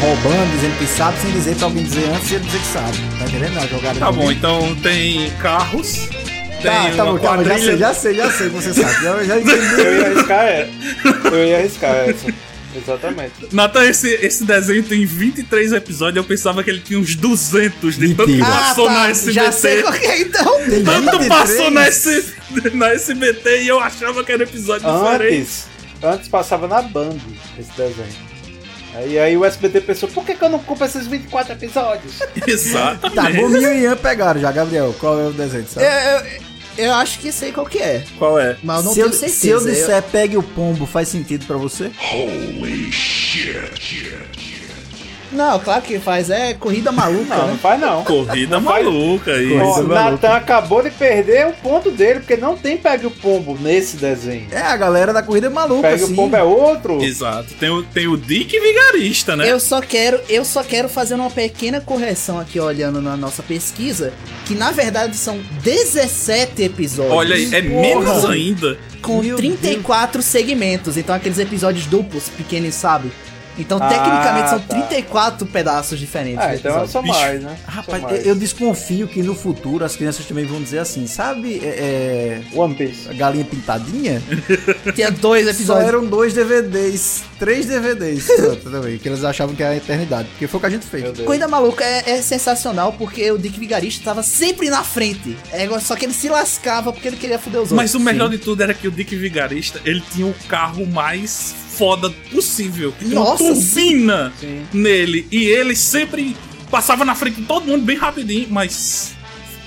roubando, 0.00 0.52
dizendo 0.52 0.78
que 0.78 0.86
sabe, 0.86 1.18
sem 1.20 1.30
dizer 1.32 1.56
pra 1.56 1.64
alguém 1.66 1.84
dizer 1.84 2.08
antes 2.10 2.30
e 2.30 2.34
ele 2.34 2.44
dizer 2.44 2.58
que 2.60 2.66
sabe. 2.66 2.98
Tá 3.18 3.24
entendendo? 3.26 3.54
Não, 3.54 3.68
jogada 3.68 3.98
Tá 3.98 4.12
bom, 4.12 4.30
então 4.32 4.74
tem 4.82 5.30
carros, 5.42 6.08
tem 6.62 6.62
Tá, 6.62 6.90
tá 6.96 7.04
uma 7.04 7.12
bom, 7.14 7.18
calma, 7.18 7.44
já 7.44 7.58
sei, 7.58 7.76
já 7.78 7.94
sei, 7.94 8.14
já 8.14 8.30
sei, 8.32 8.48
você 8.48 8.74
sabe. 8.74 9.02
Já, 9.04 9.24
já 9.24 9.40
entendi. 9.40 9.60
Eu 9.80 9.98
ia 9.98 10.06
arriscar 10.06 10.44
essa. 10.46 11.28
Eu 11.28 11.46
ia 11.46 11.58
arriscar 11.58 11.94
essa. 11.96 12.34
Exatamente. 12.76 13.32
Nathan, 13.52 13.84
esse, 13.84 14.08
esse 14.20 14.44
desenho 14.44 14.82
tem 14.82 15.06
23 15.06 15.72
episódios, 15.72 16.16
eu 16.16 16.24
pensava 16.24 16.62
que 16.62 16.68
ele 16.68 16.80
tinha 16.80 16.98
uns 16.98 17.14
200 17.16 17.96
de 17.96 18.08
tanto 18.14 18.26
que 18.26 18.32
Mentira. 18.36 18.46
passou 18.54 18.90
na 18.90 19.04
Ah, 19.04 19.12
já 19.14 19.50
sei 19.50 19.78
SBT. 19.78 19.82
qual 19.82 19.92
que 19.94 20.06
é 20.06 20.20
então. 20.20 20.56
Tem 20.68 20.84
Tanto 20.84 21.18
23? 21.18 21.28
passou 21.28 21.70
na, 21.70 21.86
S, 21.86 22.34
na 22.74 22.88
SBT 22.90 23.62
e 23.62 23.68
eu 23.68 23.80
achava 23.80 24.22
que 24.22 24.30
era 24.30 24.42
episódio 24.42 24.86
diferente. 24.92 25.38
Antes, 25.40 25.64
antes 26.02 26.28
passava 26.28 26.68
na 26.68 26.82
Band 26.82 27.16
esse 27.58 27.70
desenho. 27.78 28.26
Aí, 28.96 29.18
aí 29.18 29.36
o 29.36 29.44
SBT 29.44 29.80
pensou, 29.82 30.08
por 30.08 30.24
que, 30.24 30.34
que 30.34 30.42
eu 30.42 30.48
não 30.48 30.58
compro 30.58 30.84
esses 30.86 31.06
24 31.06 31.52
episódios? 31.52 32.18
Tá, 32.36 32.50
Exatamente. 32.50 33.40
Gominho 33.40 33.72
e 33.72 33.80
Ian 33.82 33.96
pegaram 33.96 34.40
já, 34.40 34.50
Gabriel. 34.52 34.94
Qual 34.98 35.18
é 35.20 35.26
o 35.26 35.32
desenho, 35.32 35.64
Eu, 35.64 35.68
sabe? 35.68 35.86
eu, 36.78 36.86
eu 36.86 36.94
acho 36.94 37.18
que 37.18 37.30
sei 37.32 37.52
qual 37.52 37.66
que 37.66 37.78
é, 37.78 38.04
Qual 38.18 38.38
é? 38.38 38.56
mas 38.62 38.78
eu 38.78 38.84
não 38.84 38.92
se, 38.94 39.00
eu, 39.00 39.06
tenho 39.10 39.18
certeza. 39.18 39.40
se 39.40 39.48
eu 39.48 39.60
disser 39.60 40.02
pegue 40.04 40.36
o 40.36 40.42
pombo, 40.42 40.86
faz 40.86 41.08
sentido 41.08 41.46
pra 41.46 41.56
você? 41.56 41.90
Não, 45.36 45.58
claro 45.60 45.82
que 45.82 45.98
faz. 45.98 46.30
É 46.30 46.54
corrida 46.54 46.90
maluca, 46.90 47.34
Não, 47.36 47.46
não 47.46 47.52
né? 47.54 47.58
faz 47.62 47.80
não. 47.80 48.02
Corrida 48.04 48.58
Não 48.58 48.64
faz- 48.70 48.84
maluca 48.84 49.32
aí. 49.32 49.54
Maluca. 49.54 49.94
Natan 49.94 50.32
acabou 50.34 50.82
de 50.82 50.90
perder 50.90 51.46
o 51.48 51.52
ponto 51.52 51.90
dele, 51.90 52.20
porque 52.20 52.36
não 52.36 52.56
tem 52.56 52.76
Pegue 52.76 53.06
o 53.06 53.10
Pombo 53.10 53.56
nesse 53.60 53.96
desenho. 53.96 54.46
É, 54.50 54.58
a 54.62 54.76
galera 54.76 55.12
da 55.12 55.22
corrida 55.22 55.46
é 55.46 55.50
maluca, 55.50 55.82
Pegue 55.88 56.04
assim. 56.04 56.12
o 56.12 56.16
Pombo 56.16 56.36
é 56.36 56.42
outro. 56.42 57.02
Exato. 57.02 57.54
Tem 57.60 57.68
o, 57.68 57.82
tem 57.82 58.06
o 58.06 58.16
Dick 58.16 58.58
Vigarista, 58.58 59.36
né? 59.36 59.50
Eu 59.50 59.60
só 59.60 59.80
quero, 59.80 60.20
eu 60.28 60.44
só 60.44 60.62
quero 60.62 60.88
fazer 60.88 61.14
uma 61.14 61.30
pequena 61.30 61.80
correção 61.80 62.38
aqui 62.40 62.58
olhando 62.58 63.00
na 63.02 63.16
nossa 63.16 63.42
pesquisa, 63.42 64.12
que 64.46 64.54
na 64.54 64.70
verdade 64.70 65.16
são 65.16 65.38
17 65.62 66.62
episódios. 66.62 67.14
Olha 67.14 67.34
aí, 67.36 67.54
é 67.54 67.62
Porra. 67.62 67.80
menos 67.80 68.24
ainda. 68.24 68.78
com 69.02 69.22
Meu 69.22 69.36
34 69.36 70.22
segmentos, 70.22 70.96
então 70.96 71.14
aqueles 71.14 71.38
episódios 71.38 71.86
duplos, 71.86 72.28
pequenos, 72.28 72.74
sabe? 72.74 73.10
Então, 73.58 73.78
Ah, 73.80 73.88
tecnicamente, 73.88 74.50
são 74.50 74.60
tá. 74.60 74.74
34 74.74 75.46
pedaços 75.46 75.98
diferentes. 75.98 76.38
Ah, 76.44 76.54
então 76.54 76.70
episódio. 76.72 76.92
são 76.92 77.02
Bicho. 77.02 77.14
mais, 77.18 77.42
né? 77.42 77.56
Rapaz, 77.66 78.02
mais. 78.02 78.26
eu 78.26 78.34
desconfio 78.34 79.08
que 79.08 79.22
no 79.22 79.34
futuro 79.34 79.84
as 79.84 79.96
crianças 79.96 80.24
também 80.26 80.44
vão 80.44 80.60
dizer 80.62 80.78
assim, 80.78 81.06
sabe, 81.06 81.60
é, 81.64 82.42
One 82.54 82.74
Piece. 82.74 83.08
é, 83.08 83.10
a 83.10 83.14
galinha 83.14 83.44
pintadinha? 83.44 84.22
Tinha 84.94 85.10
dois 85.10 85.44
Só 85.44 85.50
episódios. 85.50 85.88
eram 85.88 86.04
dois 86.04 86.34
DVDs, 86.34 87.22
três 87.38 87.66
DVDs, 87.66 88.26
pronto, 88.36 88.70
também, 88.70 88.98
que 88.98 89.08
eles 89.08 89.24
achavam 89.24 89.54
que 89.54 89.62
era 89.62 89.72
a 89.72 89.76
eternidade, 89.76 90.28
porque 90.30 90.46
foi 90.46 90.58
o 90.58 90.60
que 90.60 90.66
a 90.66 90.70
gente 90.70 90.86
fez. 90.86 91.20
Corrida 91.20 91.48
Maluca 91.48 91.84
é, 91.84 92.10
é 92.10 92.22
sensacional 92.22 92.92
porque 92.92 93.30
o 93.30 93.38
Dick 93.38 93.58
Vigarista 93.58 94.04
tava 94.04 94.22
sempre 94.22 94.68
na 94.70 94.82
frente. 94.84 95.36
É, 95.52 95.66
só 95.80 95.96
que 95.96 96.04
ele 96.04 96.12
se 96.14 96.28
lascava 96.28 96.92
porque 96.92 97.08
ele 97.08 97.16
queria 97.16 97.38
foder 97.38 97.60
os 97.60 97.70
outros. 97.72 97.76
Mas 97.76 97.94
o 97.94 98.00
melhor 98.00 98.28
de 98.28 98.38
tudo 98.38 98.62
era 98.62 98.74
que 98.74 98.86
o 98.88 98.90
Dick 98.90 99.14
Vigarista, 99.16 99.80
ele 99.84 100.02
tinha 100.12 100.26
o 100.26 100.34
carro 100.48 100.86
mais 100.86 101.54
foda 101.76 102.10
possível. 102.32 102.92
Que 102.98 103.04
tinha 103.06 103.20
uma 103.20 103.30
Nossa, 103.30 103.44
turbina 103.44 104.32
Sim. 104.40 104.66
nele. 104.72 105.26
E 105.30 105.44
ele 105.46 105.74
sempre 105.76 106.36
passava 106.70 107.04
na 107.04 107.14
frente 107.14 107.40
de 107.40 107.46
todo 107.46 107.66
mundo 107.66 107.84
bem 107.84 107.96
rapidinho, 107.96 108.48
mas 108.50 109.14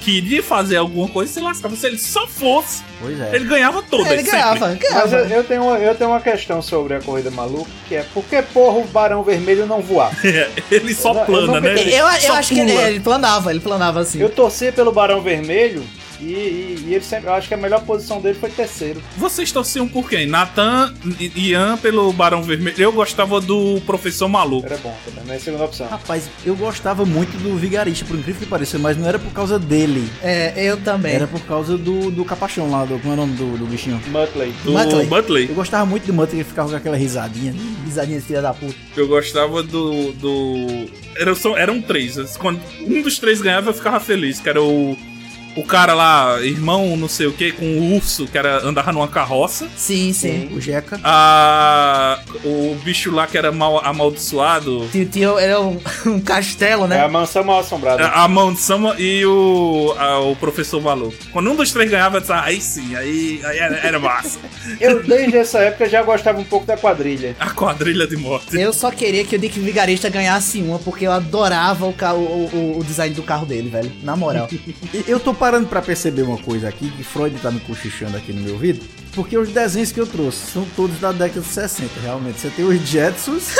queria 0.01 0.41
fazer 0.41 0.77
alguma 0.77 1.07
coisa 1.09 1.29
e 1.29 1.33
se 1.33 1.39
lascava. 1.39 1.75
Se 1.75 1.85
ele 1.85 1.97
só 1.97 2.25
fosse, 2.25 2.81
Pois 3.01 3.19
é. 3.19 3.35
ele 3.35 3.45
ganhava 3.45 3.81
toda. 3.81 4.11
Ele 4.13 4.23
ganhava, 4.23 4.69
Mas 4.69 4.79
ganhava. 4.79 5.15
eu, 5.17 5.25
eu 5.27 5.43
tenho 5.43 5.63
uma, 5.63 5.77
eu 5.77 5.93
tenho 5.95 6.09
uma 6.09 6.21
questão 6.21 6.61
sobre 6.61 6.95
a 6.95 6.99
corrida 7.01 7.29
maluca, 7.29 7.69
que 7.87 7.95
é 7.95 8.03
por 8.13 8.23
que 8.23 8.41
porra 8.41 8.79
o 8.79 8.85
Barão 8.85 9.23
Vermelho 9.23 9.65
não 9.65 9.81
voar? 9.81 10.11
ele 10.71 10.93
só 10.95 11.13
Eu 11.13 11.19
eu 11.19 11.25
plana, 11.25 11.47
nunca 11.47 11.61
né? 11.61 11.81
Ele 11.81 11.91
Eu, 11.93 12.05
eu 12.07 12.33
acho 12.33 12.53
que 12.53 12.59
ele, 12.59 12.71
pula. 12.71 12.89
ele 12.89 12.99
planava, 13.01 13.51
ele 13.51 13.59
planava 13.59 13.99
assim. 13.99 14.19
Eu 14.19 14.29
torci 14.29 14.71
pelo 14.71 14.91
Barão 14.91 15.21
Vermelho 15.21 15.83
e, 16.21 16.25
e- 16.25 16.85
e 16.87 16.93
ele 16.95 17.03
sempre. 17.03 17.29
Eu 17.29 17.33
acho 17.33 17.47
que 17.47 17.53
a 17.53 17.57
melhor 17.57 17.81
posição 17.83 18.21
dele 18.21 18.37
foi 18.39 18.49
terceiro. 18.49 19.01
Vocês 19.17 19.51
torciam 19.51 19.87
por 19.87 20.09
quem? 20.09 20.25
Nathan 20.25 20.93
e 21.19 21.49
Ian 21.49 21.77
pelo 21.77 22.11
Barão 22.13 22.41
Vermelho. 22.43 22.75
Eu 22.79 22.91
gostava 22.91 23.39
do 23.41 23.81
Professor 23.85 24.27
Maluco. 24.27 24.65
Era 24.65 24.77
bom 24.77 24.95
também, 25.05 25.23
minha 25.25 25.39
segunda 25.39 25.65
opção. 25.65 25.87
Rapaz, 25.87 26.29
eu 26.45 26.55
gostava 26.55 27.05
muito 27.05 27.37
do 27.41 27.55
Vigarista, 27.55 28.05
por 28.05 28.17
incrível 28.17 28.41
que 28.41 28.47
pareça, 28.47 28.77
mas 28.79 28.97
não 28.97 29.07
era 29.07 29.19
por 29.19 29.31
causa 29.31 29.57
dele. 29.59 30.09
É, 30.21 30.53
eu 30.63 30.77
também. 30.77 31.13
Era 31.13 31.27
por 31.27 31.41
causa 31.41 31.77
do, 31.77 32.09
do 32.11 32.25
capachão 32.25 32.69
lá, 32.71 32.85
do, 32.85 32.99
como 32.99 33.11
é 33.11 33.13
o 33.13 33.17
nome 33.17 33.35
do, 33.35 33.57
do 33.57 33.65
bichinho? 33.65 34.01
Muttley. 34.07 34.53
Do 34.63 34.71
Muttley. 34.71 35.07
Muttley. 35.07 35.45
Eu 35.49 35.55
gostava 35.55 35.85
muito 35.85 36.05
do 36.05 36.13
Muttley, 36.13 36.43
que 36.43 36.49
ficava 36.49 36.69
com 36.69 36.75
aquela 36.75 36.97
risadinha. 36.97 37.53
Bisadinha 37.85 38.19
de 38.19 38.25
filha 38.25 38.41
da 38.41 38.53
puta. 38.53 38.75
Eu 38.95 39.07
gostava 39.07 39.63
do. 39.63 40.11
do... 40.13 40.89
Era, 41.15 41.33
só- 41.35 41.57
eram 41.57 41.81
três. 41.81 42.15
Quando 42.37 42.59
um 42.81 43.01
dos 43.01 43.17
três 43.19 43.41
ganhava, 43.41 43.69
eu 43.69 43.73
ficava 43.73 43.99
feliz. 43.99 44.39
Que 44.39 44.49
era 44.49 44.61
o. 44.61 44.97
O 45.55 45.63
cara 45.65 45.93
lá, 45.93 46.39
irmão 46.41 46.95
não 46.95 47.07
sei 47.09 47.27
o 47.27 47.33
que, 47.33 47.51
com 47.51 47.65
o 47.65 47.95
urso, 47.95 48.27
que 48.27 48.37
era 48.37 48.65
andava 48.65 48.91
numa 48.93 49.07
carroça. 49.07 49.67
Sim, 49.75 50.13
sim. 50.13 50.49
O 50.55 50.61
Jeca. 50.61 50.99
A, 51.03 52.19
o 52.45 52.75
bicho 52.83 53.11
lá 53.11 53.27
que 53.27 53.37
era 53.37 53.51
mal 53.51 53.83
amaldiçoado. 53.85 54.87
Tio, 54.91 55.05
tio 55.07 55.39
era 55.39 55.59
um, 55.59 55.77
um 56.05 56.19
castelo, 56.19 56.85
É 56.85 56.87
né? 56.89 57.03
a 57.03 57.07
mansão 57.09 57.43
mal 57.43 57.59
assombrada. 57.59 58.05
A, 58.07 58.23
a 58.23 58.27
mão 58.27 58.53
de 58.53 58.59
Sama 58.59 58.95
e 58.99 59.25
o, 59.25 59.93
a- 59.97 60.19
o 60.19 60.35
professor 60.35 60.81
maluco. 60.81 61.15
Quando 61.33 61.51
um 61.51 61.55
dos 61.55 61.71
três 61.71 61.89
ganhava, 61.89 62.17
eu 62.17 62.21
disse, 62.21 62.31
ah, 62.31 62.43
aí 62.43 62.61
sim, 62.61 62.95
aí, 62.95 63.41
aí 63.43 63.57
era, 63.57 63.75
era 63.79 63.99
massa. 63.99 64.39
Eu, 64.79 65.01
desde 65.03 65.35
essa 65.37 65.59
época, 65.59 65.89
já 65.89 66.03
gostava 66.03 66.39
um 66.39 66.43
pouco 66.43 66.65
da 66.65 66.77
quadrilha. 66.77 67.35
A 67.39 67.49
quadrilha 67.49 68.05
de 68.07 68.15
morte. 68.15 68.55
Eu 68.59 68.71
só 68.71 68.91
queria 68.91 69.25
que 69.25 69.35
o 69.35 69.39
Dick 69.39 69.59
Vigarista 69.59 70.09
ganhasse 70.09 70.61
uma, 70.61 70.77
porque 70.79 71.07
eu 71.07 71.11
adorava 71.11 71.85
o, 71.85 71.89
o, 71.91 72.49
o, 72.53 72.79
o 72.79 72.83
design 72.83 73.13
do 73.15 73.23
carro 73.23 73.45
dele, 73.45 73.69
velho. 73.69 73.91
Na 74.03 74.15
moral. 74.15 74.47
Eu 75.07 75.19
tô 75.19 75.33
parando 75.39 75.67
pra 75.67 75.81
perceber 75.81 76.23
uma 76.23 76.37
coisa 76.37 76.67
aqui, 76.67 76.91
que 76.91 77.03
Freud 77.03 77.39
tá 77.39 77.49
me 77.49 77.61
cochichando 77.61 78.17
aqui 78.17 78.33
no 78.33 78.41
meu 78.41 78.53
ouvido, 78.53 78.85
porque 79.13 79.37
os 79.37 79.49
desenhos 79.49 79.91
que 79.91 79.99
eu 79.99 80.05
trouxe 80.05 80.51
são 80.51 80.67
todos 80.75 80.99
da 80.99 81.11
década 81.11 81.39
de 81.39 81.47
60, 81.47 81.89
realmente. 82.01 82.39
Você 82.39 82.49
tem 82.49 82.65
os 82.65 82.77
Jetsons, 82.81 83.55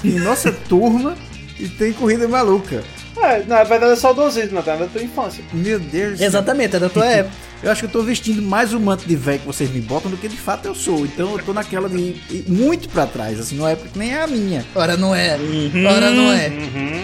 tem 0.00 0.12
Nossa 0.24 0.50
Turma 0.50 1.14
e 1.60 1.68
tem 1.68 1.92
Corrida 1.92 2.26
Maluca. 2.26 2.82
É, 3.16 3.44
na 3.44 3.62
verdade 3.62 3.92
é 3.92 3.96
saudosismo, 3.96 4.54
Natan, 4.54 4.78
da 4.78 4.86
tua 4.86 5.02
infância. 5.02 5.44
Meu 5.52 5.78
Deus 5.78 6.12
do 6.12 6.18
céu. 6.18 6.26
Exatamente, 6.26 6.76
é 6.76 6.80
da 6.80 6.88
tua 6.88 7.06
época. 7.06 7.36
Eu 7.62 7.70
acho 7.70 7.80
que 7.82 7.86
eu 7.86 7.90
tô 7.90 8.02
vestindo 8.02 8.42
mais 8.42 8.72
o 8.72 8.80
manto 8.80 9.06
de 9.06 9.14
velho 9.14 9.38
que 9.40 9.46
vocês 9.46 9.70
me 9.70 9.80
botam 9.80 10.10
do 10.10 10.16
que 10.16 10.26
de 10.28 10.36
fato 10.36 10.66
eu 10.66 10.74
sou. 10.74 11.04
Então 11.06 11.32
eu 11.38 11.44
tô 11.44 11.52
naquela 11.52 11.88
de 11.88 11.96
ir 11.96 12.44
muito 12.48 12.88
pra 12.88 13.06
trás, 13.06 13.38
assim, 13.38 13.56
numa 13.56 13.70
época 13.70 13.90
que 13.92 13.98
nem 13.98 14.12
é 14.12 14.22
a 14.22 14.26
minha. 14.26 14.64
Ora 14.74 14.96
não 14.96 15.14
é. 15.14 15.38
Ora 15.88 16.10
não 16.10 16.32
é. 16.32 16.50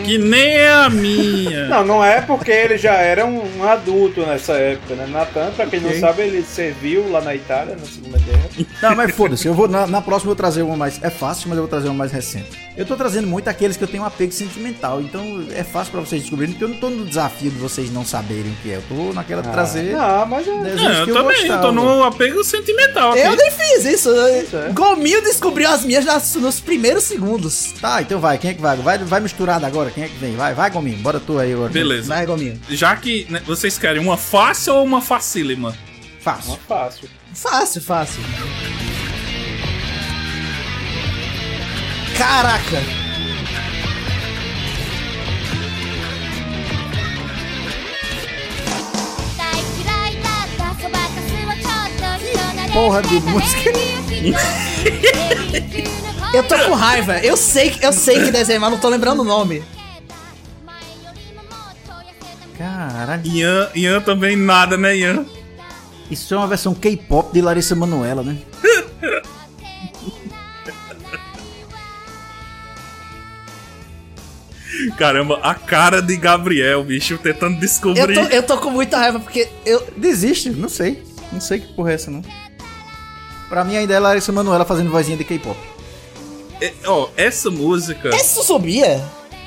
Que 0.05 0.19
nem 0.19 0.49
é 0.57 0.73
a 0.73 0.91
minha. 0.91 1.69
Não, 1.69 1.85
não 1.85 2.05
é 2.05 2.21
porque 2.23 2.51
ele 2.51 2.77
já 2.77 2.95
era 2.95 3.25
um, 3.25 3.59
um 3.59 3.69
adulto 3.69 4.21
nessa 4.27 4.55
época, 4.55 4.95
né? 4.95 5.07
Natan, 5.07 5.51
pra 5.55 5.67
quem 5.67 5.81
não 5.81 5.89
Ok. 5.91 6.01
sabe, 6.01 6.23
ele 6.23 6.43
serviu 6.43 7.09
lá 7.11 7.21
na 7.21 7.35
Itália, 7.35 7.77
na 7.77 7.85
Segunda 7.87 8.19
Guerra. 8.19 8.49
Não, 8.83 8.97
mas 8.97 9.15
foda-se, 9.15 9.47
eu 9.47 9.55
vou 9.55 9.69
na, 9.69 9.87
na 9.87 10.01
próxima 10.03 10.31
eu 10.31 10.35
vou 10.35 10.37
trazer 10.37 10.63
uma 10.63 10.77
mais. 10.77 11.01
É 11.03 11.11
fácil, 11.11 11.49
mas 11.49 11.57
eu 11.57 11.63
vou 11.63 11.71
trazer 11.71 11.89
uma 11.89 11.95
mais 11.95 12.11
recente. 12.11 12.49
Eu 12.77 12.85
tô 12.87 12.97
trazendo 12.97 13.27
muito 13.29 13.49
aqueles 13.49 13.77
que 13.77 13.85
eu 13.85 13.89
tenho 13.89 14.03
um 14.03 14.07
apego 14.07 14.33
sentimental, 14.33 15.01
então 15.01 15.45
é 15.55 15.63
fácil 15.65 15.93
pra 15.93 16.01
vocês 16.01 16.23
descobrirem, 16.23 16.55
porque 16.55 16.65
eu 16.65 16.69
não 16.69 16.77
tô 16.79 16.89
no 16.91 17.05
desafio 17.05 17.51
de 17.51 17.59
vocês 17.59 17.93
não 17.93 18.05
saberem 18.05 18.51
o 18.53 18.55
que 18.63 18.71
é. 18.71 18.77
Eu 18.77 18.83
tô 18.89 19.13
naquela 19.13 19.43
de 19.43 19.49
trazer. 19.51 19.93
Não, 19.93 20.27
mas 20.27 20.48
é. 20.51 20.63
desenhos 20.65 20.99
Não, 20.99 21.05
que 21.05 21.11
eu 21.11 21.15
também, 21.15 21.37
eu 21.37 21.43
gostava. 21.43 21.63
tô 21.63 21.73
no 21.73 22.03
apego 22.05 22.45
sentimental 22.45 23.11
aqui. 23.13 23.21
Eu 23.21 23.37
nem 23.37 23.51
fiz 23.51 23.85
isso. 23.85 24.11
é. 24.11 24.71
Gominho 24.73 25.23
descobriu 25.23 25.69
as 25.71 25.85
minhas 25.85 26.05
nas- 26.05 26.35
nos 26.37 26.61
primeiros 26.61 27.05
segundos. 27.05 27.73
Tá, 27.81 28.03
então 28.03 28.21
vai, 28.21 28.39
quem 28.39 28.51
é 28.51 28.55
que 28.55 28.61
vai? 28.61 28.77
Vai, 28.77 28.99
vai 28.99 29.21
misturado 29.21 29.65
agora, 29.67 29.91
quem 29.91 30.05
é 30.05 30.09
que 30.09 30.17
vem? 30.17 30.35
Vai, 30.37 30.55
vai, 30.55 30.71
Gominho, 30.71 30.99
bora 30.99 31.21
tu 31.21 31.39
aí 31.39 31.53
agora. 31.53 31.71
Beleza. 31.71 32.09
Vai, 32.09 32.27
Gominho. 32.27 32.61
Já 32.71 32.95
que 32.97 33.27
né, 33.31 33.43
vocês 33.47 33.79
querem 33.79 34.01
uma 34.03 34.17
fácil 34.17 34.75
ou 34.75 34.85
uma 34.85 35.01
facílima? 35.01 35.75
Fácil. 36.21 36.55
É 36.55 36.59
fácil. 36.69 37.09
Fácil, 37.35 37.81
fácil. 37.83 38.23
Caraca! 42.17 43.08
Porra 52.79 53.03
de 53.03 53.18
música. 53.18 53.72
Eu 56.33 56.45
tô 56.47 56.57
com 56.61 56.74
raiva. 56.74 57.18
Eu 57.18 57.37
sei, 57.37 57.70
que- 57.70 57.85
eu 57.85 57.93
sei 57.93 58.22
que 58.22 58.31
desenho, 58.31 58.61
mas 58.61 58.70
não 58.70 58.79
tô 58.79 58.89
lembrando 58.89 59.22
o 59.22 59.24
nome. 59.24 59.64
Caralho. 62.57 63.26
Ian, 63.26 63.68
Ian 63.74 64.01
também 64.01 64.37
nada, 64.37 64.76
né, 64.76 64.97
Ian? 64.97 65.26
Isso 66.09 66.33
é 66.35 66.37
uma 66.37 66.47
versão 66.47 66.72
K-pop 66.72 67.33
de 67.33 67.43
Larissa 67.43 67.74
Manoela, 67.74 68.22
né? 68.22 68.39
Caramba, 74.97 75.41
a 75.43 75.55
cara 75.55 76.01
de 76.03 76.16
Gabriel, 76.16 76.85
bicho, 76.85 77.16
tentando 77.18 77.55
Eu 77.55 77.61
descobrir. 77.61 78.14
tô, 78.14 78.20
eu 78.29 78.43
tô 78.43 78.59
com 78.59 78.70
muita 78.70 78.99
raiva 78.99 79.18
porque 79.18 79.49
eu. 79.64 79.83
Desiste, 79.97 80.51
não 80.51 80.68
sei. 80.68 81.03
Não 81.33 81.41
sei 81.41 81.61
que 81.61 81.72
porra 81.74 81.93
é 81.93 81.95
essa, 81.95 82.11
não. 82.11 82.22
Pra 83.49 83.65
mim 83.65 83.77
ainda 83.77 83.95
é 83.95 83.99
Larissa 83.99 84.31
Manoela 84.33 84.65
fazendo 84.65 84.91
vozinha 84.91 85.17
de 85.17 85.25
K-pop. 85.25 85.59
É, 86.61 86.73
ó, 86.87 87.09
essa 87.17 87.51
música. 87.51 88.09
Essa 88.15 88.41
eu 88.41 88.45
sabia? 88.45 89.05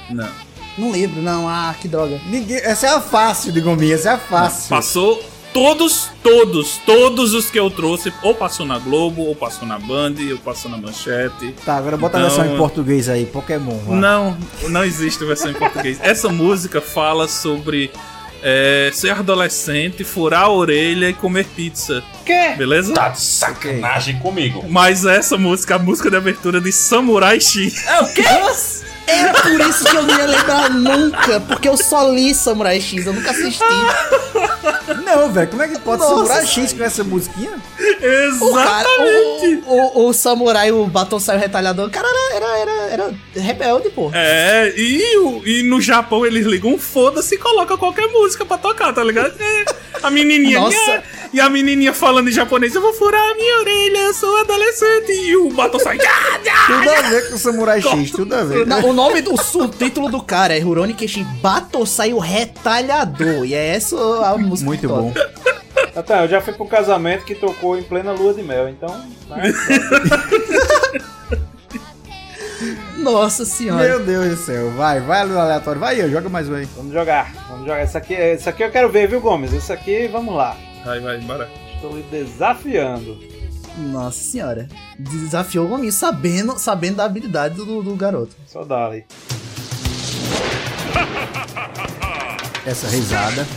Não. 0.09 0.29
Não 0.77 0.91
lembro, 0.91 1.21
não. 1.21 1.47
Ah, 1.47 1.75
que 1.79 1.87
droga. 1.87 2.19
Ninguém, 2.27 2.57
essa 2.57 2.87
é 2.87 2.89
a 2.89 3.01
fácil 3.01 3.51
de 3.51 3.59
Gominha, 3.61 3.95
essa 3.95 4.09
é 4.09 4.13
a 4.13 4.17
fácil. 4.17 4.69
Passou 4.69 5.21
todos, 5.53 6.09
todos, 6.23 6.77
todos 6.85 7.33
os 7.33 7.49
que 7.51 7.59
eu 7.59 7.69
trouxe, 7.69 8.11
ou 8.23 8.33
passou 8.33 8.65
na 8.65 8.79
Globo, 8.79 9.23
ou 9.23 9.35
passou 9.35 9.67
na 9.67 9.77
Band, 9.77 10.15
ou 10.31 10.37
passou 10.37 10.71
na 10.71 10.77
Manchete. 10.77 11.53
Tá, 11.65 11.75
agora 11.75 11.97
bota 11.97 12.17
Então, 12.17 12.25
a 12.27 12.33
versão 12.33 12.53
em 12.53 12.57
português 12.57 13.09
aí, 13.09 13.25
Pokémon. 13.25 13.77
vai. 13.85 13.99
Não, 13.99 14.37
não 14.69 14.83
existe 14.85 15.23
versão 15.25 15.51
em 15.51 15.55
português. 15.55 15.99
Essa 16.01 16.29
música 16.29 16.79
fala 16.79 17.27
sobre 17.27 17.91
é, 18.41 18.89
ser 18.93 19.11
adolescente, 19.11 20.03
furar 20.03 20.43
a 20.43 20.49
orelha 20.49 21.09
e 21.09 21.13
comer 21.13 21.45
pizza. 21.45 22.03
Quê? 22.25 22.53
Beleza? 22.57 22.93
Tá 22.93 23.09
de 23.09 23.21
sacanagem 23.21 24.19
comigo. 24.19 24.65
Mas 24.69 25.05
essa 25.05 25.37
música, 25.37 25.75
a 25.75 25.79
música 25.79 26.09
de 26.09 26.17
abertura 26.17 26.59
de 26.59 26.71
Samurai 26.71 27.39
X. 27.39 27.85
É 27.87 28.01
o 28.01 28.13
quê? 28.13 28.23
É 29.07 29.33
por 29.33 29.59
isso 29.61 29.83
que 29.85 29.95
eu 29.95 30.03
não 30.03 30.17
ia 30.17 30.25
lembrar 30.25 30.69
nunca, 30.69 31.39
porque 31.41 31.67
eu 31.67 31.75
só 31.75 32.07
li 32.09 32.33
Samurai 32.33 32.79
X, 32.79 33.05
eu 33.05 33.13
nunca 33.13 33.31
assisti. 33.31 33.63
Não, 35.05 35.31
velho, 35.31 35.47
como 35.49 35.61
é 35.63 35.67
que 35.67 35.79
pode 35.79 36.01
Nossa, 36.01 36.33
sério. 36.33 36.47
X 36.47 36.73
com 36.73 36.83
essa 36.83 37.03
musiquinha? 37.03 37.51
O 38.41 38.53
cara, 38.53 38.81
Exatamente. 38.81 39.63
o, 39.67 39.73
o, 39.75 40.07
o 40.09 40.13
samurai, 40.13 40.71
o 40.71 40.85
batom 40.85 41.19
saio 41.19 41.39
retalhador, 41.39 41.87
o 41.87 41.91
cara 41.91 42.07
era, 42.07 42.35
era, 42.35 42.47
era, 42.57 42.93
era 42.93 43.13
rebelde, 43.35 43.89
pô. 43.89 44.11
É, 44.13 44.73
e, 44.75 45.01
e 45.45 45.63
no 45.63 45.81
Japão 45.81 46.25
eles 46.25 46.45
ligam 46.45 46.73
um 46.73 46.77
foda-se 46.77 47.35
e 47.35 47.37
colocam 47.37 47.77
qualquer 47.77 48.07
música 48.07 48.45
pra 48.45 48.57
tocar, 48.57 48.93
tá 48.93 49.03
ligado? 49.03 49.33
É, 49.39 49.65
a 50.03 50.09
menininha. 50.09 50.59
Nossa. 50.59 50.75
"Nha", 50.77 51.03
E 51.33 51.39
a 51.39 51.49
menininha 51.49 51.93
falando 51.93 52.27
em 52.27 52.31
japonês, 52.31 52.75
eu 52.75 52.81
vou 52.81 52.93
furar 52.93 53.21
a 53.31 53.35
minha 53.35 53.59
orelha, 53.59 53.97
eu 53.99 54.13
sou 54.13 54.37
adolescente. 54.41 55.11
E 55.13 55.35
o 55.37 55.49
batom 55.49 55.79
sai. 55.79 55.97
"Nha, 55.97 56.39
nha". 56.43 56.65
Tudo 56.67 56.89
a 56.89 57.01
ver 57.09 57.29
com 57.29 57.35
o 57.35 57.37
Samurai 57.37 57.81
X, 57.81 58.11
tudo 58.11 58.35
a 58.35 58.43
ver. 58.43 58.65
Não, 58.67 58.83
o 58.89 58.93
nome 58.93 59.21
do 59.21 59.33
o 59.33 59.67
título 59.69 60.09
do 60.09 60.21
cara 60.21 60.55
é 60.55 60.59
Rurouni 60.59 60.93
Kenshin 60.93 61.23
Batosai 61.41 62.13
o 62.13 62.19
Retalhador. 62.19 63.45
E 63.45 63.53
é 63.53 63.67
essa 63.75 63.95
a 64.25 64.37
música. 64.37 64.65
Muito 64.67 64.87
toca. 64.87 65.01
bom. 65.01 65.13
Até, 65.95 66.23
eu 66.23 66.27
já 66.27 66.39
fui 66.41 66.53
pra 66.53 66.63
um 66.63 66.67
casamento 66.67 67.25
que 67.25 67.35
tocou 67.35 67.77
em 67.77 67.83
plena 67.83 68.11
lua 68.13 68.33
de 68.33 68.41
mel, 68.43 68.69
então. 68.69 68.89
né? 69.29 69.53
Nossa 73.01 73.45
senhora. 73.45 73.83
Meu 73.83 74.05
Deus 74.05 74.29
do 74.29 74.35
céu. 74.37 74.71
Vai, 74.71 74.99
vai 74.99 75.25
no 75.25 75.37
aleatório. 75.37 75.79
Vai 75.79 75.99
aí, 75.99 76.11
joga 76.11 76.29
mais 76.29 76.47
um 76.47 76.55
aí. 76.55 76.65
Vamos 76.75 76.93
jogar, 76.93 77.33
vamos 77.49 77.65
jogar. 77.65 77.79
Essa 77.79 77.97
aqui, 77.97 78.13
essa 78.13 78.51
aqui 78.51 78.63
eu 78.63 78.71
quero 78.71 78.89
ver, 78.89 79.07
viu, 79.07 79.19
Gomes? 79.19 79.53
Essa 79.53 79.73
aqui, 79.73 80.07
vamos 80.07 80.35
lá. 80.35 80.55
Vai, 80.85 80.99
vai, 80.99 81.19
bora. 81.19 81.49
Estou 81.75 81.95
lhe 81.95 82.03
desafiando. 82.03 83.17
Nossa 83.77 84.19
senhora. 84.19 84.67
Desafiou 84.99 85.65
o 85.65 85.69
Gominho 85.69 85.91
sabendo, 85.91 86.59
sabendo 86.59 86.97
da 86.97 87.05
habilidade 87.05 87.55
do, 87.55 87.81
do 87.81 87.95
garoto. 87.95 88.35
Só 88.45 88.63
dá 88.63 88.85
ali. 88.85 89.05
Essa 92.65 92.87
risada. 92.87 93.47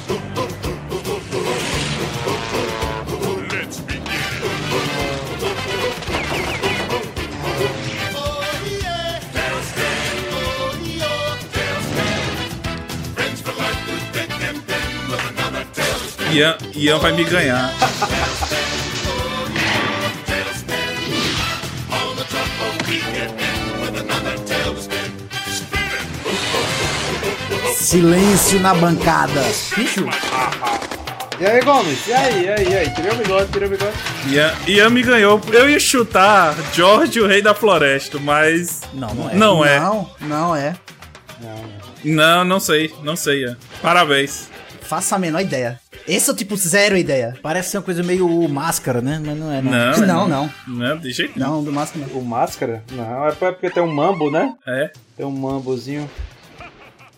Ian, 16.34 16.56
Ian 16.74 16.98
vai 16.98 17.12
me 17.12 17.22
ganhar. 17.22 17.72
Silêncio 27.76 28.58
na 28.58 28.74
bancada. 28.74 29.42
Bicho, 29.76 30.04
E 31.38 31.46
aí, 31.46 31.60
Gomes? 31.62 32.06
E 32.08 32.12
aí, 32.12 32.44
e 32.44 32.48
aí, 32.48 32.68
e 32.68 32.76
aí? 32.78 32.90
Tirei 32.90 33.12
o 33.12 33.14
bigode, 33.14 33.52
tirei 33.52 33.68
o 33.68 33.70
bigode. 33.70 33.96
Ian, 34.28 34.52
Ian 34.66 34.90
me 34.90 35.02
ganhou. 35.02 35.40
Eu 35.52 35.70
ia 35.70 35.78
chutar 35.78 36.54
George, 36.72 37.20
o 37.20 37.28
rei 37.28 37.42
da 37.42 37.54
floresta, 37.54 38.18
mas. 38.18 38.80
Não, 38.92 39.14
não 39.14 39.30
é. 39.30 39.34
Não 39.34 39.64
é. 39.64 39.78
Não, 39.78 40.10
não 40.20 40.56
é. 40.56 40.74
Não, 42.04 42.44
não 42.44 42.58
sei, 42.58 42.92
não 43.04 43.14
sei, 43.14 43.42
Ian. 43.42 43.56
Parabéns. 43.80 44.48
Faça 44.84 45.16
a 45.16 45.18
menor 45.18 45.40
ideia. 45.40 45.80
Esse 46.06 46.28
é 46.28 46.32
o 46.32 46.36
tipo 46.36 46.56
zero 46.56 46.96
ideia. 46.96 47.36
Parece 47.42 47.70
ser 47.70 47.78
uma 47.78 47.82
coisa 47.82 48.02
meio 48.02 48.28
máscara, 48.48 49.00
né? 49.00 49.20
Mas 49.24 49.38
não 49.38 49.50
é, 49.52 49.62
não. 49.62 49.72
Não, 49.72 50.06
Não, 50.06 50.28
não. 50.28 50.50
Não, 50.68 50.98
de 50.98 51.10
jeito 51.10 51.38
não. 51.38 51.56
Não, 51.56 51.64
do 51.64 51.72
não. 51.72 51.84
O 52.14 52.24
máscara? 52.24 52.82
Não, 52.92 53.26
é 53.26 53.32
porque 53.32 53.70
tem 53.70 53.82
um 53.82 53.92
mambo, 53.92 54.30
né? 54.30 54.54
É. 54.66 54.90
Tem 55.16 55.24
um 55.24 55.30
mambozinho. 55.30 56.08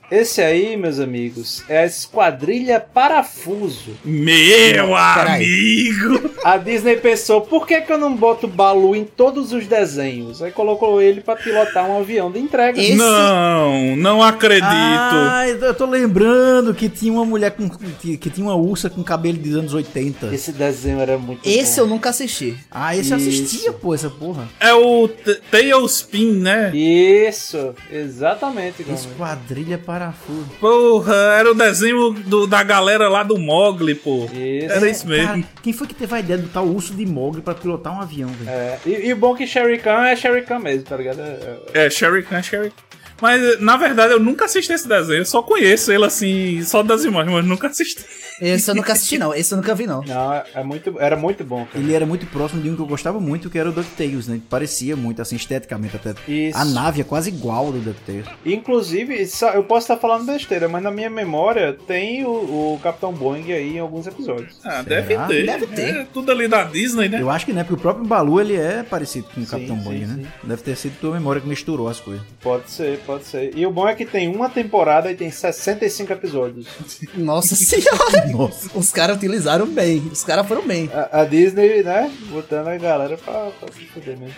Esse 0.09 0.40
aí, 0.40 0.76
meus 0.76 1.00
amigos, 1.00 1.64
é 1.68 1.78
a 1.78 1.84
Esquadrilha 1.84 2.78
Parafuso. 2.78 3.90
Meu 4.04 4.86
Peraí. 5.14 5.88
amigo! 5.90 6.30
A 6.44 6.57
Disney 6.57 6.96
pensou, 6.96 7.40
por 7.40 7.66
que, 7.66 7.80
que 7.80 7.92
eu 7.92 7.98
não 7.98 8.14
boto 8.14 8.46
Balu 8.46 8.94
em 8.94 9.04
todos 9.04 9.52
os 9.52 9.66
desenhos? 9.66 10.40
Aí 10.40 10.52
colocou 10.52 11.02
ele 11.02 11.20
pra 11.20 11.34
pilotar 11.34 11.90
um 11.90 11.98
avião 11.98 12.30
de 12.30 12.38
entrega. 12.38 12.80
Esse- 12.80 12.94
Não, 12.94 13.96
não 13.96 14.22
acredito. 14.22 14.64
Ah, 14.64 15.42
eu 15.48 15.74
tô 15.74 15.86
lembrando 15.86 16.72
que 16.72 16.88
tinha 16.88 17.12
uma 17.12 17.24
mulher 17.24 17.50
com. 17.50 17.68
que, 17.68 18.16
que 18.16 18.30
tinha 18.30 18.46
uma 18.46 18.54
ursa 18.54 18.88
com 18.88 19.02
cabelo 19.02 19.38
dos 19.38 19.57
anos 19.57 19.74
80. 19.74 20.32
Esse 20.32 20.52
desenho 20.52 21.00
era 21.00 21.18
muito 21.18 21.40
Esse 21.44 21.76
bom. 21.80 21.82
eu 21.82 21.86
nunca 21.88 22.11
assisti. 22.11 22.57
Ah, 22.70 22.96
esse 22.96 23.11
eu 23.11 23.18
Isso. 23.18 23.28
assistia, 23.28 23.72
pô, 23.72 23.92
essa 23.92 24.09
porra. 24.09 24.48
É 24.61 24.72
o 24.72 25.09
Tailspin, 25.50 26.30
né? 26.32 26.70
Isso, 26.76 27.74
exatamente. 27.90 28.82
Esquadrilha 28.88 29.78
parafuso. 30.01 30.47
Porra, 30.61 31.14
era 31.38 31.51
o 31.51 31.55
desenho 31.55 32.11
do- 32.12 32.47
da 32.47 32.62
galera 32.62 33.09
lá 33.09 33.22
do 33.22 33.38
Mogli, 33.38 33.94
pô. 33.94 34.26
Isso. 34.32 34.72
Era 34.72 34.88
isso 34.90 35.07
mesmo. 35.07 35.26
Cara, 35.28 35.44
quem 35.62 35.72
foi 35.72 35.86
que 35.86 35.94
teve 35.94 36.14
a 36.14 36.20
ideia 36.20 36.38
de 36.38 36.47
botar 36.47 36.61
o 36.62 36.74
urso 36.74 36.94
de 36.94 37.07
Mogli 37.07 37.40
pra 37.40 37.55
pilotar 37.55 37.97
um 37.97 38.01
avião, 38.01 38.28
velho? 38.28 38.51
É, 38.51 38.78
e, 38.84 39.07
e 39.09 39.12
o 39.12 39.16
bom 39.16 39.34
que 39.34 39.47
Sherry 39.47 39.78
Khan 39.78 40.05
é 40.07 40.14
Sherry 40.16 40.42
Khan 40.42 40.59
mesmo, 40.59 40.82
tá 40.84 40.97
ligado? 40.97 41.20
É, 41.20 41.59
é- 41.74 41.86
É, 41.86 41.90
Sherry 41.90 42.22
Khan, 42.22 42.42
Sherry 42.42 42.70
Khan. 42.70 42.76
Mas, 43.22 43.59
na 43.61 43.78
verdade, 43.78 44.12
eu 44.12 44.20
nunca 44.20 44.44
assisti 44.44 44.70
esse 44.74 44.86
desenho. 44.86 45.20
Eu 45.20 45.24
só 45.24 45.40
conheço 45.42 45.90
ele, 45.90 46.05
assim, 46.05 46.62
só 46.62 46.82
das 46.82 47.03
imagens, 47.03 47.32
mas 47.34 47.47
nunca 47.47 47.68
assisti. 47.68 48.05
Esse 48.41 48.70
eu 48.70 48.74
nunca 48.74 48.93
assisti, 48.93 49.18
não. 49.18 49.34
Esse 49.34 49.53
eu 49.53 49.57
nunca 49.57 49.74
vi, 49.74 49.87
não. 49.87 50.03
não, 50.03 50.32
é, 50.32 50.62
muito, 50.62 50.95
era 51.01 51.16
muito 51.16 51.45
bom, 51.45 51.64
cara. 51.66 51.78
Ele 51.78 51.95
era 51.95 52.07
muito 52.07 52.26
próximo 52.26 52.62
de 52.62 52.70
um 52.70 52.76
que 52.76 52.82
eu 52.82 52.87
gostava 52.87 53.20
muito, 53.20 53.49
que 53.49 53.59
era 53.59 53.68
o 53.68 53.72
DuckTales, 53.72 54.28
né? 54.28 54.41
Parecia 54.49 54.97
muito, 54.97 55.22
assim, 55.22 55.37
esteticamente 55.37 55.97
até. 55.97 56.14
Isso. 56.30 56.59
A 56.59 56.64
nave 56.64 57.01
é 57.01 57.05
quase 57.05 57.30
igual 57.30 57.66
ao 57.66 57.72
do 57.72 57.80
DuckTales. 57.80 58.26
Inclusive, 58.45 59.26
eu 59.55 59.64
posso 59.64 59.84
estar 59.84 59.97
falando 59.97 60.26
besteira, 60.26 60.68
mas 60.68 60.82
na 60.82 60.91
minha 60.91 61.11
memória 61.11 61.76
tem 61.87 62.24
o, 62.24 62.30
o 62.74 62.80
Capitão 62.82 63.12
Boeing 63.12 63.53
aí 63.53 63.76
em 63.76 63.78
alguns 63.78 64.07
episódios. 64.07 64.59
Ah, 64.64 64.82
Será? 64.82 64.82
deve 64.82 65.16
ter. 65.26 65.47
Deve 65.47 65.66
ter. 65.68 65.97
É 65.97 66.07
tudo 66.12 66.30
ali 66.30 66.49
da 66.49 66.64
Disney, 66.64 67.09
né? 67.09 67.20
Eu 67.20 67.30
acho 67.30 67.47
que 67.47 67.53
não, 67.53 67.62
porque 67.62 67.74
o 67.74 67.78
próprio 67.78 68.05
Balu, 68.07 68.41
ele 68.41 68.57
é 68.57 68.82
parecido 68.82 69.28
com 69.34 69.41
o 69.41 69.47
Capitão 69.47 69.76
sim, 69.78 69.84
Boeing, 69.84 70.07
né? 70.07 70.14
sim. 70.22 70.49
Deve 70.49 70.62
ter 70.62 70.76
sido 70.76 70.99
tua 71.01 71.12
memória 71.14 71.41
que 71.41 71.49
misturou 71.49 71.89
as 71.89 72.01
coisas. 72.01 72.24
Pode 72.41 72.70
ser, 72.70 72.99
pode 73.01 73.24
ser. 73.24 73.57
E 73.57 73.66
o 73.66 73.70
bom 73.70 73.89
é 73.89 73.95
que 73.95 74.05
tem 74.05 74.28
uma 74.28 74.49
temporada 74.49 75.11
e 75.11 75.14
tem 75.14 75.30
65 75.30 76.12
episódios. 76.12 76.66
Nossa 77.14 77.55
senhora. 77.57 78.26
Nossa. 78.33 78.70
Os 78.74 78.91
caras 78.93 79.16
utilizaram 79.16 79.66
bem. 79.66 79.99
Os 80.12 80.24
caras 80.24 80.47
foram 80.47 80.66
bem. 80.66 80.91
A, 80.93 81.20
a 81.20 81.24
Disney, 81.24 81.83
né, 81.83 82.11
botando 82.31 82.68
a 82.68 82.77
galera 82.77 83.16
pra, 83.16 83.51
pra 83.59 83.72
se 83.72 83.85
fuder 83.87 84.18
mesmo. 84.18 84.35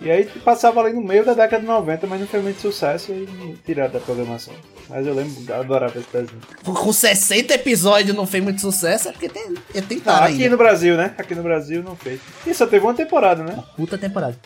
E 0.00 0.10
aí 0.10 0.24
passava 0.44 0.80
ali 0.80 0.92
no 0.92 1.02
meio 1.02 1.24
da 1.24 1.34
década 1.34 1.60
de 1.60 1.66
90, 1.68 2.06
mas 2.06 2.20
não 2.20 2.26
foi 2.26 2.40
muito 2.40 2.60
sucesso 2.60 3.12
e 3.12 3.56
tiraram 3.64 3.92
da 3.92 4.00
programação. 4.00 4.52
Mas 4.88 5.06
eu 5.06 5.14
lembro, 5.14 5.34
eu 5.48 5.54
adorava 5.54 5.98
esse 5.98 6.08
desenho. 6.12 6.40
Com 6.64 6.92
60 6.92 7.54
episódios 7.54 8.14
não 8.14 8.26
fez 8.26 8.42
muito 8.42 8.60
sucesso, 8.60 9.08
é 9.08 9.12
porque 9.12 9.28
tem, 9.28 9.54
é 9.72 9.80
Não, 9.80 9.86
tentaram 9.86 10.24
aqui 10.26 10.34
ainda. 10.42 10.50
no 10.50 10.56
Brasil, 10.56 10.96
né? 10.96 11.14
Aqui 11.16 11.34
no 11.34 11.42
Brasil 11.42 11.82
não 11.82 11.96
fez. 11.96 12.20
E 12.46 12.52
só 12.52 12.66
teve 12.66 12.84
uma 12.84 12.92
temporada, 12.92 13.42
né? 13.44 13.62
Puta 13.76 13.96
temporada. 13.96 14.36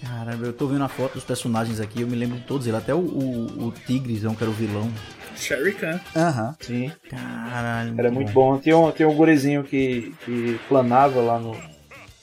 Caramba, 0.00 0.46
eu 0.46 0.52
tô 0.52 0.66
vendo 0.68 0.84
a 0.84 0.88
foto 0.88 1.14
dos 1.14 1.24
personagens 1.24 1.80
aqui, 1.80 2.02
eu 2.02 2.06
me 2.06 2.14
lembro 2.16 2.38
de 2.38 2.44
todos 2.44 2.66
eles. 2.66 2.78
Até 2.78 2.94
o, 2.94 2.98
o, 2.98 3.66
o 3.66 3.72
Tigresão, 3.86 4.34
que 4.34 4.44
era 4.44 4.50
o 4.50 4.54
vilão. 4.54 4.90
Sherry 5.36 5.74
Khan. 5.74 6.00
Aham. 6.14 6.56
Sim. 6.60 6.92
Caralho. 7.08 7.94
Era 7.98 8.10
muito 8.10 8.32
bom. 8.32 8.58
Tinha 8.58 8.76
um, 8.76 8.90
tinha 8.92 9.08
um 9.08 9.14
gurizinho 9.14 9.62
que, 9.64 10.14
que 10.24 10.58
planava 10.68 11.20
lá 11.20 11.38
no 11.38 11.56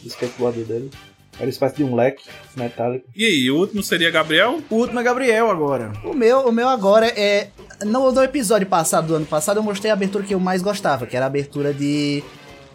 skateboard 0.06 0.64
dele. 0.64 0.92
Era 1.36 1.46
uma 1.46 1.50
espécie 1.50 1.78
de 1.78 1.84
um 1.84 1.96
leque 1.96 2.24
metálico. 2.56 3.08
E 3.16 3.26
aí, 3.26 3.50
o 3.50 3.58
último 3.58 3.82
seria 3.82 4.12
Gabriel? 4.12 4.62
O 4.70 4.76
último 4.76 5.00
é 5.00 5.04
Gabriel 5.04 5.50
agora. 5.50 5.92
O 6.04 6.14
meu, 6.14 6.42
o 6.42 6.52
meu 6.52 6.70
agora 6.70 7.08
é. 7.08 7.50
No, 7.84 8.12
no 8.12 8.24
episódio 8.24 8.68
passado, 8.68 9.08
do 9.08 9.16
ano 9.16 9.26
passado, 9.26 9.58
eu 9.58 9.64
mostrei 9.64 9.90
a 9.90 9.96
abertura 9.96 10.24
que 10.24 10.34
eu 10.34 10.40
mais 10.40 10.62
gostava, 10.62 11.08
que 11.08 11.16
era 11.16 11.26
a 11.26 11.28
abertura 11.28 11.74
de 11.74 12.24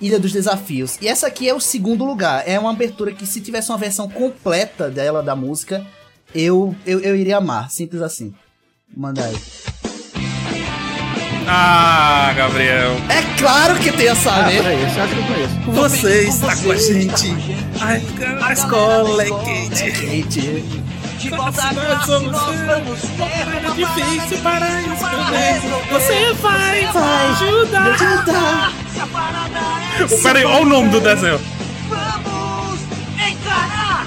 Ilha 0.00 0.18
dos 0.18 0.32
Desafios. 0.32 0.98
E 1.00 1.06
essa 1.06 1.28
aqui 1.28 1.48
é 1.48 1.54
o 1.54 1.60
segundo 1.60 2.04
lugar. 2.04 2.42
É 2.48 2.58
uma 2.58 2.70
abertura 2.70 3.12
que, 3.12 3.26
se 3.26 3.40
tivesse 3.40 3.70
uma 3.70 3.78
versão 3.78 4.08
completa 4.08 4.90
dela, 4.90 5.22
da 5.22 5.36
música, 5.36 5.86
eu, 6.34 6.74
eu, 6.84 6.98
eu 7.00 7.14
iria 7.14 7.36
amar. 7.36 7.70
Simples 7.70 8.02
assim. 8.02 8.34
Manda 8.94 9.24
aí. 9.24 9.36
Ah, 11.50 12.32
Gabriel. 12.36 12.96
É 13.08 13.22
claro 13.38 13.74
que 13.76 13.90
tem 13.92 14.08
essa, 14.08 14.30
Ah, 14.30 14.42
né? 14.42 14.56
peraí, 14.62 14.76
você 14.84 15.00
acha 15.00 15.14
que 15.14 15.20
eu 15.20 15.24
conheço? 15.24 15.54
Você 15.72 16.28
está 16.28 16.56
com 16.56 16.70
a 16.72 16.76
gente. 16.76 17.36
Ai, 17.80 18.02
a 18.42 18.52
escola 18.52 19.22
é 19.22 19.30
quente. 19.44 19.90
Gente, 19.90 20.40
De 21.18 21.30
volta 21.30 21.62
a 21.62 21.72
Nós 21.72 22.04
somos 22.06 22.30
nós 22.30 22.60
vamos 22.60 22.98
É 23.18 23.70
difícil 23.74 24.38
para 24.42 24.66
responder. 24.66 25.60
Você 25.90 26.32
vai, 26.34 26.86
vai 26.92 27.26
ajudar. 27.30 28.72
Se 28.92 29.00
a 29.00 29.06
parada 29.06 29.58
é 29.58 30.22
Peraí, 30.22 30.44
olha 30.44 30.62
o 30.62 30.64
nome 30.66 30.90
do 30.90 31.00
desenho. 31.00 31.40
Vamos 31.88 32.80
encarar! 33.16 34.04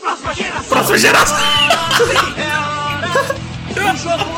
Próxima 0.00 0.34
geração! 0.34 0.68
Próxima 0.68 0.98
geração. 0.98 1.36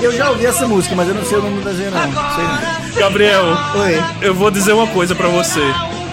Eu 0.01 0.13
já 0.13 0.31
ouvi 0.31 0.47
essa 0.47 0.67
música, 0.67 0.95
mas 0.95 1.09
eu 1.09 1.15
não 1.15 1.25
sei 1.25 1.39
o 1.39 1.43
nome 1.43 1.63
não. 1.65 1.75
Sei 1.75 1.91
não. 1.91 2.99
Gabriel, 2.99 3.45
Oi. 3.77 4.03
eu 4.23 4.35
vou 4.35 4.51
dizer 4.51 4.73
uma 4.73 4.87
coisa 4.89 5.15
pra 5.15 5.29
você. 5.29 5.61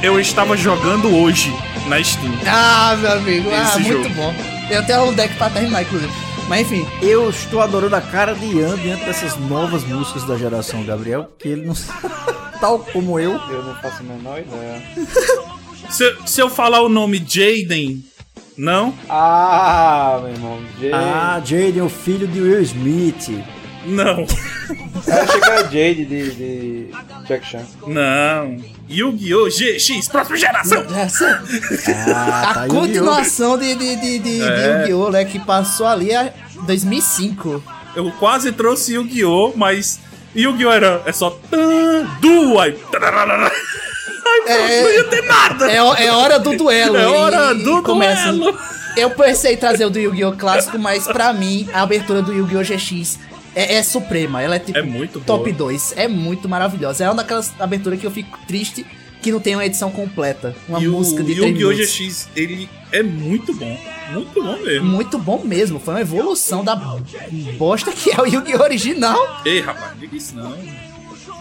Eu 0.01 0.19
estava 0.19 0.55
jogando 0.55 1.07
hoje 1.15 1.53
na 1.87 2.01
Steam. 2.03 2.31
Ah, 2.45 2.95
meu 2.99 3.11
amigo. 3.13 3.49
Ah, 3.51 3.63
Esse 3.63 3.79
muito 3.79 4.03
jogo. 4.03 4.15
bom. 4.15 4.35
Eu 4.69 4.85
tenho 4.85 5.05
um 5.05 5.13
deck 5.13 5.33
pra 5.35 5.49
terminar, 5.49 5.81
inclusive. 5.81 6.11
Mas 6.47 6.61
enfim, 6.61 6.87
Eu 7.01 7.29
estou 7.29 7.61
adorando 7.61 7.95
a 7.95 8.01
cara 8.01 8.33
de 8.33 8.45
Ian 8.45 8.77
diante 8.77 9.03
dessas 9.05 9.35
novas 9.37 9.83
músicas 9.83 10.23
da 10.23 10.37
geração 10.37 10.83
Gabriel, 10.83 11.29
que 11.39 11.47
ele 11.49 11.65
não 11.65 11.73
tal 12.61 12.79
como 12.79 13.19
eu. 13.19 13.33
Eu 13.49 13.63
não 13.63 13.75
faço 13.75 14.01
a 14.01 14.03
menor 14.03 14.39
ideia. 14.39 14.81
Se, 15.89 16.15
se 16.25 16.41
eu 16.41 16.49
falar 16.49 16.81
o 16.81 16.89
nome 16.89 17.17
Jaden, 17.17 18.03
Não? 18.57 18.93
Ah, 19.07 20.19
meu 20.23 20.31
irmão. 20.31 20.59
Jade. 20.81 20.93
Ah, 20.93 21.41
Jaden, 21.45 21.81
o 21.81 21.89
filho 21.89 22.27
de 22.27 22.41
Will 22.41 22.61
Smith. 22.61 23.29
Não. 23.85 24.25
Eu 25.07 25.21
achei 25.21 25.39
que 25.39 25.49
era 25.49 25.63
Jade 25.63 26.05
de, 26.05 26.31
de 26.31 26.87
Jack 27.27 27.45
Chan. 27.45 27.61
Não. 27.85 28.57
Yu-Gi-Oh! 28.89 29.47
GX, 29.49 30.07
próxima 30.09 30.37
geração! 30.37 30.83
Essa- 30.95 31.43
Ah, 32.15 32.49
a 32.49 32.53
tá, 32.53 32.63
Yu-Gi-Oh! 32.65 32.79
continuação 32.81 33.57
de, 33.57 33.75
de, 33.75 33.95
de, 33.95 34.19
de, 34.19 34.37
de 34.39 34.41
É. 34.43 34.79
Yu-Gi-Oh! 34.81 35.09
né, 35.11 35.23
que 35.25 35.39
passou 35.39 35.85
ali 35.85 36.11
é 36.11 36.33
2005. 36.65 37.63
Eu 37.95 38.11
quase 38.13 38.51
trouxe 38.51 38.93
Yu-Gi-Oh! 38.95 39.53
Mas 39.55 39.99
Yu-Gi-Oh! 40.35 40.71
era 40.71 41.01
é 41.05 41.11
só 41.11 41.29
tan, 41.49 42.05
É. 44.45 44.81
não 44.83 44.91
ia 44.91 45.03
ter 45.05 45.21
nada! 45.23 45.71
É, 45.71 45.75
é 45.77 46.11
hora 46.11 46.37
do 46.39 46.55
duelo. 46.57 46.97
É 46.97 47.07
hora 47.07 47.53
do 47.53 47.81
começa. 47.83 48.31
duelo. 48.33 48.57
Eu 48.95 49.11
pensei 49.11 49.53
em 49.53 49.57
trazer 49.57 49.85
o 49.85 49.89
do 49.89 49.99
Yu-Gi-Oh! 49.99 50.33
clássico, 50.33 50.77
mas 50.79 51.05
pra 51.05 51.31
mim, 51.31 51.67
a 51.71 51.81
abertura 51.83 52.21
do 52.21 52.33
Yu-Gi-Oh! 52.33 52.63
GX 52.63 53.19
é, 53.55 53.75
é 53.75 53.83
suprema. 53.83 54.41
Ela 54.41 54.55
é 54.55 54.59
tipo 54.59 54.77
É 54.77 54.81
muito 54.81 55.19
boa. 55.19 55.25
top 55.37 55.51
2. 55.51 55.93
É 55.95 56.07
muito 56.07 56.49
maravilhosa. 56.49 57.03
É 57.03 57.07
uma 57.07 57.15
daquelas 57.15 57.53
aberturas 57.59 57.99
que 57.99 58.05
eu 58.07 58.11
fico 58.11 58.37
triste 58.47 58.85
que 59.21 59.31
não 59.31 59.39
tem 59.39 59.55
uma 59.55 59.65
edição 59.65 59.91
completa. 59.91 60.55
Uma 60.69 60.79
E 60.79 60.87
o 60.87 60.91
música 60.93 61.23
de 61.23 61.35
3 61.35 61.59
Yu-Gi-Oh! 61.59 61.73
GX, 61.85 62.29
ele 62.35 62.69
é 62.91 63.03
muito 63.03 63.53
bom. 63.53 63.77
Muito 64.11 64.41
bom 64.41 64.57
mesmo. 64.63 64.85
Muito 64.87 65.17
bom 65.19 65.41
mesmo. 65.43 65.79
Foi 65.79 65.93
uma 65.95 66.01
evolução 66.01 66.63
da 66.63 66.75
bosta 67.57 67.91
que 67.91 68.11
é 68.11 68.19
o 68.21 68.25
Yu-Gi-Oh! 68.25 68.63
original. 68.63 69.41
Ei, 69.45 69.59
rapaz, 69.61 69.91
diga 69.99 70.15
isso 70.15 70.35
não. 70.35 70.57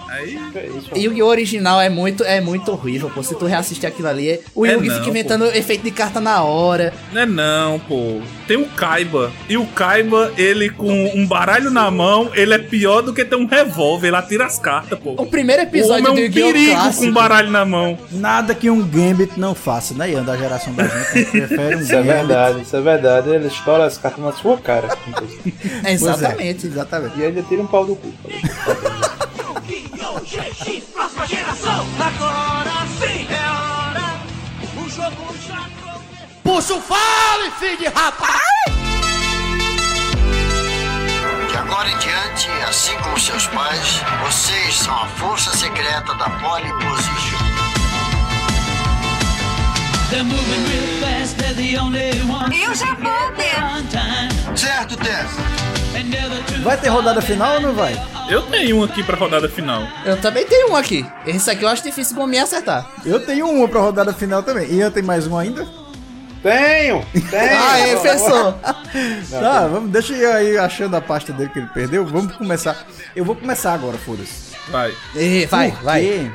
Aí. 0.08 0.38
É? 0.54 0.98
E 0.98 1.08
o 1.08 1.12
Yu-Gi-Oh! 1.12 1.26
original 1.28 1.80
é 1.80 1.88
muito, 1.88 2.22
é 2.24 2.40
muito 2.40 2.70
horrível, 2.72 3.10
pô. 3.10 3.22
Se 3.22 3.34
tu 3.34 3.44
reassistir 3.46 3.88
aquilo 3.88 4.08
ali, 4.08 4.40
o 4.54 4.64
É 4.64 4.72
Yugi 4.72 4.88
não, 4.88 4.94
fica 4.96 5.10
inventando 5.10 5.44
efeito 5.46 5.82
de 5.82 5.90
carta 5.90 6.20
na 6.20 6.42
hora. 6.42 6.92
Não 7.12 7.20
é 7.22 7.26
não, 7.26 7.78
pô. 7.80 8.20
Tem 8.46 8.56
o 8.56 8.66
Kaiba. 8.66 9.32
E 9.48 9.56
o 9.56 9.66
Kaiba, 9.66 10.32
ele 10.38 10.70
com 10.70 10.92
um 11.14 11.26
baralho 11.26 11.70
na 11.70 11.90
mão, 11.90 12.30
ele 12.34 12.54
é 12.54 12.58
pior 12.58 13.02
do 13.02 13.12
que 13.12 13.24
ter 13.24 13.36
um 13.36 13.46
revólver. 13.46 14.06
Ele 14.08 14.16
atira 14.16 14.46
as 14.46 14.58
cartas, 14.58 14.98
pô. 14.98 15.12
O 15.18 15.26
primeiro 15.26 15.62
O 15.62 15.64
episódio 15.66 16.10
homem 16.10 16.14
do 16.14 16.20
é 16.20 16.22
um 16.22 16.24
Yu-Gi-Oh! 16.26 16.52
perigo 16.52 16.72
clássico. 16.72 17.02
com 17.04 17.08
um 17.10 17.12
baralho 17.12 17.50
na 17.50 17.64
mão. 17.64 17.98
Nada 18.12 18.54
que 18.54 18.70
um 18.70 18.82
Gambit 18.86 19.38
não 19.38 19.54
faça, 19.54 19.92
né, 19.94 20.10
Ian? 20.12 20.22
Da 20.24 20.36
geração 20.36 20.72
da 20.74 20.84
gente, 20.86 21.30
prefere 21.30 21.76
um 21.76 21.80
Isso 21.80 21.92
é 21.92 21.96
Gambit. 21.96 22.12
verdade, 22.14 22.62
isso 22.62 22.76
é 22.76 22.80
verdade. 22.80 23.30
Ele 23.30 23.46
estoura 23.48 23.84
as 23.84 23.98
cartas 23.98 24.24
na 24.24 24.32
sua 24.32 24.56
cara. 24.58 24.88
É, 25.84 25.96
Pois 25.98 26.02
é, 26.02 26.10
exatamente. 26.10 26.66
exatamente. 26.66 27.18
e 27.20 27.24
ainda 27.24 27.42
tira 27.42 27.62
um 27.62 27.66
pau 27.66 27.84
do 27.84 27.94
cu. 27.96 28.12
Agora 31.98 32.86
sim 32.98 33.26
é 33.30 33.50
hora. 33.50 34.20
O 34.76 34.88
jogo 34.88 35.36
já 35.46 35.62
começou. 35.82 36.02
Puxa 36.42 36.74
o 36.74 36.80
fale, 36.80 37.50
filho 37.58 37.76
de 37.78 37.86
rapaz! 37.88 38.40
De 41.50 41.56
agora 41.56 41.90
em 41.90 41.98
diante, 41.98 42.48
assim 42.68 42.96
como 42.98 43.18
seus 43.18 43.46
pais, 43.48 44.02
vocês 44.24 44.74
são 44.76 44.94
a 44.94 45.06
força 45.06 45.54
secreta 45.56 46.14
da 46.14 46.30
Pole 46.30 46.72
Position. 46.84 47.38
They're 50.10 50.24
moving 50.24 50.64
real 50.68 51.00
fast, 51.00 51.36
they're 51.36 51.54
the 51.54 51.78
only 51.80 52.22
one. 52.22 52.56
Eu 52.56 52.74
já 52.74 52.94
vou. 52.94 53.16
Certo, 54.56 54.96
Tess? 54.96 55.75
Vai 56.62 56.76
ter 56.76 56.88
rodada 56.88 57.20
final 57.22 57.54
ou 57.54 57.60
não 57.60 57.74
vai? 57.74 57.94
Eu 58.28 58.42
tenho 58.42 58.78
um 58.78 58.84
aqui 58.84 59.02
pra 59.02 59.16
rodada 59.16 59.48
final. 59.48 59.82
Eu 60.04 60.16
também 60.20 60.44
tenho 60.44 60.72
um 60.72 60.76
aqui. 60.76 61.06
Esse 61.26 61.50
aqui 61.50 61.62
eu 61.62 61.68
acho 61.68 61.82
difícil 61.82 62.16
de 62.16 62.26
me 62.26 62.38
acertar. 62.38 62.90
Eu 63.04 63.24
tenho 63.24 63.48
uma 63.48 63.68
pra 63.68 63.80
rodada 63.80 64.12
final 64.12 64.42
também. 64.42 64.72
Ian 64.72 64.90
tem 64.90 65.02
mais 65.02 65.26
um 65.26 65.36
ainda? 65.38 65.66
Tenho! 66.42 67.04
Tenho! 67.30 67.62
Aê, 67.70 67.96
pensou. 67.96 68.52
Tá, 69.30 69.66
vamos, 69.66 69.90
deixa 69.90 70.12
eu 70.12 70.18
ir 70.18 70.26
aí 70.26 70.58
achando 70.58 70.96
a 70.96 71.00
pasta 71.00 71.32
dele 71.32 71.50
que 71.50 71.58
ele 71.58 71.68
perdeu. 71.68 72.04
Vamos 72.04 72.36
começar. 72.36 72.86
Eu 73.14 73.24
vou 73.24 73.34
começar 73.34 73.72
agora, 73.74 73.96
foda-se. 73.98 74.54
Vai. 74.68 74.92
Ê, 75.14 75.46
vai, 75.46 75.70
Porque 75.70 75.84
vai. 75.84 76.32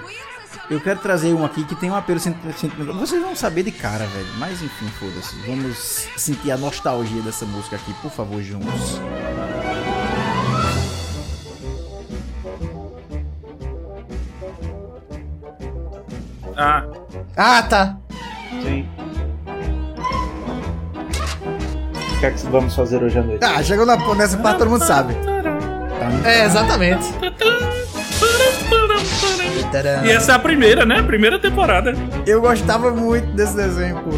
Eu 0.72 0.80
quero 0.80 1.00
trazer 1.02 1.34
um 1.34 1.44
aqui 1.44 1.66
que 1.66 1.76
tem 1.76 1.92
um 1.92 1.96
apelo 1.96 2.18
senti- 2.20 2.54
sentimental. 2.54 2.96
Vocês 2.96 3.22
vão 3.22 3.36
saber 3.36 3.64
de 3.64 3.72
cara, 3.74 4.06
velho. 4.08 4.28
Mas 4.38 4.62
enfim, 4.62 4.88
foda-se. 5.00 5.36
Vamos 5.46 6.08
sentir 6.16 6.50
a 6.52 6.58
nostalgia 6.58 7.22
dessa 7.22 7.46
música 7.46 7.76
aqui, 7.76 7.94
por 8.02 8.10
favor, 8.10 8.42
juntos. 8.42 9.00
Ah, 16.58 16.84
Ah, 17.38 17.64
tá. 17.64 17.98
Sim. 18.62 18.88
O 22.16 22.20
que 22.20 22.26
é 22.26 22.32
que 22.32 22.46
vamos 22.48 22.76
fazer 22.76 23.02
hoje 23.04 23.18
à 23.18 23.24
noite? 23.24 23.44
Ah, 23.44 23.64
chegou 23.64 23.86
na, 23.86 23.96
nessa 24.16 24.38
parte, 24.38 24.60
todo 24.60 24.70
mundo 24.70 24.84
sabe. 24.86 25.16
É, 26.24 26.46
exatamente. 26.46 27.06
E 30.06 30.12
essa 30.12 30.32
é 30.34 30.36
a 30.36 30.40
primeira, 30.40 30.86
né? 30.86 31.02
Primeira 31.02 31.40
temporada. 31.40 31.94
Eu 32.26 32.42
gostava 32.42 32.92
muito 32.92 33.28
desse 33.34 33.56
desenho, 33.56 33.96
pô. 33.98 34.12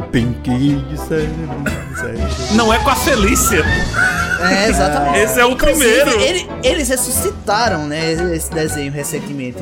O 0.00 0.02
Pinky 0.02 0.76
de. 0.76 2.54
Não 2.54 2.72
é 2.72 2.78
com 2.78 2.90
a 2.90 2.94
Felícia. 2.96 3.64
É, 4.50 4.68
exatamente. 4.68 5.18
Esse 5.18 5.40
é 5.40 5.44
o 5.46 5.50
Inclusive, 5.52 6.02
primeiro. 6.02 6.20
ele- 6.22 6.48
eles 6.62 6.88
ressuscitaram, 6.88 7.86
né, 7.86 8.12
esse 8.34 8.50
desenho 8.50 8.92
recentemente 8.92 9.58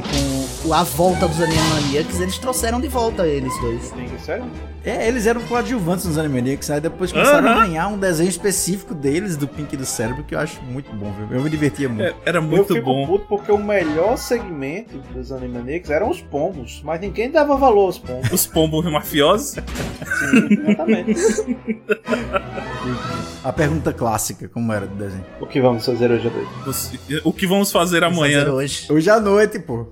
com 0.62 0.72
a 0.74 0.82
volta 0.82 1.28
dos 1.28 1.40
Animaniacs. 1.40 2.20
Eles 2.20 2.36
trouxeram 2.38 2.80
de 2.80 2.88
volta 2.88 3.26
eles 3.26 3.52
dois. 3.60 3.92
Sério? 4.24 4.44
É, 4.84 5.08
eles 5.08 5.26
eram 5.26 5.40
coadjuvantes 5.42 6.04
nos 6.04 6.18
Animaniacs, 6.18 6.70
aí 6.70 6.78
depois 6.78 7.10
começaram 7.10 7.48
a 7.48 7.52
Aham. 7.52 7.66
ganhar 7.66 7.88
um 7.88 7.98
desenho 7.98 8.28
específico 8.28 8.94
deles, 8.94 9.34
do 9.34 9.48
Pink 9.48 9.74
do 9.78 9.86
Cérebro, 9.86 10.22
que 10.24 10.34
eu 10.34 10.38
acho 10.38 10.60
muito 10.62 10.92
bom, 10.92 11.10
viu? 11.12 11.38
Eu 11.38 11.42
me 11.42 11.48
divertia 11.48 11.88
muito. 11.88 12.02
É, 12.02 12.14
Era 12.26 12.38
eu 12.38 12.42
muito 12.42 12.74
fico 12.74 12.84
bom. 12.84 13.06
puto 13.06 13.24
porque 13.26 13.50
o 13.50 13.56
melhor 13.56 14.16
segmento 14.18 14.98
dos 15.14 15.32
Animaniacs 15.32 15.88
eram 15.88 16.10
os 16.10 16.20
pombos, 16.20 16.82
mas 16.84 17.00
ninguém 17.00 17.30
dava 17.30 17.56
valor 17.56 17.86
aos 17.86 17.98
pombos. 17.98 18.30
Os 18.30 18.46
pombos 18.46 18.84
mafiosos. 18.84 19.52
Sim, 20.18 20.48
exatamente. 20.52 21.14
A 23.42 23.52
pergunta 23.52 23.90
clássica, 23.92 24.48
como 24.48 24.70
era 24.70 24.86
do 24.86 24.94
desenho? 24.96 25.24
o 25.40 25.46
que 25.46 25.60
vamos 25.62 25.84
fazer 25.86 26.10
hoje 26.10 26.28
à 26.28 26.30
noite? 26.30 27.20
O 27.24 27.32
que 27.32 27.46
vamos 27.46 27.72
fazer 27.72 28.00
Fazer 28.00 28.04
amanhã? 28.14 28.50
hoje. 28.52 28.86
Hoje 28.92 29.08
à 29.08 29.18
noite, 29.18 29.58
pô. 29.58 29.86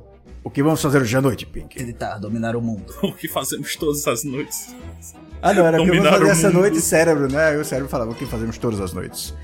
O 0.45 0.51
que 0.51 0.63
vamos 0.63 0.83
fazer 0.83 1.01
hoje 1.01 1.17
à 1.17 1.21
noite, 1.21 1.47
Pink? 1.47 1.77
Tentar 1.77 2.19
dominar 2.19 2.57
o 2.57 2.61
mundo. 2.61 2.93
O 3.03 3.13
que 3.13 3.29
fazemos 3.29 3.77
todas 3.77 4.07
as 4.09 4.25
noites? 4.25 4.75
Ah, 5.41 5.53
não, 5.53 5.67
era 5.67 5.81
o 5.81 5.85
que 5.85 5.91
vamos 5.91 6.03
Dominar 6.05 6.13
fazer 6.13 6.25
o 6.25 6.29
essa 6.31 6.49
mundo. 6.49 6.61
noite, 6.61 6.81
cérebro, 6.81 7.29
né? 7.31 7.49
Aí 7.49 7.57
o 7.59 7.65
cérebro 7.65 7.89
falava 7.89 8.11
o 8.11 8.15
que 8.15 8.27
fazemos 8.27 8.59
todas 8.59 8.81
as 8.81 8.93
noites. 8.93 9.35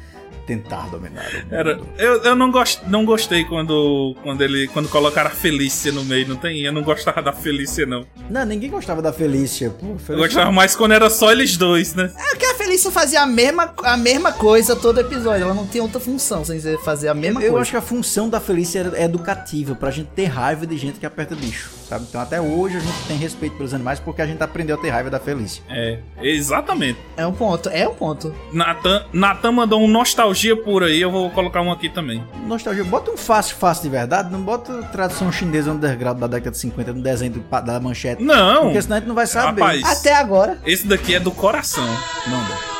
Tentar 0.46 0.88
dominar 0.88 1.28
o 1.28 1.34
mundo. 1.44 1.54
Era, 1.54 1.80
eu, 1.98 2.22
eu 2.22 2.34
não, 2.34 2.50
gost, 2.50 2.80
não 2.86 3.04
gostei 3.04 3.44
quando, 3.44 4.16
quando 4.22 4.42
ele 4.42 4.66
quando 4.68 4.88
colocaram 4.88 5.28
a 5.28 5.32
Felícia 5.32 5.92
no 5.92 6.04
meio, 6.04 6.26
não 6.26 6.36
tem? 6.36 6.60
Eu 6.62 6.72
não 6.72 6.82
gostava 6.82 7.20
da 7.20 7.32
Felícia, 7.32 7.84
não. 7.84 8.06
Não, 8.30 8.44
ninguém 8.46 8.70
gostava 8.70 9.02
da 9.02 9.12
Felícia, 9.12 9.70
pô. 9.70 9.86
Eu 9.86 9.98
Felícia... 9.98 10.26
gostava 10.26 10.50
mais 10.52 10.74
quando 10.74 10.92
era 10.92 11.10
só 11.10 11.30
eles 11.30 11.56
dois, 11.56 11.94
né? 11.94 12.10
É 12.32 12.36
que 12.36 12.46
a 12.46 12.54
Felícia 12.78 12.90
fazia 12.92 13.22
a 13.22 13.26
mesma, 13.26 13.74
a 13.82 13.96
mesma 13.96 14.30
coisa 14.32 14.76
todo 14.76 15.00
episódio. 15.00 15.42
Ela 15.42 15.54
não 15.54 15.66
tinha 15.66 15.82
outra 15.82 15.98
função 15.98 16.44
sem 16.44 16.60
fazer 16.78 17.08
a 17.08 17.14
mesma 17.14 17.40
Eu 17.42 17.50
coisa. 17.50 17.62
acho 17.62 17.70
que 17.72 17.76
a 17.76 17.82
função 17.82 18.28
da 18.28 18.38
Felícia 18.38 18.92
é 18.94 19.04
educativa, 19.04 19.74
pra 19.74 19.90
gente 19.90 20.10
ter 20.14 20.26
raiva 20.26 20.64
de 20.64 20.76
gente 20.78 21.00
que 21.00 21.04
aperta 21.06 21.34
bicho, 21.34 21.70
sabe? 21.88 22.06
Então 22.08 22.20
até 22.20 22.40
hoje 22.40 22.76
a 22.76 22.80
gente 22.80 22.98
tem 23.06 23.16
respeito 23.16 23.56
pelos 23.56 23.72
animais 23.74 23.98
porque 23.98 24.22
a 24.22 24.26
gente 24.26 24.42
aprendeu 24.42 24.76
a 24.76 24.78
ter 24.78 24.90
raiva 24.90 25.10
da 25.10 25.18
Felícia. 25.18 25.62
É, 25.68 25.98
exatamente. 26.22 26.98
É 27.16 27.26
um 27.26 27.32
ponto, 27.32 27.68
é 27.68 27.88
um 27.88 27.94
ponto. 27.94 28.34
Natan, 28.52 29.04
Natan 29.12 29.52
mandou 29.52 29.80
um 29.80 29.88
nostalgia 29.88 30.56
por 30.56 30.82
aí, 30.82 31.00
eu 31.00 31.10
vou 31.10 31.30
colocar 31.30 31.62
um 31.62 31.72
aqui 31.72 31.88
também. 31.88 32.22
Nostalgia, 32.46 32.84
bota 32.84 33.10
um 33.10 33.16
fácil, 33.16 33.56
fácil 33.56 33.84
de 33.84 33.88
verdade, 33.90 34.30
não 34.30 34.40
bota 34.40 34.82
tradução 34.84 35.32
chinesa 35.32 35.70
underground 35.70 36.18
da 36.18 36.26
década 36.26 36.50
de 36.50 36.58
50 36.58 36.92
no 36.92 37.02
desenho 37.02 37.32
do 37.32 37.48
da 37.62 37.80
manchete. 37.80 38.22
Não! 38.22 38.64
Porque 38.64 38.82
senão 38.82 38.96
a 38.96 38.98
gente 39.00 39.08
não 39.08 39.14
vai 39.14 39.26
saber. 39.26 39.60
Rapaz, 39.60 39.82
Até 39.84 40.14
agora. 40.14 40.58
esse 40.66 40.86
daqui 40.86 41.14
é 41.14 41.20
do 41.20 41.30
coração. 41.30 41.86
Manda. 42.26 42.78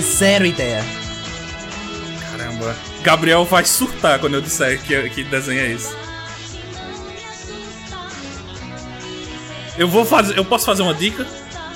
Zero 0.00 0.46
ideia. 0.46 0.82
Caramba. 2.60 2.76
Gabriel 3.02 3.44
vai 3.44 3.64
surtar 3.64 4.18
quando 4.18 4.34
eu 4.34 4.40
disser 4.40 4.80
que, 4.82 5.08
que 5.10 5.24
desenho 5.24 5.60
é 5.60 5.72
esse. 5.72 5.94
Eu 9.78 9.88
vou 9.88 10.04
fazer. 10.04 10.36
Eu 10.36 10.44
posso 10.44 10.66
fazer 10.66 10.82
uma 10.82 10.94
dica? 10.94 11.26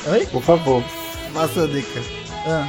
Oi? 0.07 0.27
Por 0.27 0.43
favor. 0.43 0.85
Passa 1.33 1.65
a 1.65 1.67
dica. 1.67 2.01
Ah. 2.47 2.69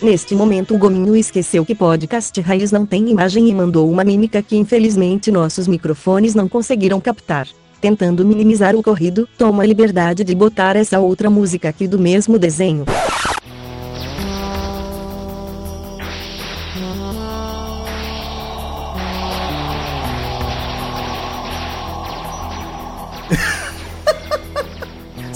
Neste 0.00 0.34
momento 0.34 0.74
o 0.74 0.78
Gominho 0.78 1.16
esqueceu 1.16 1.64
que 1.64 1.74
podcast 1.74 2.38
Raiz 2.40 2.70
não 2.70 2.84
tem 2.84 3.08
imagem 3.10 3.48
e 3.48 3.54
mandou 3.54 3.90
uma 3.90 4.04
mímica 4.04 4.42
que 4.42 4.56
infelizmente 4.56 5.32
nossos 5.32 5.66
microfones 5.66 6.34
não 6.34 6.48
conseguiram 6.48 7.00
captar. 7.00 7.48
Tentando 7.80 8.24
minimizar 8.24 8.74
o 8.74 8.80
ocorrido, 8.80 9.28
toma 9.38 9.62
a 9.62 9.66
liberdade 9.66 10.22
de 10.22 10.34
botar 10.34 10.76
essa 10.76 10.98
outra 10.98 11.30
música 11.30 11.68
aqui 11.68 11.88
do 11.88 11.98
mesmo 11.98 12.38
desenho. 12.38 12.84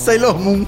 Sailor 0.01 0.39
Moon. 0.39 0.67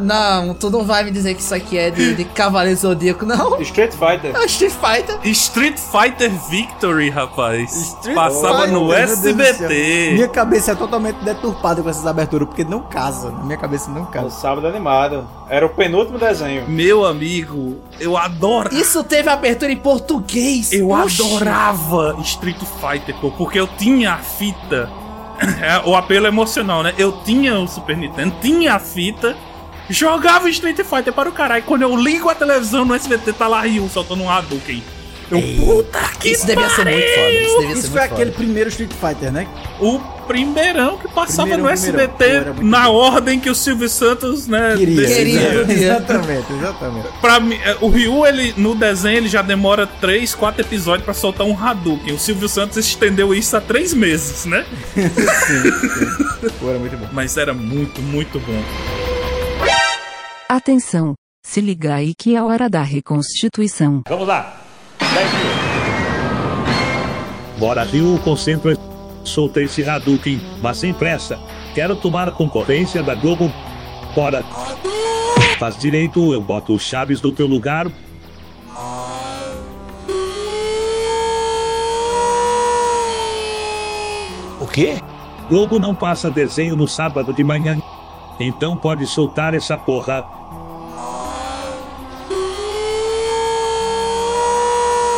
Não, 0.00 0.54
tu 0.54 0.70
não 0.70 0.84
vai 0.84 1.02
me 1.02 1.10
dizer 1.10 1.34
que 1.34 1.40
isso 1.42 1.52
aqui 1.52 1.76
é 1.76 1.90
de, 1.90 2.14
de 2.14 2.24
Cavaleiro 2.24 2.78
Zodíaco, 2.78 3.26
não? 3.26 3.60
Street 3.62 3.92
Fighter. 3.92 4.32
É 4.36 4.44
Street 4.44 4.72
Fighter. 4.72 5.18
Street 5.24 5.76
Fighter 5.76 6.30
Victory, 6.48 7.10
rapaz. 7.10 7.72
Street 7.74 8.14
Passava 8.14 8.58
Fighter, 8.60 8.72
no. 8.74 8.92
SBT. 8.92 10.10
Minha 10.12 10.28
cabeça 10.28 10.70
é 10.70 10.74
totalmente 10.76 11.16
deturpada 11.24 11.82
com 11.82 11.90
essas 11.90 12.06
aberturas, 12.06 12.46
porque 12.46 12.62
não 12.62 12.82
casa. 12.82 13.30
Na 13.32 13.42
minha 13.42 13.58
cabeça 13.58 13.90
não 13.90 14.02
No 14.02 14.06
casa. 14.06 14.30
sábado 14.30 14.68
animado. 14.68 15.28
Era 15.50 15.66
o 15.66 15.70
penúltimo 15.70 16.16
desenho. 16.16 16.68
Meu 16.68 17.04
amigo, 17.04 17.78
eu 17.98 18.16
adoro. 18.16 18.72
Isso 18.72 19.02
teve 19.02 19.28
abertura 19.28 19.72
em 19.72 19.76
português. 19.76 20.72
Eu 20.72 20.90
Oxi. 20.90 21.20
adorava 21.22 22.16
Street 22.22 22.58
Fighter, 22.80 23.16
pô, 23.20 23.32
porque 23.32 23.58
eu 23.58 23.66
tinha 23.66 24.12
a 24.12 24.18
fita. 24.18 24.88
É, 25.62 25.88
o 25.88 25.94
apelo 25.94 26.26
emocional, 26.26 26.82
né? 26.82 26.94
Eu 26.98 27.12
tinha 27.24 27.58
o 27.58 27.68
Super 27.68 27.96
Nintendo, 27.96 28.34
tinha 28.40 28.74
a 28.74 28.78
fita, 28.78 29.36
jogava 29.88 30.48
Street 30.50 30.76
Fighter 30.78 31.12
para 31.12 31.28
o 31.28 31.32
caralho. 31.32 31.62
Quando 31.64 31.82
eu 31.82 31.94
ligo 31.96 32.28
a 32.28 32.34
televisão 32.34 32.84
no 32.84 32.94
SBT, 32.94 33.32
tá 33.32 33.46
lá 33.46 33.60
Ryu 33.62 33.88
soltando 33.88 34.22
um 34.22 34.30
Hadouken. 34.30 34.82
Eu, 35.30 35.40
puta 35.64 36.00
que 36.18 36.30
Isso 36.30 36.46
devia 36.46 36.68
ser 36.70 36.84
muito 36.84 37.06
foda. 37.14 37.30
Isso 37.30 37.58
devia 37.60 37.74
ser 37.74 37.80
Isso 37.80 37.90
foi 37.90 38.00
muito 38.00 38.12
aquele 38.14 38.30
foda. 38.30 38.42
primeiro 38.44 38.68
Street 38.70 38.92
Fighter, 38.92 39.30
né? 39.30 39.46
O 39.78 40.00
primeirão 40.28 40.98
que 40.98 41.08
passava 41.08 41.48
Primeirão, 41.48 41.64
no. 41.64 41.70
SBT 41.70 42.62
na 42.62 42.88
ordem 42.90 43.40
que 43.40 43.48
o 43.50 43.54
Silvio 43.54 43.88
Santos, 43.88 44.46
né, 44.46 44.76
Queria. 44.76 45.00
decidia. 45.00 45.40
Queria. 45.40 45.64
Queria. 45.64 45.92
Exatamente, 45.94 46.52
exatamente. 46.52 47.08
Pra 47.20 47.40
mim, 47.40 47.56
é, 47.64 47.76
o 47.80 47.88
Ryu, 47.88 48.26
ele, 48.26 48.54
no 48.56 48.74
desenho, 48.74 49.16
ele 49.16 49.28
já 49.28 49.42
demora 49.42 49.86
3, 49.86 50.34
4 50.34 50.60
episódios 50.60 51.04
pra 51.04 51.14
soltar 51.14 51.46
um 51.46 51.58
Hadouken. 51.58 52.14
O 52.14 52.18
Silvio 52.18 52.48
Santos 52.48 52.76
estendeu 52.76 53.34
isso 53.34 53.56
há 53.56 53.60
3 53.60 53.94
meses, 53.94 54.44
né? 54.44 54.64
Pô, 56.60 56.68
era 56.70 56.78
muito 56.78 56.96
bom. 56.96 57.08
Mas 57.12 57.36
era 57.36 57.54
muito, 57.54 58.00
muito 58.02 58.38
bom. 58.38 58.62
Atenção, 60.48 61.14
se 61.44 61.60
liga 61.60 61.94
aí 61.94 62.12
que 62.18 62.34
é 62.34 62.38
a 62.38 62.44
hora 62.44 62.68
da 62.68 62.82
reconstituição. 62.82 64.02
Vamos 64.08 64.28
lá. 64.28 64.60
Bora 67.58 67.82
Ryu, 67.82 68.18
concentra. 68.22 68.76
Solta 69.28 69.60
esse 69.60 69.86
Hadouken, 69.88 70.40
mas 70.62 70.78
sem 70.78 70.92
pressa. 70.92 71.38
Quero 71.74 71.94
tomar 71.94 72.28
a 72.28 72.32
concorrência 72.32 73.02
da 73.02 73.14
Globo. 73.14 73.52
Bora. 74.14 74.42
Faz 75.58 75.76
direito, 75.76 76.32
eu 76.32 76.40
boto 76.40 76.74
o 76.74 76.78
Chaves 76.78 77.20
no 77.20 77.30
teu 77.30 77.46
lugar. 77.46 77.86
O 84.60 84.66
quê? 84.66 84.98
Globo 85.48 85.78
não 85.78 85.94
passa 85.94 86.30
desenho 86.30 86.74
no 86.74 86.88
sábado 86.88 87.32
de 87.32 87.44
manhã. 87.44 87.80
Então 88.40 88.76
pode 88.76 89.06
soltar 89.06 89.52
essa 89.52 89.76
porra. 89.76 90.24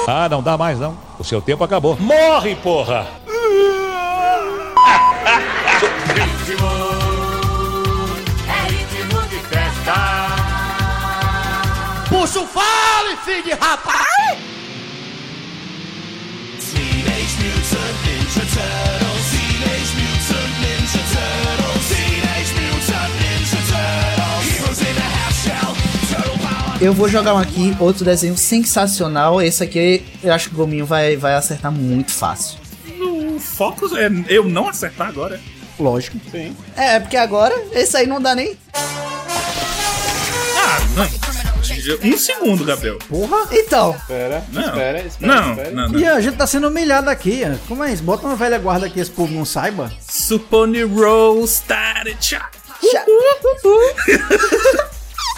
Ah, 0.07 0.29
não 0.29 0.43
dá 0.43 0.59
mais 0.59 0.81
não. 0.81 0.97
O 1.19 1.23
seu 1.23 1.41
tempo 1.41 1.63
acabou. 1.63 1.97
Morre, 2.01 2.57
porra! 2.57 3.20
Puxa 12.21 12.41
o 12.41 12.47
fale, 12.47 13.17
filho 13.25 13.43
de 13.45 13.53
rapaz! 13.53 14.07
Teenage 16.61 17.37
Mutant 17.41 17.97
Ninja 18.05 18.45
Turtles. 18.45 19.25
Teenage 19.31 19.93
Mutant 19.97 20.53
Ninja 20.61 21.03
Turtles. 21.15 21.89
Teenage 21.89 22.53
Mutant 22.61 23.11
Ninja 23.23 23.61
Turtles. 23.71 24.45
Heroes 24.53 24.81
in 24.83 24.97
a 24.99 25.09
half 25.17 25.35
shell. 25.43 25.73
Turtle 26.11 26.39
power. 26.47 26.83
Eu 26.83 26.93
vou 26.93 27.09
jogar 27.09 27.33
um 27.33 27.39
aqui, 27.39 27.75
outro 27.81 28.05
desenho 28.05 28.37
sensacional. 28.37 29.41
Esse 29.41 29.65
aqui 29.65 30.05
eu 30.23 30.35
acho 30.35 30.51
que 30.51 30.55
o 30.55 30.59
Gominho 30.59 30.85
vai, 30.85 31.17
vai 31.17 31.33
acertar 31.33 31.73
muito 31.73 32.13
fácil. 32.13 32.59
O 33.01 33.41
foco 33.41 33.97
é 33.97 34.11
eu 34.29 34.45
não 34.45 34.69
acertar 34.69 35.09
agora. 35.09 35.41
Lógico. 35.79 36.19
Sim. 36.31 36.55
É, 36.77 37.01
porque 37.01 37.17
agora 37.17 37.55
esse 37.73 37.97
aí 37.97 38.07
não 38.07 38.21
dá 38.21 38.35
nem. 38.35 38.59
Um 42.03 42.17
segundo, 42.19 42.65
Gabriel. 42.65 42.99
Porra. 43.09 43.49
Então, 43.53 43.95
Espera, 43.97 44.45
Não. 44.53 44.63
espera, 44.63 45.01
espera. 45.03 45.35
Não, 45.35 45.51
espera. 45.53 45.71
não, 45.71 45.89
não. 45.89 46.01
E 46.01 46.07
a 46.07 46.21
gente 46.21 46.37
tá 46.37 46.47
sendo 46.47 46.69
humilhado 46.69 47.09
aqui. 47.11 47.31
Ian. 47.41 47.59
Como 47.69 47.83
é 47.85 47.93
isso? 47.93 48.03
Bota 48.03 48.27
uma 48.27 48.37
velha 48.37 48.59
guarda 48.59 48.89
que 48.91 48.99
esse 49.01 49.11
povo 49.11 49.33
não 49.33 49.45
saiba. 49.45 49.91
Supone 50.09 50.83
Roll 50.83 51.45
Started. 51.45 52.39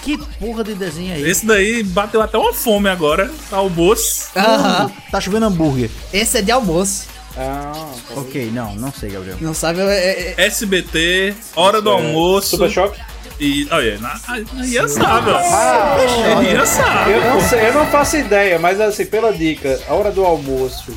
Que 0.03 0.19
porra 0.41 0.65
de 0.65 0.75
desenho 0.75 1.15
é 1.15 1.21
esse? 1.21 1.47
Daí 1.47 1.85
bateu 1.85 2.21
até 2.21 2.37
uma 2.37 2.53
fome 2.53 2.89
agora, 2.89 3.31
almoço. 3.53 4.31
aham. 4.35 4.91
Tá 5.13 5.21
chovendo 5.21 5.47
hambúrguer. 5.47 5.91
Esse 6.13 6.39
é 6.39 6.43
de 6.43 6.51
almoço. 6.51 7.07
Ah, 7.37 7.73
tá. 8.09 8.21
Ok, 8.21 8.51
não, 8.53 8.75
não 8.75 8.93
sei, 8.93 9.11
Gabriel. 9.11 9.37
Não 9.41 9.55
sabe? 9.55 9.81
É, 9.81 9.85
é- 9.85 10.35
é- 10.37 10.47
SBT, 10.47 11.35
Hora 11.55 11.81
do 11.81 11.91
É, 11.91 11.93
Almoço. 11.93 12.49
Super 12.49 12.69
Choque? 12.71 13.01
E. 13.45 13.69
Olha, 13.71 13.99
na- 13.99 14.21
a 14.29 14.39
Ian 14.65 14.87
sabe, 14.89 15.31
ó. 15.31 16.43
Ian 16.43 16.67
sabe. 16.67 17.11
Eu 17.13 17.21
não, 17.35 17.41
sei, 17.41 17.69
eu 17.69 17.75
não 17.75 17.87
faço 17.87 18.17
ideia, 18.17 18.59
mas 18.59 18.81
assim, 18.81 19.05
pela 19.07 19.33
dica, 19.33 19.81
a 19.89 19.95
hora 19.95 20.11
do 20.11 20.25
almoço 20.25 20.93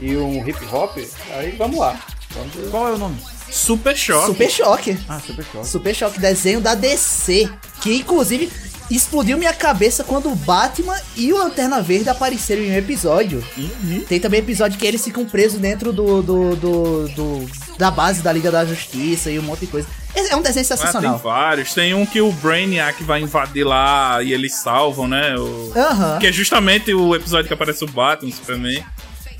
e 0.00 0.16
um 0.16 0.46
hip 0.46 0.58
hop, 0.72 0.98
aí 1.36 1.52
vamos 1.52 1.78
lá. 1.78 1.96
Vamos. 2.30 2.70
Qual 2.70 2.88
é 2.88 2.92
o 2.92 2.98
nome? 2.98 3.16
Super 3.50 3.96
Choque. 3.96 4.26
Super 4.26 4.50
Choque. 4.50 4.98
Ah, 5.08 5.20
Super 5.24 5.44
Choque. 5.44 5.68
Super 5.68 5.94
Choque, 5.94 6.18
desenho 6.18 6.60
da 6.60 6.74
DC. 6.74 7.48
Que 7.80 7.94
inclusive 7.96 8.50
explodiu 8.90 9.38
minha 9.38 9.52
cabeça 9.52 10.02
quando 10.02 10.30
o 10.30 10.34
Batman 10.34 10.96
e 11.16 11.32
o 11.32 11.38
Lanterna 11.38 11.80
Verde 11.80 12.08
apareceram 12.10 12.62
em 12.62 12.72
um 12.72 12.76
episódio. 12.76 13.42
Tem 14.08 14.18
também 14.18 14.40
episódio 14.40 14.78
que 14.78 14.86
eles 14.86 15.04
ficam 15.04 15.24
presos 15.24 15.60
dentro 15.60 15.92
do, 15.92 16.22
do, 16.22 16.56
do, 16.56 17.08
do- 17.08 17.50
da 17.78 17.90
base 17.90 18.20
da 18.22 18.32
Liga 18.32 18.50
da 18.50 18.64
Justiça 18.64 19.30
e 19.30 19.38
um 19.38 19.42
monte 19.42 19.60
de 19.60 19.66
coisa. 19.68 19.86
É 20.14 20.20
é 20.32 20.36
um 20.36 20.42
desenho 20.42 20.64
Ah, 20.64 20.68
tem 20.68 20.76
sensacional. 20.76 21.18
vários. 21.18 21.74
Tem 21.74 21.92
um 21.94 22.06
que 22.06 22.20
o 22.20 22.30
Brainiac 22.32 23.02
vai 23.04 23.20
invadir 23.20 23.64
lá 23.64 24.22
e 24.22 24.32
eles 24.32 24.54
salvam, 24.54 25.06
né? 25.08 25.34
O... 25.36 25.72
Aham. 25.76 26.18
Que 26.18 26.28
é 26.28 26.32
justamente 26.32 26.92
o 26.94 27.14
episódio 27.14 27.48
que 27.48 27.54
aparece 27.54 27.84
o 27.84 27.88
Batman, 27.88 28.30
o 28.30 28.32
Superman. 28.32 28.84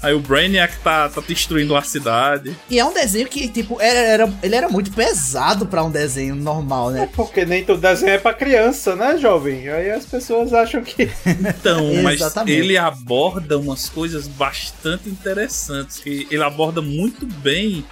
Aí 0.03 0.13
o 0.13 0.21
Brainiac 0.21 0.77
tá, 0.85 1.09
tá 1.09 1.23
destruindo 1.27 1.75
a 1.75 1.81
cidade. 1.81 2.55
E 2.69 2.79
é 2.79 2.85
um 2.85 2.93
desenho 2.93 3.27
que, 3.27 3.49
tipo, 3.49 3.81
era, 3.81 3.99
era- 4.01 4.35
ele 4.43 4.55
era 4.55 4.69
muito 4.69 4.91
pesado 4.93 5.65
pra 5.65 5.83
um 5.83 5.91
desenho 5.91 6.35
normal, 6.35 6.91
né? 6.91 7.09
Porque 7.15 7.47
nem 7.47 7.65
todo 7.65 7.81
desenho 7.81 8.13
é 8.13 8.19
pra 8.19 8.35
criança, 8.35 8.95
né, 8.95 9.17
jovem? 9.17 9.67
Aí 9.71 9.91
as 9.91 10.05
pessoas 10.05 10.53
acham 10.53 10.83
que. 10.83 11.11
Então, 11.25 11.81
mas 12.05 12.21
ele 12.47 12.77
aborda 12.77 13.59
umas 13.59 13.89
coisas 13.89 14.29
bastante 14.29 15.09
interessantes. 15.09 15.97
Que 16.01 16.29
ele 16.31 16.43
aborda 16.43 16.83
muito 16.83 17.25
bem, 17.25 17.83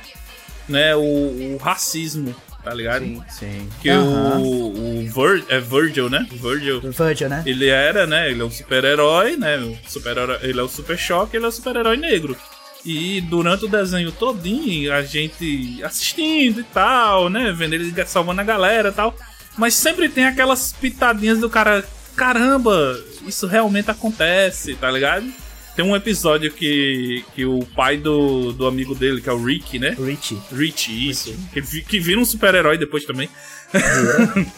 né, 0.68 0.94
o, 0.94 1.00
o 1.00 1.58
racismo, 1.62 2.34
tá 2.62 2.72
ligado? 2.72 3.04
Sim. 3.28 3.68
Que 3.80 3.90
Aham. 3.90 4.38
o, 4.38 5.00
o 5.00 5.02
Vir, 5.02 5.44
é 5.48 5.60
Virgil, 5.60 6.08
né? 6.08 6.26
Virgil. 6.30 6.80
Virgil, 6.80 7.28
né? 7.28 7.42
Ele 7.44 7.68
era, 7.68 8.06
né? 8.06 8.30
Ele 8.30 8.42
é 8.42 8.44
um 8.44 8.50
super-herói, 8.50 9.36
né? 9.36 9.78
Super 9.86 10.16
ele 10.42 10.60
é 10.60 10.62
o 10.62 10.68
super 10.68 10.98
choque, 10.98 11.36
ele 11.36 11.44
é 11.44 11.48
o 11.48 11.52
super-herói 11.52 11.96
negro. 11.96 12.36
E 12.84 13.20
durante 13.20 13.64
o 13.64 13.68
desenho 13.68 14.10
todinho, 14.10 14.92
a 14.92 15.02
gente 15.02 15.80
assistindo 15.84 16.60
e 16.60 16.64
tal, 16.64 17.28
né? 17.28 17.52
Vendo 17.56 17.74
ele 17.74 17.94
salvando 18.06 18.40
a 18.40 18.44
galera 18.44 18.88
e 18.88 18.92
tal. 18.92 19.14
Mas 19.56 19.74
sempre 19.74 20.08
tem 20.08 20.24
aquelas 20.24 20.72
pitadinhas 20.72 21.38
do 21.38 21.48
cara, 21.48 21.84
caramba, 22.16 22.98
isso 23.26 23.46
realmente 23.46 23.90
acontece, 23.90 24.74
tá 24.74 24.90
ligado? 24.90 25.32
Tem 25.74 25.84
um 25.84 25.96
episódio 25.96 26.52
que, 26.52 27.24
que 27.34 27.46
o 27.46 27.64
pai 27.74 27.96
do, 27.96 28.52
do 28.52 28.66
amigo 28.66 28.94
dele, 28.94 29.22
que 29.22 29.28
é 29.28 29.32
o 29.32 29.42
Rick, 29.42 29.78
né? 29.78 29.96
Richie. 29.98 30.38
Rich, 30.52 31.08
isso. 31.08 31.34
Que, 31.52 31.62
que 31.62 31.98
vira 31.98 32.20
um 32.20 32.24
super-herói 32.24 32.76
depois 32.76 33.04
também. 33.04 33.28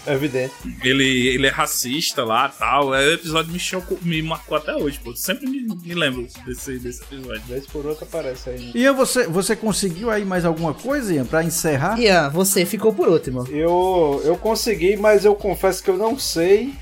É 0.07 0.15
evidente. 0.15 0.53
Ele, 0.83 1.29
ele 1.29 1.47
é 1.47 1.51
racista 1.51 2.25
lá 2.25 2.49
tal. 2.49 2.95
É, 2.95 3.07
o 3.09 3.13
episódio 3.13 3.53
me, 3.53 3.59
chocou, 3.59 3.99
me 4.03 4.21
marcou 4.21 4.57
até 4.57 4.75
hoje, 4.75 4.99
pô. 5.03 5.15
Sempre 5.15 5.47
me, 5.47 5.61
me 5.63 5.95
lembro 5.95 6.27
desse, 6.45 6.79
desse 6.79 7.03
episódio. 7.03 7.43
Vez 7.47 7.67
por 7.67 7.87
outra 7.87 8.05
aparece 8.05 8.51
aí. 8.51 8.73
Ian, 8.75 8.93
você, 8.93 9.27
você 9.27 9.55
conseguiu 9.55 10.11
aí 10.11 10.25
mais 10.25 10.45
alguma 10.45 10.75
coisa, 10.75 11.15
Ian, 11.15 11.25
pra 11.25 11.45
encerrar? 11.45 11.99
Ian, 11.99 12.29
você 12.31 12.67
ficou 12.67 12.93
por 12.93 13.09
último. 13.09 13.47
Eu, 13.49 14.21
eu 14.25 14.37
consegui, 14.37 14.97
mas 14.97 15.25
eu 15.25 15.35
confesso 15.35 15.83
que 15.83 15.91
eu 15.91 15.97
não 15.97 16.19
sei 16.19 16.75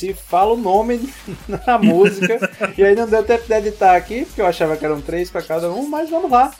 se 0.00 0.14
fala 0.14 0.54
o 0.54 0.56
nome 0.56 1.12
na 1.46 1.76
música. 1.78 2.38
e 2.76 2.82
aí 2.82 2.94
não 2.94 3.06
deu 3.06 3.22
tempo 3.22 3.46
de 3.46 3.52
editar 3.52 3.94
aqui, 3.94 4.24
porque 4.24 4.40
eu 4.40 4.46
achava 4.46 4.74
que 4.74 4.84
eram 4.84 5.00
três 5.02 5.30
para 5.30 5.42
cada 5.42 5.70
um, 5.70 5.86
mas 5.86 6.08
vamos 6.08 6.30
lá. 6.30 6.54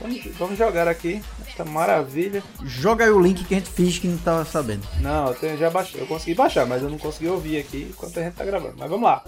Vamos, 0.00 0.24
vamos, 0.38 0.56
jogar 0.56 0.86
aqui 0.86 1.20
esta 1.46 1.64
maravilha. 1.64 2.42
Joga 2.64 3.04
aí 3.04 3.10
o 3.10 3.20
link 3.20 3.44
que 3.44 3.54
a 3.54 3.58
gente 3.58 3.70
fez 3.70 3.98
que 3.98 4.06
não 4.06 4.14
estava 4.14 4.44
sabendo. 4.44 4.86
Não, 5.00 5.28
eu 5.28 5.34
tenho, 5.34 5.58
já 5.58 5.68
baixei, 5.68 6.00
eu 6.00 6.06
consegui 6.06 6.34
baixar, 6.34 6.64
mas 6.64 6.80
eu 6.80 6.88
não 6.88 6.96
consegui 6.96 7.28
ouvir 7.28 7.58
aqui 7.58 7.88
enquanto 7.90 8.18
a 8.18 8.22
gente 8.22 8.34
tá 8.34 8.44
gravando. 8.44 8.76
Mas 8.78 8.88
vamos 8.88 9.04
lá. 9.04 9.24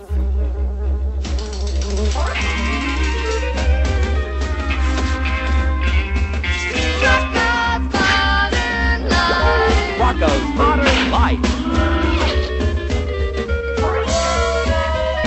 Rocko's 9.99 10.43
Modern 10.55 11.11
Life. 11.11 11.62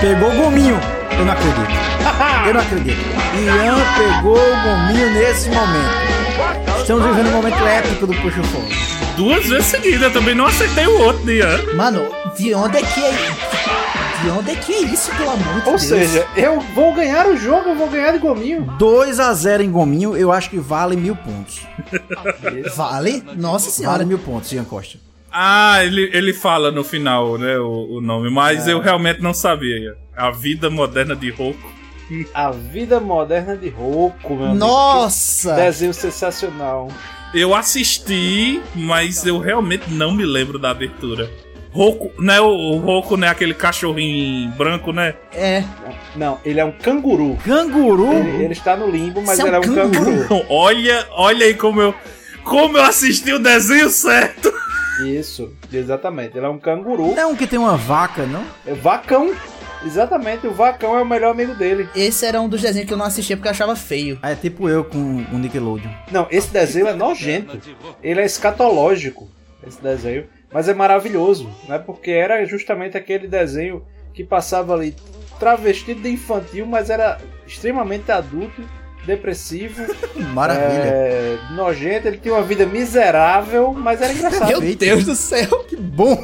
Pegou 0.00 0.30
o 0.30 0.36
gominho. 0.36 0.78
Eu 1.18 1.24
não 1.24 1.32
acredito. 1.32 2.46
Eu 2.46 2.54
não 2.54 2.60
acredito. 2.60 2.98
Ian 3.44 3.76
pegou 3.96 4.36
o 4.36 4.62
gominho 4.62 5.10
nesse 5.12 5.48
momento. 5.48 6.80
Estamos 6.80 7.04
vivendo 7.06 7.28
um 7.28 7.32
momento 7.32 7.66
épico 7.66 8.06
do 8.06 8.14
Puxa 8.14 8.42
Fogo. 8.44 8.66
Duas 9.16 9.46
vezes 9.46 9.66
seguidas, 9.66 10.02
eu 10.02 10.12
também 10.12 10.34
não 10.34 10.46
acertei 10.46 10.86
o 10.86 11.00
outro, 11.00 11.30
Ian. 11.30 11.74
Mano, 11.74 12.06
de 12.36 12.54
onde 12.54 12.76
é 12.76 12.82
que 12.82 13.00
é. 13.02 13.12
De 14.22 14.30
onde 14.30 14.50
é 14.50 14.54
que 14.56 14.72
é 14.72 14.80
isso, 14.82 15.10
pelo 15.16 15.30
amor 15.30 15.54
de 15.54 15.58
Ou 15.60 15.64
Deus? 15.64 15.82
seja, 15.82 16.26
eu 16.36 16.60
vou 16.74 16.92
ganhar 16.94 17.26
o 17.26 17.36
jogo, 17.36 17.70
eu 17.70 17.74
vou 17.76 17.88
ganhar 17.88 18.12
de 18.12 18.18
gominho. 18.18 18.64
2x0 18.78 19.60
em 19.62 19.70
gominho, 19.70 20.16
eu 20.16 20.30
acho 20.32 20.50
que 20.50 20.58
vale 20.58 20.96
mil 20.96 21.16
pontos. 21.16 21.60
Vale? 22.74 23.22
Nossa 23.36 23.70
senhora. 23.70 23.98
Vale 23.98 24.08
mil 24.08 24.18
pontos, 24.18 24.52
Ian 24.52 24.64
Costa. 24.64 24.98
Ah, 25.30 25.84
ele, 25.84 26.10
ele 26.12 26.32
fala 26.32 26.70
no 26.70 26.82
final, 26.82 27.36
né, 27.36 27.58
o, 27.58 27.96
o 27.96 28.00
nome, 28.00 28.30
mas 28.30 28.66
eu 28.66 28.80
realmente 28.80 29.20
não 29.20 29.34
sabia. 29.34 29.94
A 30.16 30.30
vida 30.30 30.70
moderna 30.70 31.14
de 31.14 31.30
Roku. 31.30 31.70
A 32.32 32.50
vida 32.50 33.00
moderna 33.00 33.56
de 33.56 33.68
Roku, 33.68 34.34
meu 34.34 34.44
amigo. 34.46 34.58
Nossa! 34.58 35.54
Que 35.54 35.60
Desenho 35.62 35.92
sensacional. 35.92 36.88
Eu 37.34 37.54
assisti, 37.54 38.62
mas 38.74 39.26
eu 39.26 39.38
realmente 39.38 39.90
não 39.90 40.12
me 40.12 40.24
lembro 40.24 40.58
da 40.58 40.70
abertura. 40.70 41.28
Roku, 41.70 42.10
né, 42.22 42.40
o, 42.40 42.46
o 42.46 42.78
Roku, 42.78 43.18
né, 43.18 43.28
aquele 43.28 43.52
cachorrinho 43.52 44.50
branco, 44.52 44.92
né? 44.92 45.14
É. 45.34 45.62
Não, 46.14 46.38
ele 46.42 46.58
é 46.60 46.64
um 46.64 46.72
canguru. 46.72 47.36
Canguru? 47.44 48.10
Ele, 48.14 48.44
ele 48.44 48.52
está 48.54 48.74
no 48.74 48.88
limbo, 48.90 49.20
mas 49.20 49.36
Você 49.36 49.42
é 49.42 49.46
ele 49.48 49.56
é 49.56 49.58
um 49.58 49.72
um 49.72 49.74
canguru? 49.74 50.04
canguru. 50.28 50.46
Olha, 50.48 51.06
olha 51.10 51.44
aí 51.44 51.54
como 51.54 51.82
eu 51.82 51.94
como 52.44 52.78
eu 52.78 52.84
assisti 52.84 53.32
o 53.32 53.38
desenho 53.40 53.90
certo. 53.90 54.50
Isso, 55.04 55.52
exatamente. 55.72 56.36
Ele 56.36 56.46
é 56.46 56.48
um 56.48 56.58
canguru. 56.58 57.08
Não 57.08 57.18
é 57.18 57.26
um 57.26 57.36
que 57.36 57.46
tem 57.46 57.58
uma 57.58 57.76
vaca, 57.76 58.26
não? 58.26 58.44
É 58.66 58.74
vacão. 58.74 59.34
Exatamente, 59.84 60.46
o 60.46 60.52
vacão 60.52 60.98
é 60.98 61.02
o 61.02 61.06
melhor 61.06 61.30
amigo 61.30 61.54
dele. 61.54 61.88
Esse 61.94 62.24
era 62.24 62.40
um 62.40 62.48
dos 62.48 62.62
desenhos 62.62 62.88
que 62.88 62.94
eu 62.94 62.98
não 62.98 63.04
assistia 63.04 63.36
porque 63.36 63.48
eu 63.48 63.52
achava 63.52 63.76
feio. 63.76 64.18
É 64.22 64.34
tipo 64.34 64.68
eu 64.68 64.84
com 64.84 64.98
o 64.98 65.38
Nickelodeon. 65.38 65.90
Não, 66.10 66.26
esse 66.30 66.50
desenho 66.50 66.88
é 66.88 66.94
nojento. 66.94 67.60
Ele 68.02 68.20
é 68.20 68.24
escatológico, 68.24 69.28
esse 69.66 69.80
desenho. 69.80 70.26
Mas 70.52 70.68
é 70.68 70.74
maravilhoso, 70.74 71.50
né? 71.68 71.78
Porque 71.78 72.10
era 72.10 72.44
justamente 72.46 72.96
aquele 72.96 73.28
desenho 73.28 73.84
que 74.14 74.24
passava 74.24 74.72
ali 74.72 74.96
travestido 75.38 76.00
de 76.00 76.10
infantil, 76.10 76.66
mas 76.66 76.88
era 76.88 77.18
extremamente 77.46 78.10
adulto, 78.10 78.62
depressivo, 79.06 79.82
Maravilha. 80.34 80.82
é, 80.84 81.38
nojento. 81.52 82.08
Ele 82.08 82.18
tinha 82.18 82.34
uma 82.34 82.42
vida 82.42 82.66
miserável, 82.66 83.72
mas 83.72 84.02
era 84.02 84.12
engraçado. 84.12 84.48
Meu 84.60 84.74
Deus 84.76 85.04
do 85.04 85.14
céu. 85.14 85.64
Que 85.68 85.76
bom. 85.76 86.18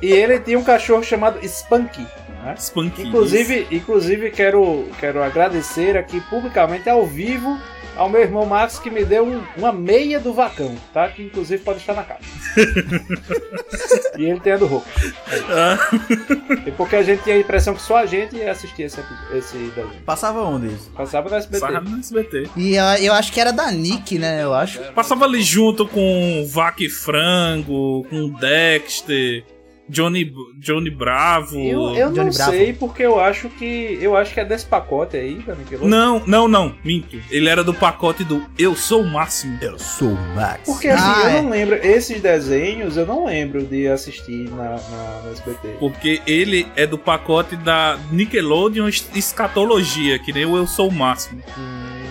E 0.00 0.12
ele 0.12 0.38
tinha 0.40 0.58
um 0.58 0.64
cachorro 0.64 1.02
chamado 1.02 1.38
Spunky. 1.44 2.02
né? 2.44 2.54
Spunky. 2.56 3.02
Inclusive, 3.02 3.66
inclusive 3.70 4.30
quero, 4.30 4.86
quero 5.00 5.22
agradecer 5.22 5.96
aqui 5.96 6.20
publicamente 6.30 6.88
ao 6.88 7.04
vivo 7.04 7.58
ao 7.98 8.08
meu 8.08 8.20
irmão 8.22 8.46
Max 8.46 8.78
que 8.78 8.88
me 8.90 9.04
deu 9.04 9.24
um- 9.26 9.42
uma 9.56 9.72
meia 9.72 10.18
do 10.18 10.32
vacão, 10.32 10.74
tá? 10.94 11.08
Que 11.08 11.22
inclusive 11.24 11.62
pode 11.62 11.80
estar 11.80 11.92
na 11.94 12.02
capa. 12.04 12.20
e 14.16 14.24
ele 14.24 14.40
tem 14.40 14.52
a 14.52 14.56
do 14.56 14.66
Hulk. 14.66 14.86
E 16.66 16.70
porque 16.72 16.96
a 16.96 17.02
gente 17.02 17.22
tinha 17.22 17.36
a 17.36 17.38
impressão 17.40 17.74
que 17.74 17.82
só 17.82 17.96
a 17.98 18.06
gente 18.06 18.36
ia 18.36 18.50
assistir 18.50 18.82
esse, 18.84 19.00
esse 19.34 19.56
desenho. 19.56 19.90
Passava 20.06 20.40
onde 20.42 20.68
isso? 20.68 20.90
Passava 20.90 21.28
no 21.28 21.36
SBT. 21.36 21.60
Passava 21.60 21.88
no 21.90 21.98
SBT. 21.98 22.48
E 22.56 22.74
eu, 22.76 22.84
eu 23.00 23.12
acho 23.12 23.32
que 23.32 23.40
era 23.40 23.52
da 23.52 23.70
Nick, 23.70 24.18
né? 24.18 24.42
Eu 24.42 24.54
acho. 24.54 24.80
Passava 24.92 25.24
ali 25.24 25.42
junto 25.42 25.86
com 25.86 26.46
Vaca 26.48 26.82
e 26.82 26.88
Frango, 26.88 28.04
com 28.08 28.28
Dexter, 28.30 29.44
Johnny, 29.88 30.32
Johnny 30.58 30.90
Bravo. 30.90 31.58
Eu, 31.58 31.94
eu 31.94 32.06
não 32.06 32.14
Johnny 32.14 32.34
Bravo. 32.34 32.50
sei 32.50 32.72
porque 32.72 33.02
eu 33.02 33.18
acho 33.18 33.48
que 33.48 33.98
eu 34.00 34.16
acho 34.16 34.34
que 34.34 34.40
é 34.40 34.44
desse 34.44 34.66
pacote 34.66 35.16
aí 35.16 35.34
da 35.46 35.54
Nickelodeon. 35.54 35.88
Não, 35.88 36.22
não, 36.26 36.46
não, 36.48 36.74
minto. 36.84 37.18
Ele 37.30 37.48
era 37.48 37.64
do 37.64 37.72
pacote 37.72 38.24
do 38.24 38.44
Eu 38.58 38.74
Sou 38.74 39.02
o 39.02 39.06
Máximo. 39.06 39.58
Eu 39.62 39.78
sou 39.78 40.08
o 40.08 40.34
Max. 40.34 40.60
Porque 40.64 40.88
assim, 40.88 41.02
Ah, 41.04 41.22
eu 41.22 41.28
é. 41.28 41.42
não 41.42 41.50
lembro, 41.50 41.74
esses 41.76 42.20
desenhos 42.20 42.96
eu 42.96 43.06
não 43.06 43.26
lembro 43.26 43.62
de 43.64 43.88
assistir 43.88 44.48
na, 44.50 44.70
na, 44.72 45.22
no 45.24 45.32
SBT. 45.32 45.68
Porque 45.78 46.20
ele 46.26 46.66
é 46.76 46.86
do 46.86 46.98
pacote 46.98 47.56
da 47.56 47.98
Nickelodeon 48.10 48.88
Escatologia, 48.88 50.18
que 50.18 50.32
nem 50.32 50.44
o 50.44 50.56
Eu 50.56 50.66
Sou 50.66 50.88
o 50.88 50.92
Máximo. 50.92 51.42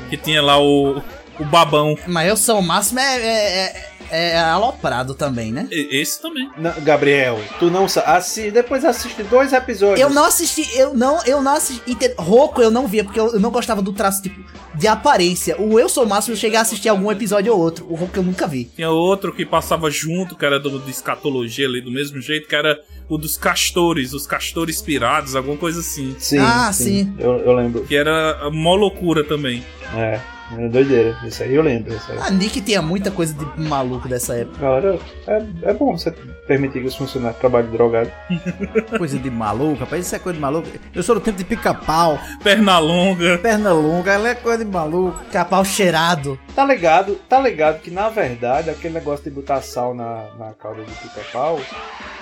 Que 0.09 0.17
tinha 0.17 0.41
lá 0.41 0.59
o, 0.59 1.01
o 1.39 1.45
babão. 1.45 1.97
Mas 2.07 2.30
eu 2.30 2.38
sou 2.38 2.59
o 2.59 2.63
máximo 2.63 2.99
é, 2.99 3.17
é, 3.17 3.65
é, 3.65 3.89
é 4.12 4.38
aloprado 4.38 5.14
também, 5.14 5.51
né? 5.51 5.68
Esse 5.72 6.22
também. 6.22 6.49
Não, 6.58 6.74
Gabriel, 6.82 7.39
tu 7.60 7.70
não 7.70 7.88
sabe. 7.88 8.08
Assi, 8.12 8.51
depois 8.51 8.84
assiste 8.86 9.24
dois 9.24 9.53
episódios. 9.53 9.99
Eu 9.99 10.10
não 10.10 10.26
assisti, 10.26 10.68
eu 10.78 10.93
não, 10.93 11.24
eu 11.26 11.41
não 11.41 11.53
assisti. 11.53 11.97
Roku 12.18 12.62
eu 12.62 12.72
não 12.72 12.88
via, 12.88 13.03
porque 13.03 13.20
eu, 13.20 13.34
eu 13.34 13.39
não 13.39 13.51
gostava 13.51 13.82
do 13.82 13.93
traço, 13.93 14.22
tipo, 14.22 14.39
de 14.76 14.88
aparência. 14.88 15.60
O 15.60 15.80
Eu 15.80 15.89
Sou 15.89 16.05
Máximo 16.05 16.34
eu 16.36 16.39
cheguei 16.39 16.58
a 16.58 16.62
assistir 16.62 16.89
algum 16.89 17.12
episódio 17.12 17.53
ou 17.53 17.60
outro. 17.60 17.86
O 17.89 17.95
Roku 17.95 18.18
eu 18.18 18.24
nunca 18.24 18.47
vi. 18.47 18.66
Tinha 18.66 18.89
outro 18.89 19.34
que 19.34 19.45
passava 19.45 19.89
junto, 19.89 20.36
que 20.36 20.45
era 20.45 20.60
do, 20.60 20.80
de 20.80 20.91
escatologia 20.91 21.68
ali, 21.68 21.82
do 21.82 21.91
mesmo 21.91 22.22
jeito, 22.22 22.47
que 22.47 22.55
era 22.55 22.80
o 23.10 23.18
dos 23.18 23.38
castores, 23.38 24.14
os 24.14 24.28
castores 24.28 24.82
pirados, 24.82 25.36
alguma 25.36 25.58
coisa 25.58 25.80
assim. 25.80 26.16
Sim, 26.20 26.39
Ah, 26.39 26.72
sim. 26.74 27.14
Eu, 27.18 27.38
eu 27.38 27.53
lembro. 27.53 27.84
Que 27.86 27.95
era 27.95 28.49
mó 28.51 28.76
loucura 28.76 29.24
também. 29.24 29.64
É, 29.95 30.20
era 30.52 30.70
doideira. 30.70 31.18
Isso 31.24 31.43
aí 31.43 31.56
eu 31.56 31.62
lembro. 31.62 31.93
Isso 31.93 32.12
aí. 32.12 32.18
A 32.20 32.30
Nick 32.30 32.62
tinha 32.62 32.82
muita 32.82 33.12
coisa 33.12 33.34
de 33.34 33.62
maluco 33.68 34.08
dessa 34.08 34.36
época. 34.36 34.60
Galera, 34.60 35.00
é, 35.28 35.43
é 35.64 35.74
bom 35.74 35.98
você 35.98 36.12
permitir 36.48 36.82
que 36.82 36.88
os 36.88 36.95
funcionários 36.95 37.39
trabalhem 37.39 37.70
drogado. 37.72 38.12
Coisa 38.98 39.20
de 39.20 39.30
maluco, 39.30 39.82
rapaz. 39.82 40.06
Isso 40.06 40.16
é 40.16 40.20
coisa 40.20 40.36
de 40.36 40.41
maluco. 40.41 40.68
Eu 40.95 41.04
sou 41.04 41.16
do 41.16 41.22
tempo 41.22 41.38
de 41.38 41.43
pica-pau, 41.43 42.18
Perna 42.43 42.80
longa. 42.80 43.38
perna 43.38 43.74
longa. 43.74 44.14
Ela 44.14 44.30
é 44.30 44.36
coisa 44.36 44.64
de 44.64 44.72
maluco. 44.72 45.18
Capau 45.32 45.66
cheirado. 45.66 46.39
Tá 46.56 46.64
ligado, 46.66 47.16
tá 47.28 47.39
ligado 47.39 47.82
que 47.82 47.91
na 47.91 48.10
verdade 48.10 48.70
aquele 48.70 48.93
negócio 48.93 49.24
de 49.26 49.32
botar 49.32 49.62
sal 49.62 49.93
na, 49.93 50.26
na 50.39 50.54
calda 50.54 50.84
de 50.84 50.91
pica-pau, 50.91 51.60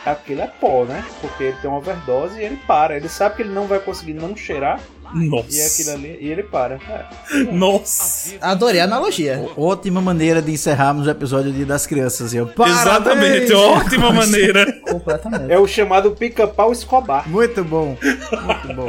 aquilo 0.05 0.41
é 0.41 0.47
pó, 0.47 0.83
né? 0.85 1.03
Porque 1.21 1.43
ele 1.45 1.57
tem 1.61 1.69
uma 1.69 1.79
overdose 1.79 2.39
e 2.39 2.43
ele 2.43 2.57
para. 2.67 2.97
Ele 2.97 3.07
sabe 3.07 3.35
que 3.35 3.41
ele 3.43 3.53
não 3.53 3.67
vai 3.67 3.79
conseguir 3.79 4.13
não 4.13 4.35
cheirar 4.35 4.79
e 5.13 5.29
Nossa. 5.29 5.67
aquilo 5.67 5.91
ali 5.91 6.17
e 6.19 6.27
ele 6.29 6.43
para. 6.43 6.75
É. 6.75 7.43
Nossa. 7.51 8.35
Adorei 8.41 8.81
a 8.81 8.85
analogia. 8.85 9.47
Ótima 9.55 10.01
maneira 10.01 10.41
de 10.41 10.51
encerrarmos 10.51 11.07
o 11.07 11.09
episódio 11.09 11.51
Dia 11.51 11.65
das 11.65 11.85
Crianças. 11.85 12.33
Eu, 12.33 12.49
Exatamente, 12.65 13.53
ótima 13.53 14.11
maneira. 14.11 14.71
Completamente. 14.81 15.51
É 15.51 15.59
o 15.59 15.67
chamado 15.67 16.11
pica-pau 16.11 16.71
Escobar. 16.71 17.27
Muito 17.29 17.63
bom. 17.63 17.97
Muito 18.01 18.75
bom. 18.75 18.87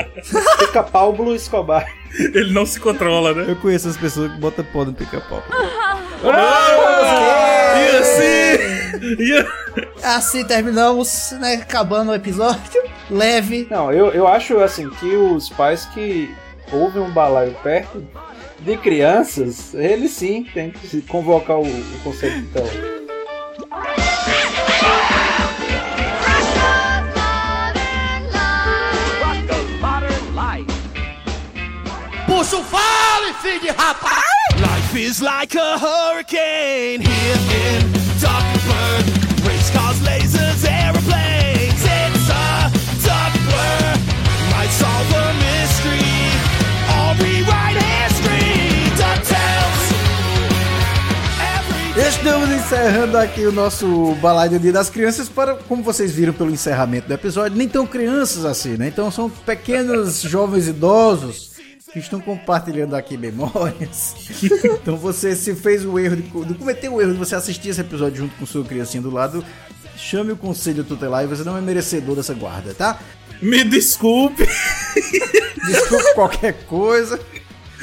Pica-pau 0.58 1.12
Blue 1.12 1.34
Escobar. 1.34 1.86
Ele 2.18 2.52
não 2.52 2.64
se 2.64 2.80
controla, 2.80 3.34
né? 3.34 3.44
Eu 3.48 3.56
conheço 3.56 3.88
as 3.88 3.96
pessoas 3.96 4.32
que 4.32 4.38
botam 4.38 4.64
pó 4.72 4.84
no 4.84 4.94
pica-pau. 4.94 5.42
E 7.76 7.96
assim. 7.96 8.76
E 9.18 9.46
Assim 10.02 10.44
terminamos, 10.44 11.32
né? 11.40 11.54
Acabando 11.54 12.10
o 12.10 12.14
episódio. 12.14 12.85
Leve. 13.10 13.66
Não, 13.70 13.92
eu, 13.92 14.08
eu 14.12 14.26
acho 14.26 14.58
assim 14.58 14.88
que 14.90 15.14
os 15.16 15.48
pais 15.48 15.86
que 15.86 16.34
ouvem 16.72 17.02
um 17.02 17.10
balaio 17.10 17.54
perto 17.62 18.06
de 18.60 18.76
crianças, 18.76 19.74
eles 19.74 20.10
sim 20.12 20.44
têm 20.44 20.70
que 20.70 20.86
se 20.86 21.02
convocar 21.02 21.58
o, 21.58 21.62
o 21.62 22.00
conselho 22.02 22.38
então. 22.38 22.64
Puxa 32.26 32.56
o 32.56 32.64
fale, 32.64 33.32
filho 33.40 33.60
de 33.60 33.68
rapaz! 33.68 34.24
Life 34.56 34.96
is 34.98 35.20
like 35.20 35.56
a 35.56 35.76
hurricane 35.78 37.02
here 37.02 37.38
in 37.52 37.92
Duckburg. 38.18 39.25
Estamos 52.08 52.48
encerrando 52.50 53.18
aqui 53.18 53.44
o 53.46 53.50
nosso 53.50 54.14
balaio 54.22 54.52
do 54.52 54.58
Dia 54.60 54.72
das 54.72 54.88
Crianças 54.88 55.28
para, 55.28 55.56
como 55.56 55.82
vocês 55.82 56.12
viram 56.12 56.32
pelo 56.32 56.52
encerramento 56.52 57.08
do 57.08 57.14
episódio, 57.14 57.58
nem 57.58 57.68
tão 57.68 57.84
crianças 57.84 58.44
assim, 58.44 58.76
né? 58.76 58.86
Então 58.86 59.10
são 59.10 59.28
pequenos 59.28 60.20
jovens 60.28 60.68
idosos 60.68 61.50
que 61.92 61.98
estão 61.98 62.20
compartilhando 62.20 62.94
aqui 62.94 63.16
memórias. 63.16 64.14
então 64.64 64.96
você 64.96 65.34
se 65.34 65.52
fez 65.56 65.84
o 65.84 65.98
erro 65.98 66.14
de, 66.14 66.22
de 66.22 66.54
cometer 66.54 66.88
o 66.88 67.02
erro 67.02 67.12
de 67.12 67.18
você 67.18 67.34
assistir 67.34 67.70
esse 67.70 67.80
episódio 67.80 68.18
junto 68.18 68.36
com 68.36 68.46
sua 68.46 68.64
criancinha 68.64 69.02
do 69.02 69.10
lado, 69.10 69.44
chame 69.96 70.30
o 70.30 70.36
conselho 70.36 70.84
tutelar 70.84 71.24
e 71.24 71.26
você 71.26 71.42
não 71.42 71.58
é 71.58 71.60
merecedor 71.60 72.14
dessa 72.14 72.34
guarda, 72.34 72.72
tá? 72.72 73.00
Me 73.42 73.64
desculpe. 73.64 74.46
Desculpe 75.66 76.14
qualquer 76.14 76.52
coisa. 76.66 77.18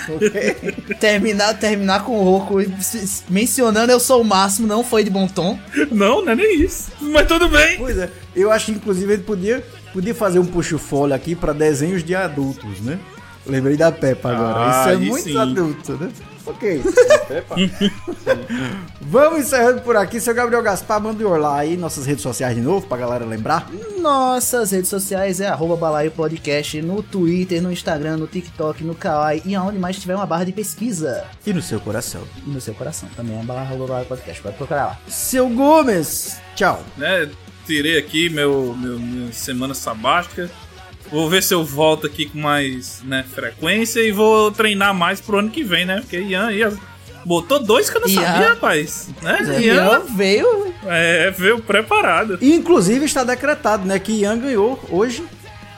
Ok? 0.09 0.73
Terminar, 0.99 1.53
terminar 1.59 2.03
com 2.03 2.19
o 2.19 2.23
Roku 2.23 2.55
mencionando 3.29 3.91
eu 3.91 3.99
sou 3.99 4.21
o 4.21 4.25
máximo, 4.25 4.67
não 4.67 4.83
foi 4.83 5.03
de 5.03 5.09
bom 5.09 5.27
tom. 5.27 5.57
Não, 5.91 6.23
não 6.23 6.31
é 6.31 6.35
nem 6.35 6.61
isso. 6.61 6.91
Mas 6.99 7.27
tudo 7.27 7.47
bem. 7.47 7.77
Pois 7.77 7.97
é, 7.97 8.09
eu 8.35 8.51
acho 8.51 8.65
que 8.67 8.71
inclusive 8.71 9.13
ele 9.13 9.23
podia 9.23 9.63
Podia 9.93 10.15
fazer 10.15 10.39
um 10.39 10.45
puxo-folio 10.45 11.13
aqui 11.13 11.35
pra 11.35 11.53
desenhos 11.53 12.03
de 12.03 12.15
adultos, 12.15 12.81
né? 12.81 12.97
Lembrei 13.45 13.77
da 13.77 13.91
Peppa 13.91 14.31
agora. 14.31 14.55
Ah, 14.57 14.79
Isso 14.79 14.89
é 14.89 14.97
muito 14.97 15.23
sim. 15.23 15.37
adulto, 15.37 15.93
né? 15.93 16.09
Ok. 16.45 16.81
Vamos 19.01 19.39
encerrando 19.39 19.81
por 19.81 19.95
aqui. 19.95 20.19
Seu 20.19 20.33
Gabriel 20.33 20.61
Gaspar, 20.61 21.01
manda 21.01 21.25
o 21.25 21.37
lá 21.37 21.59
aí 21.59 21.77
nossas 21.77 22.05
redes 22.05 22.21
sociais 22.21 22.55
de 22.55 22.61
novo 22.61 22.85
pra 22.85 22.97
galera 22.97 23.25
lembrar. 23.25 23.69
Nossas 23.99 24.71
redes 24.71 24.89
sociais 24.89 25.39
é 25.39 25.47
arroba 25.47 25.77
balaio 25.77 26.11
podcast 26.11 26.81
no 26.81 27.01
Twitter, 27.01 27.61
no 27.61 27.71
Instagram, 27.71 28.17
no 28.17 28.27
TikTok, 28.27 28.83
no 28.83 28.93
Kawaii 28.93 29.41
e 29.45 29.55
aonde 29.55 29.79
mais 29.79 29.97
tiver 29.97 30.15
uma 30.15 30.25
barra 30.25 30.43
de 30.43 30.51
pesquisa. 30.51 31.25
E 31.45 31.53
no 31.53 31.61
seu 31.61 31.79
coração. 31.79 32.21
E 32.45 32.49
no 32.49 32.59
seu 32.59 32.73
coração 32.73 33.07
também 33.15 33.39
é 33.39 33.43
barra 33.43 33.61
arroba 33.61 33.87
balaio 33.87 34.05
podcast. 34.05 34.41
Pode 34.41 34.57
procurar 34.57 34.85
lá. 34.85 34.99
Seu 35.07 35.49
Gomes, 35.49 36.37
tchau. 36.55 36.83
né? 36.97 37.29
Tirei 37.65 37.97
aqui 37.97 38.29
meu, 38.29 38.75
meu 38.77 38.99
minha 38.99 39.31
semana 39.31 39.73
sabática. 39.73 40.49
Vou 41.13 41.29
ver 41.29 41.43
se 41.43 41.53
eu 41.53 41.63
volto 41.63 42.07
aqui 42.07 42.25
com 42.25 42.39
mais 42.39 43.01
né, 43.03 43.23
frequência 43.33 43.99
e 44.01 44.11
vou 44.11 44.51
treinar 44.51 44.93
mais 44.95 45.21
pro 45.21 45.37
ano 45.37 45.49
que 45.51 45.63
vem, 45.63 45.85
né? 45.85 45.97
Porque 46.01 46.19
Ian, 46.19 46.51
Ian 46.51 46.73
botou 47.23 47.59
dois 47.63 47.87
que 47.89 47.97
eu 47.97 48.01
não 48.01 48.07
Ian- 48.09 48.21
sabia, 48.23 48.49
rapaz. 48.49 49.09
Né? 49.21 49.37
Ian 49.61 49.75
Ian 49.75 49.99
veio. 50.15 50.73
é, 50.87 51.29
veio 51.31 51.59
preparado. 51.61 52.39
E, 52.41 52.53
inclusive 52.55 53.05
está 53.05 53.23
decretado, 53.23 53.85
né, 53.85 53.99
que 53.99 54.11
Ian 54.21 54.39
ganhou 54.39 54.83
hoje, 54.89 55.23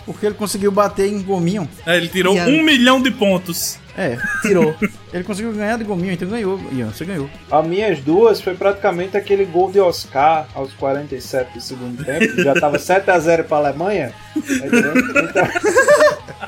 porque 0.06 0.26
ele 0.26 0.36
conseguiu 0.36 0.72
bater 0.72 1.08
em 1.12 1.22
Gominho. 1.22 1.68
É, 1.86 1.98
ele 1.98 2.08
tirou 2.08 2.34
Ian. 2.34 2.46
um 2.48 2.64
milhão 2.64 3.02
de 3.02 3.12
pontos. 3.12 3.78
É, 3.98 4.18
tirou. 4.42 4.74
ele 5.16 5.24
conseguiu 5.24 5.54
ganhar 5.54 5.78
de 5.78 5.86
Gominho, 5.86 6.12
então 6.12 6.28
ganhou, 6.28 6.60
Ian, 6.74 6.92
você 6.92 7.06
ganhou. 7.06 7.30
As 7.50 7.66
minhas 7.66 8.02
duas 8.02 8.42
foi 8.42 8.54
praticamente 8.54 9.16
aquele 9.16 9.46
gol 9.46 9.72
de 9.72 9.80
Oscar 9.80 10.46
aos 10.54 10.74
47 10.74 11.54
do 11.54 11.62
segundo 11.62 12.04
tempo. 12.04 12.42
Já 12.42 12.54
tava 12.54 12.78
7x0 12.78 13.44
pra 13.44 13.58
Alemanha. 13.58 14.12
Então, 14.36 14.68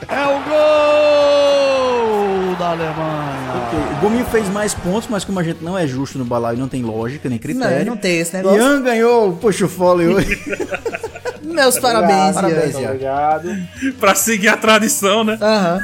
É 0.10 0.26
o 0.26 0.44
gol 0.50 2.56
da 2.58 2.72
Alemanha. 2.72 3.68
Ok, 3.68 3.80
O 3.80 4.02
Gominho 4.02 4.26
fez 4.26 4.50
mais 4.50 4.74
pontos, 4.74 5.08
mas 5.10 5.24
como 5.24 5.40
a 5.40 5.44
gente 5.44 5.64
não 5.64 5.78
é 5.78 5.88
justo 5.88 6.18
no 6.18 6.26
balaio, 6.26 6.58
não 6.58 6.68
tem 6.68 6.84
lógica 6.84 7.30
nem 7.30 7.40
critério. 7.40 7.86
Não, 7.86 7.94
não 7.96 7.98
tem 7.98 8.20
esse 8.20 8.36
negócio. 8.36 8.60
Ian 8.60 8.82
ganhou 8.82 9.30
o 9.30 9.38
puxo 9.38 9.70
folio 9.70 10.18
hoje. 10.18 10.38
Meus 11.42 11.80
parabéns, 11.80 12.36
Parabéns, 12.36 12.76
Ian. 12.76 12.90
Obrigado. 12.90 13.50
pra 14.00 14.16
seguir 14.16 14.50
a 14.50 14.58
tradição, 14.58 15.24
né? 15.24 15.38
Aham. 15.42 15.80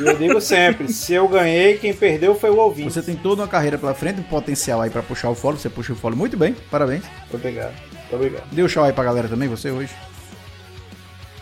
E 0.00 0.06
eu 0.06 0.16
digo 0.16 0.40
sempre, 0.40 0.92
se 0.92 1.12
eu 1.14 1.28
ganhei, 1.28 1.78
quem 1.78 1.92
perdeu 1.94 2.34
foi 2.34 2.50
o 2.50 2.56
ouvinte. 2.56 2.92
Você 2.92 3.02
tem 3.02 3.16
toda 3.16 3.42
uma 3.42 3.48
carreira 3.48 3.78
pela 3.78 3.94
frente, 3.94 4.20
um 4.20 4.24
potencial 4.24 4.80
aí 4.80 4.90
pra 4.90 5.02
puxar 5.02 5.30
o 5.30 5.34
folio, 5.34 5.58
você 5.58 5.68
puxa 5.68 5.92
o 5.92 5.96
folio 5.96 6.16
muito 6.16 6.36
bem, 6.36 6.54
parabéns. 6.70 7.04
Muito 7.20 7.34
obrigado. 7.36 7.72
Muito 7.92 8.14
obrigado. 8.14 8.44
Deu 8.52 8.68
tchau 8.68 8.84
aí 8.84 8.92
pra 8.92 9.04
galera 9.04 9.28
também, 9.28 9.48
você 9.48 9.70
hoje. 9.70 9.90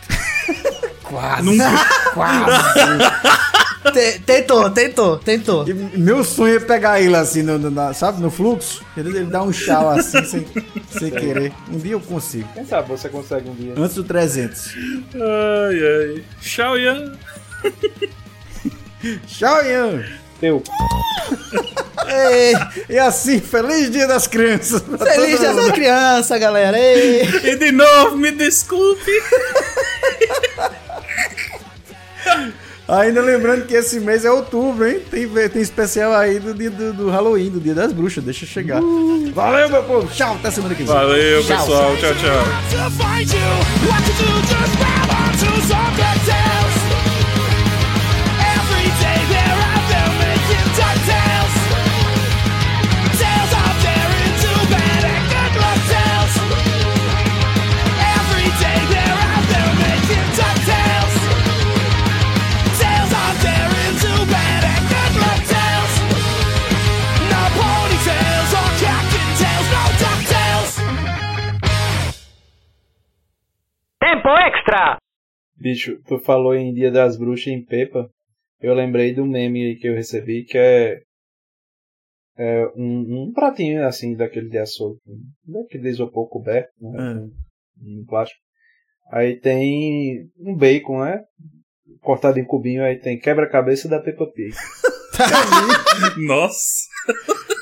Quase. 1.07 1.57
Quase. 2.13 3.91
Te- 3.93 4.19
tentou, 4.25 4.69
tentou, 4.69 5.17
tentou. 5.17 5.67
E 5.67 5.73
meu 5.73 6.23
sonho 6.23 6.57
é 6.57 6.59
pegar 6.59 6.99
ele 6.99 7.15
assim, 7.15 7.41
no, 7.41 7.57
no- 7.57 7.71
na- 7.71 7.93
sabe, 7.93 8.21
no 8.21 8.29
fluxo, 8.29 8.83
ele 8.97 9.23
dá 9.23 9.41
um 9.41 9.51
tchau 9.51 9.89
assim, 9.89 10.23
sem, 10.25 10.45
sem 10.89 11.09
querer. 11.09 11.53
Um 11.71 11.77
dia 11.77 11.93
eu 11.93 12.01
consigo. 12.01 12.47
Quem 12.53 12.65
sabe 12.65 12.89
você 12.89 13.07
consegue 13.07 13.49
um 13.49 13.55
dia. 13.55 13.73
Antes 13.77 13.95
do 13.95 14.03
300. 14.03 14.73
Ai, 15.15 16.15
ai. 16.15 16.23
Tchau, 16.41 16.77
Ian. 16.77 17.13
Tchau, 19.27 19.63
Ian! 19.65 20.03
Teu. 20.39 20.61
Ei, 22.07 22.53
E 22.89 22.99
assim, 22.99 23.39
feliz 23.39 23.89
dia 23.91 24.05
das 24.07 24.27
crianças. 24.27 24.81
feliz 25.13 25.39
dia 25.39 25.51
mundo. 25.53 25.67
da 25.67 25.71
criança, 25.73 26.37
galera. 26.37 26.77
Ei. 26.77 27.23
E 27.23 27.55
de 27.55 27.71
novo, 27.71 28.17
me 28.17 28.31
desculpe. 28.31 29.11
Ainda 32.87 33.21
lembrando 33.21 33.65
que 33.65 33.73
esse 33.73 33.99
mês 33.99 34.23
é 34.23 34.31
outubro, 34.31 34.87
hein? 34.87 35.01
Tem, 35.11 35.27
tem 35.49 35.61
especial 35.61 36.13
aí 36.13 36.39
do 36.39 36.53
dia 36.53 36.69
do, 36.69 36.93
do 36.93 37.09
Halloween, 37.09 37.49
do 37.49 37.59
dia 37.59 37.75
das 37.75 37.91
bruxas. 37.91 38.23
Deixa 38.23 38.45
eu 38.45 38.49
chegar. 38.49 38.81
Valeu, 39.33 39.69
meu 39.69 39.83
povo. 39.83 40.07
Tchau, 40.07 40.35
até 40.35 40.49
semana 40.51 40.73
que 40.73 40.83
vem. 40.83 40.93
Valeu, 40.93 41.43
Tchau. 41.43 41.57
pessoal. 41.57 41.97
Tchau, 41.97 42.13
tchau. 42.15 42.43
Bicho, 75.59 75.99
tu 76.05 76.19
falou 76.19 76.55
em 76.55 76.73
Dia 76.73 76.91
das 76.91 77.17
Bruxas 77.17 77.47
em 77.47 77.63
Pepa. 77.63 78.09
Eu 78.59 78.73
lembrei 78.73 79.13
do 79.13 79.25
meme 79.25 79.65
aí 79.65 79.75
que 79.75 79.87
eu 79.87 79.95
recebi, 79.95 80.43
que 80.43 80.57
é, 80.57 81.01
é 82.37 82.67
um, 82.75 83.23
um 83.27 83.31
pratinho 83.33 83.85
assim, 83.85 84.15
daquele 84.15 84.49
de 84.49 84.57
açougue. 84.57 84.99
Daquele 85.45 85.83
de 85.83 85.89
isopor 85.89 86.27
coberto, 86.29 86.71
né? 86.81 87.27
Um 87.81 88.05
plástico. 88.05 88.39
Aí 89.11 89.39
tem 89.39 90.29
um 90.39 90.55
bacon, 90.55 91.03
né? 91.03 91.23
Cortado 92.01 92.39
em 92.39 92.45
cubinho, 92.45 92.83
aí 92.83 92.99
tem 92.99 93.19
quebra-cabeça 93.19 93.87
da 93.87 93.99
Peppa 93.99 94.25
Pig. 94.27 94.55
Nossa. 96.27 96.87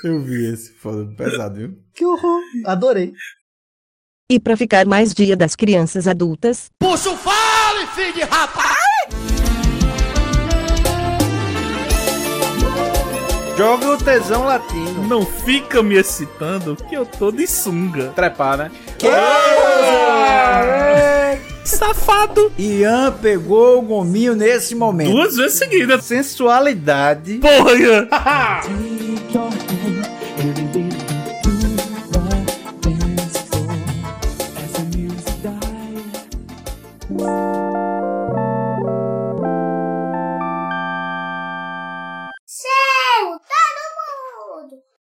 Eu 0.04 0.22
vi 0.22 0.54
esse, 0.54 0.74
foda 0.74 1.14
pesado, 1.16 1.56
viu? 1.56 1.78
Que 1.94 2.06
horror. 2.06 2.42
Adorei. 2.66 3.14
E 4.28 4.40
pra 4.40 4.58
ficar 4.58 4.88
mais 4.88 5.14
dia 5.14 5.38
das 5.38 5.56
crianças 5.56 6.08
adultas, 6.08 6.72
Puxa 6.80 7.12
o 7.12 7.16
fale, 7.16 7.86
filho 7.94 8.12
de 8.12 8.22
rapaz! 8.24 8.76
Joga 13.56 13.92
o 13.92 13.98
tesão 13.98 14.46
latino. 14.46 15.08
Não 15.08 15.24
fica 15.24 15.84
me 15.84 15.94
excitando 15.96 16.76
que 16.76 16.96
eu 16.96 17.06
tô 17.06 17.32
de 17.32 17.46
sunga. 17.46 18.08
Trepar, 18.16 18.58
né? 18.58 18.72
Safado. 21.64 22.52
Ian 22.58 23.12
pegou 23.22 23.78
o 23.78 23.82
gominho 23.84 24.36
nesse 24.36 24.74
momento. 24.74 25.12
Duas 25.12 25.36
vezes 25.38 25.60
seguidas. 25.60 26.04
Sensualidade. 26.04 27.36
Porra, 27.38 27.74
Ian. 27.74 28.08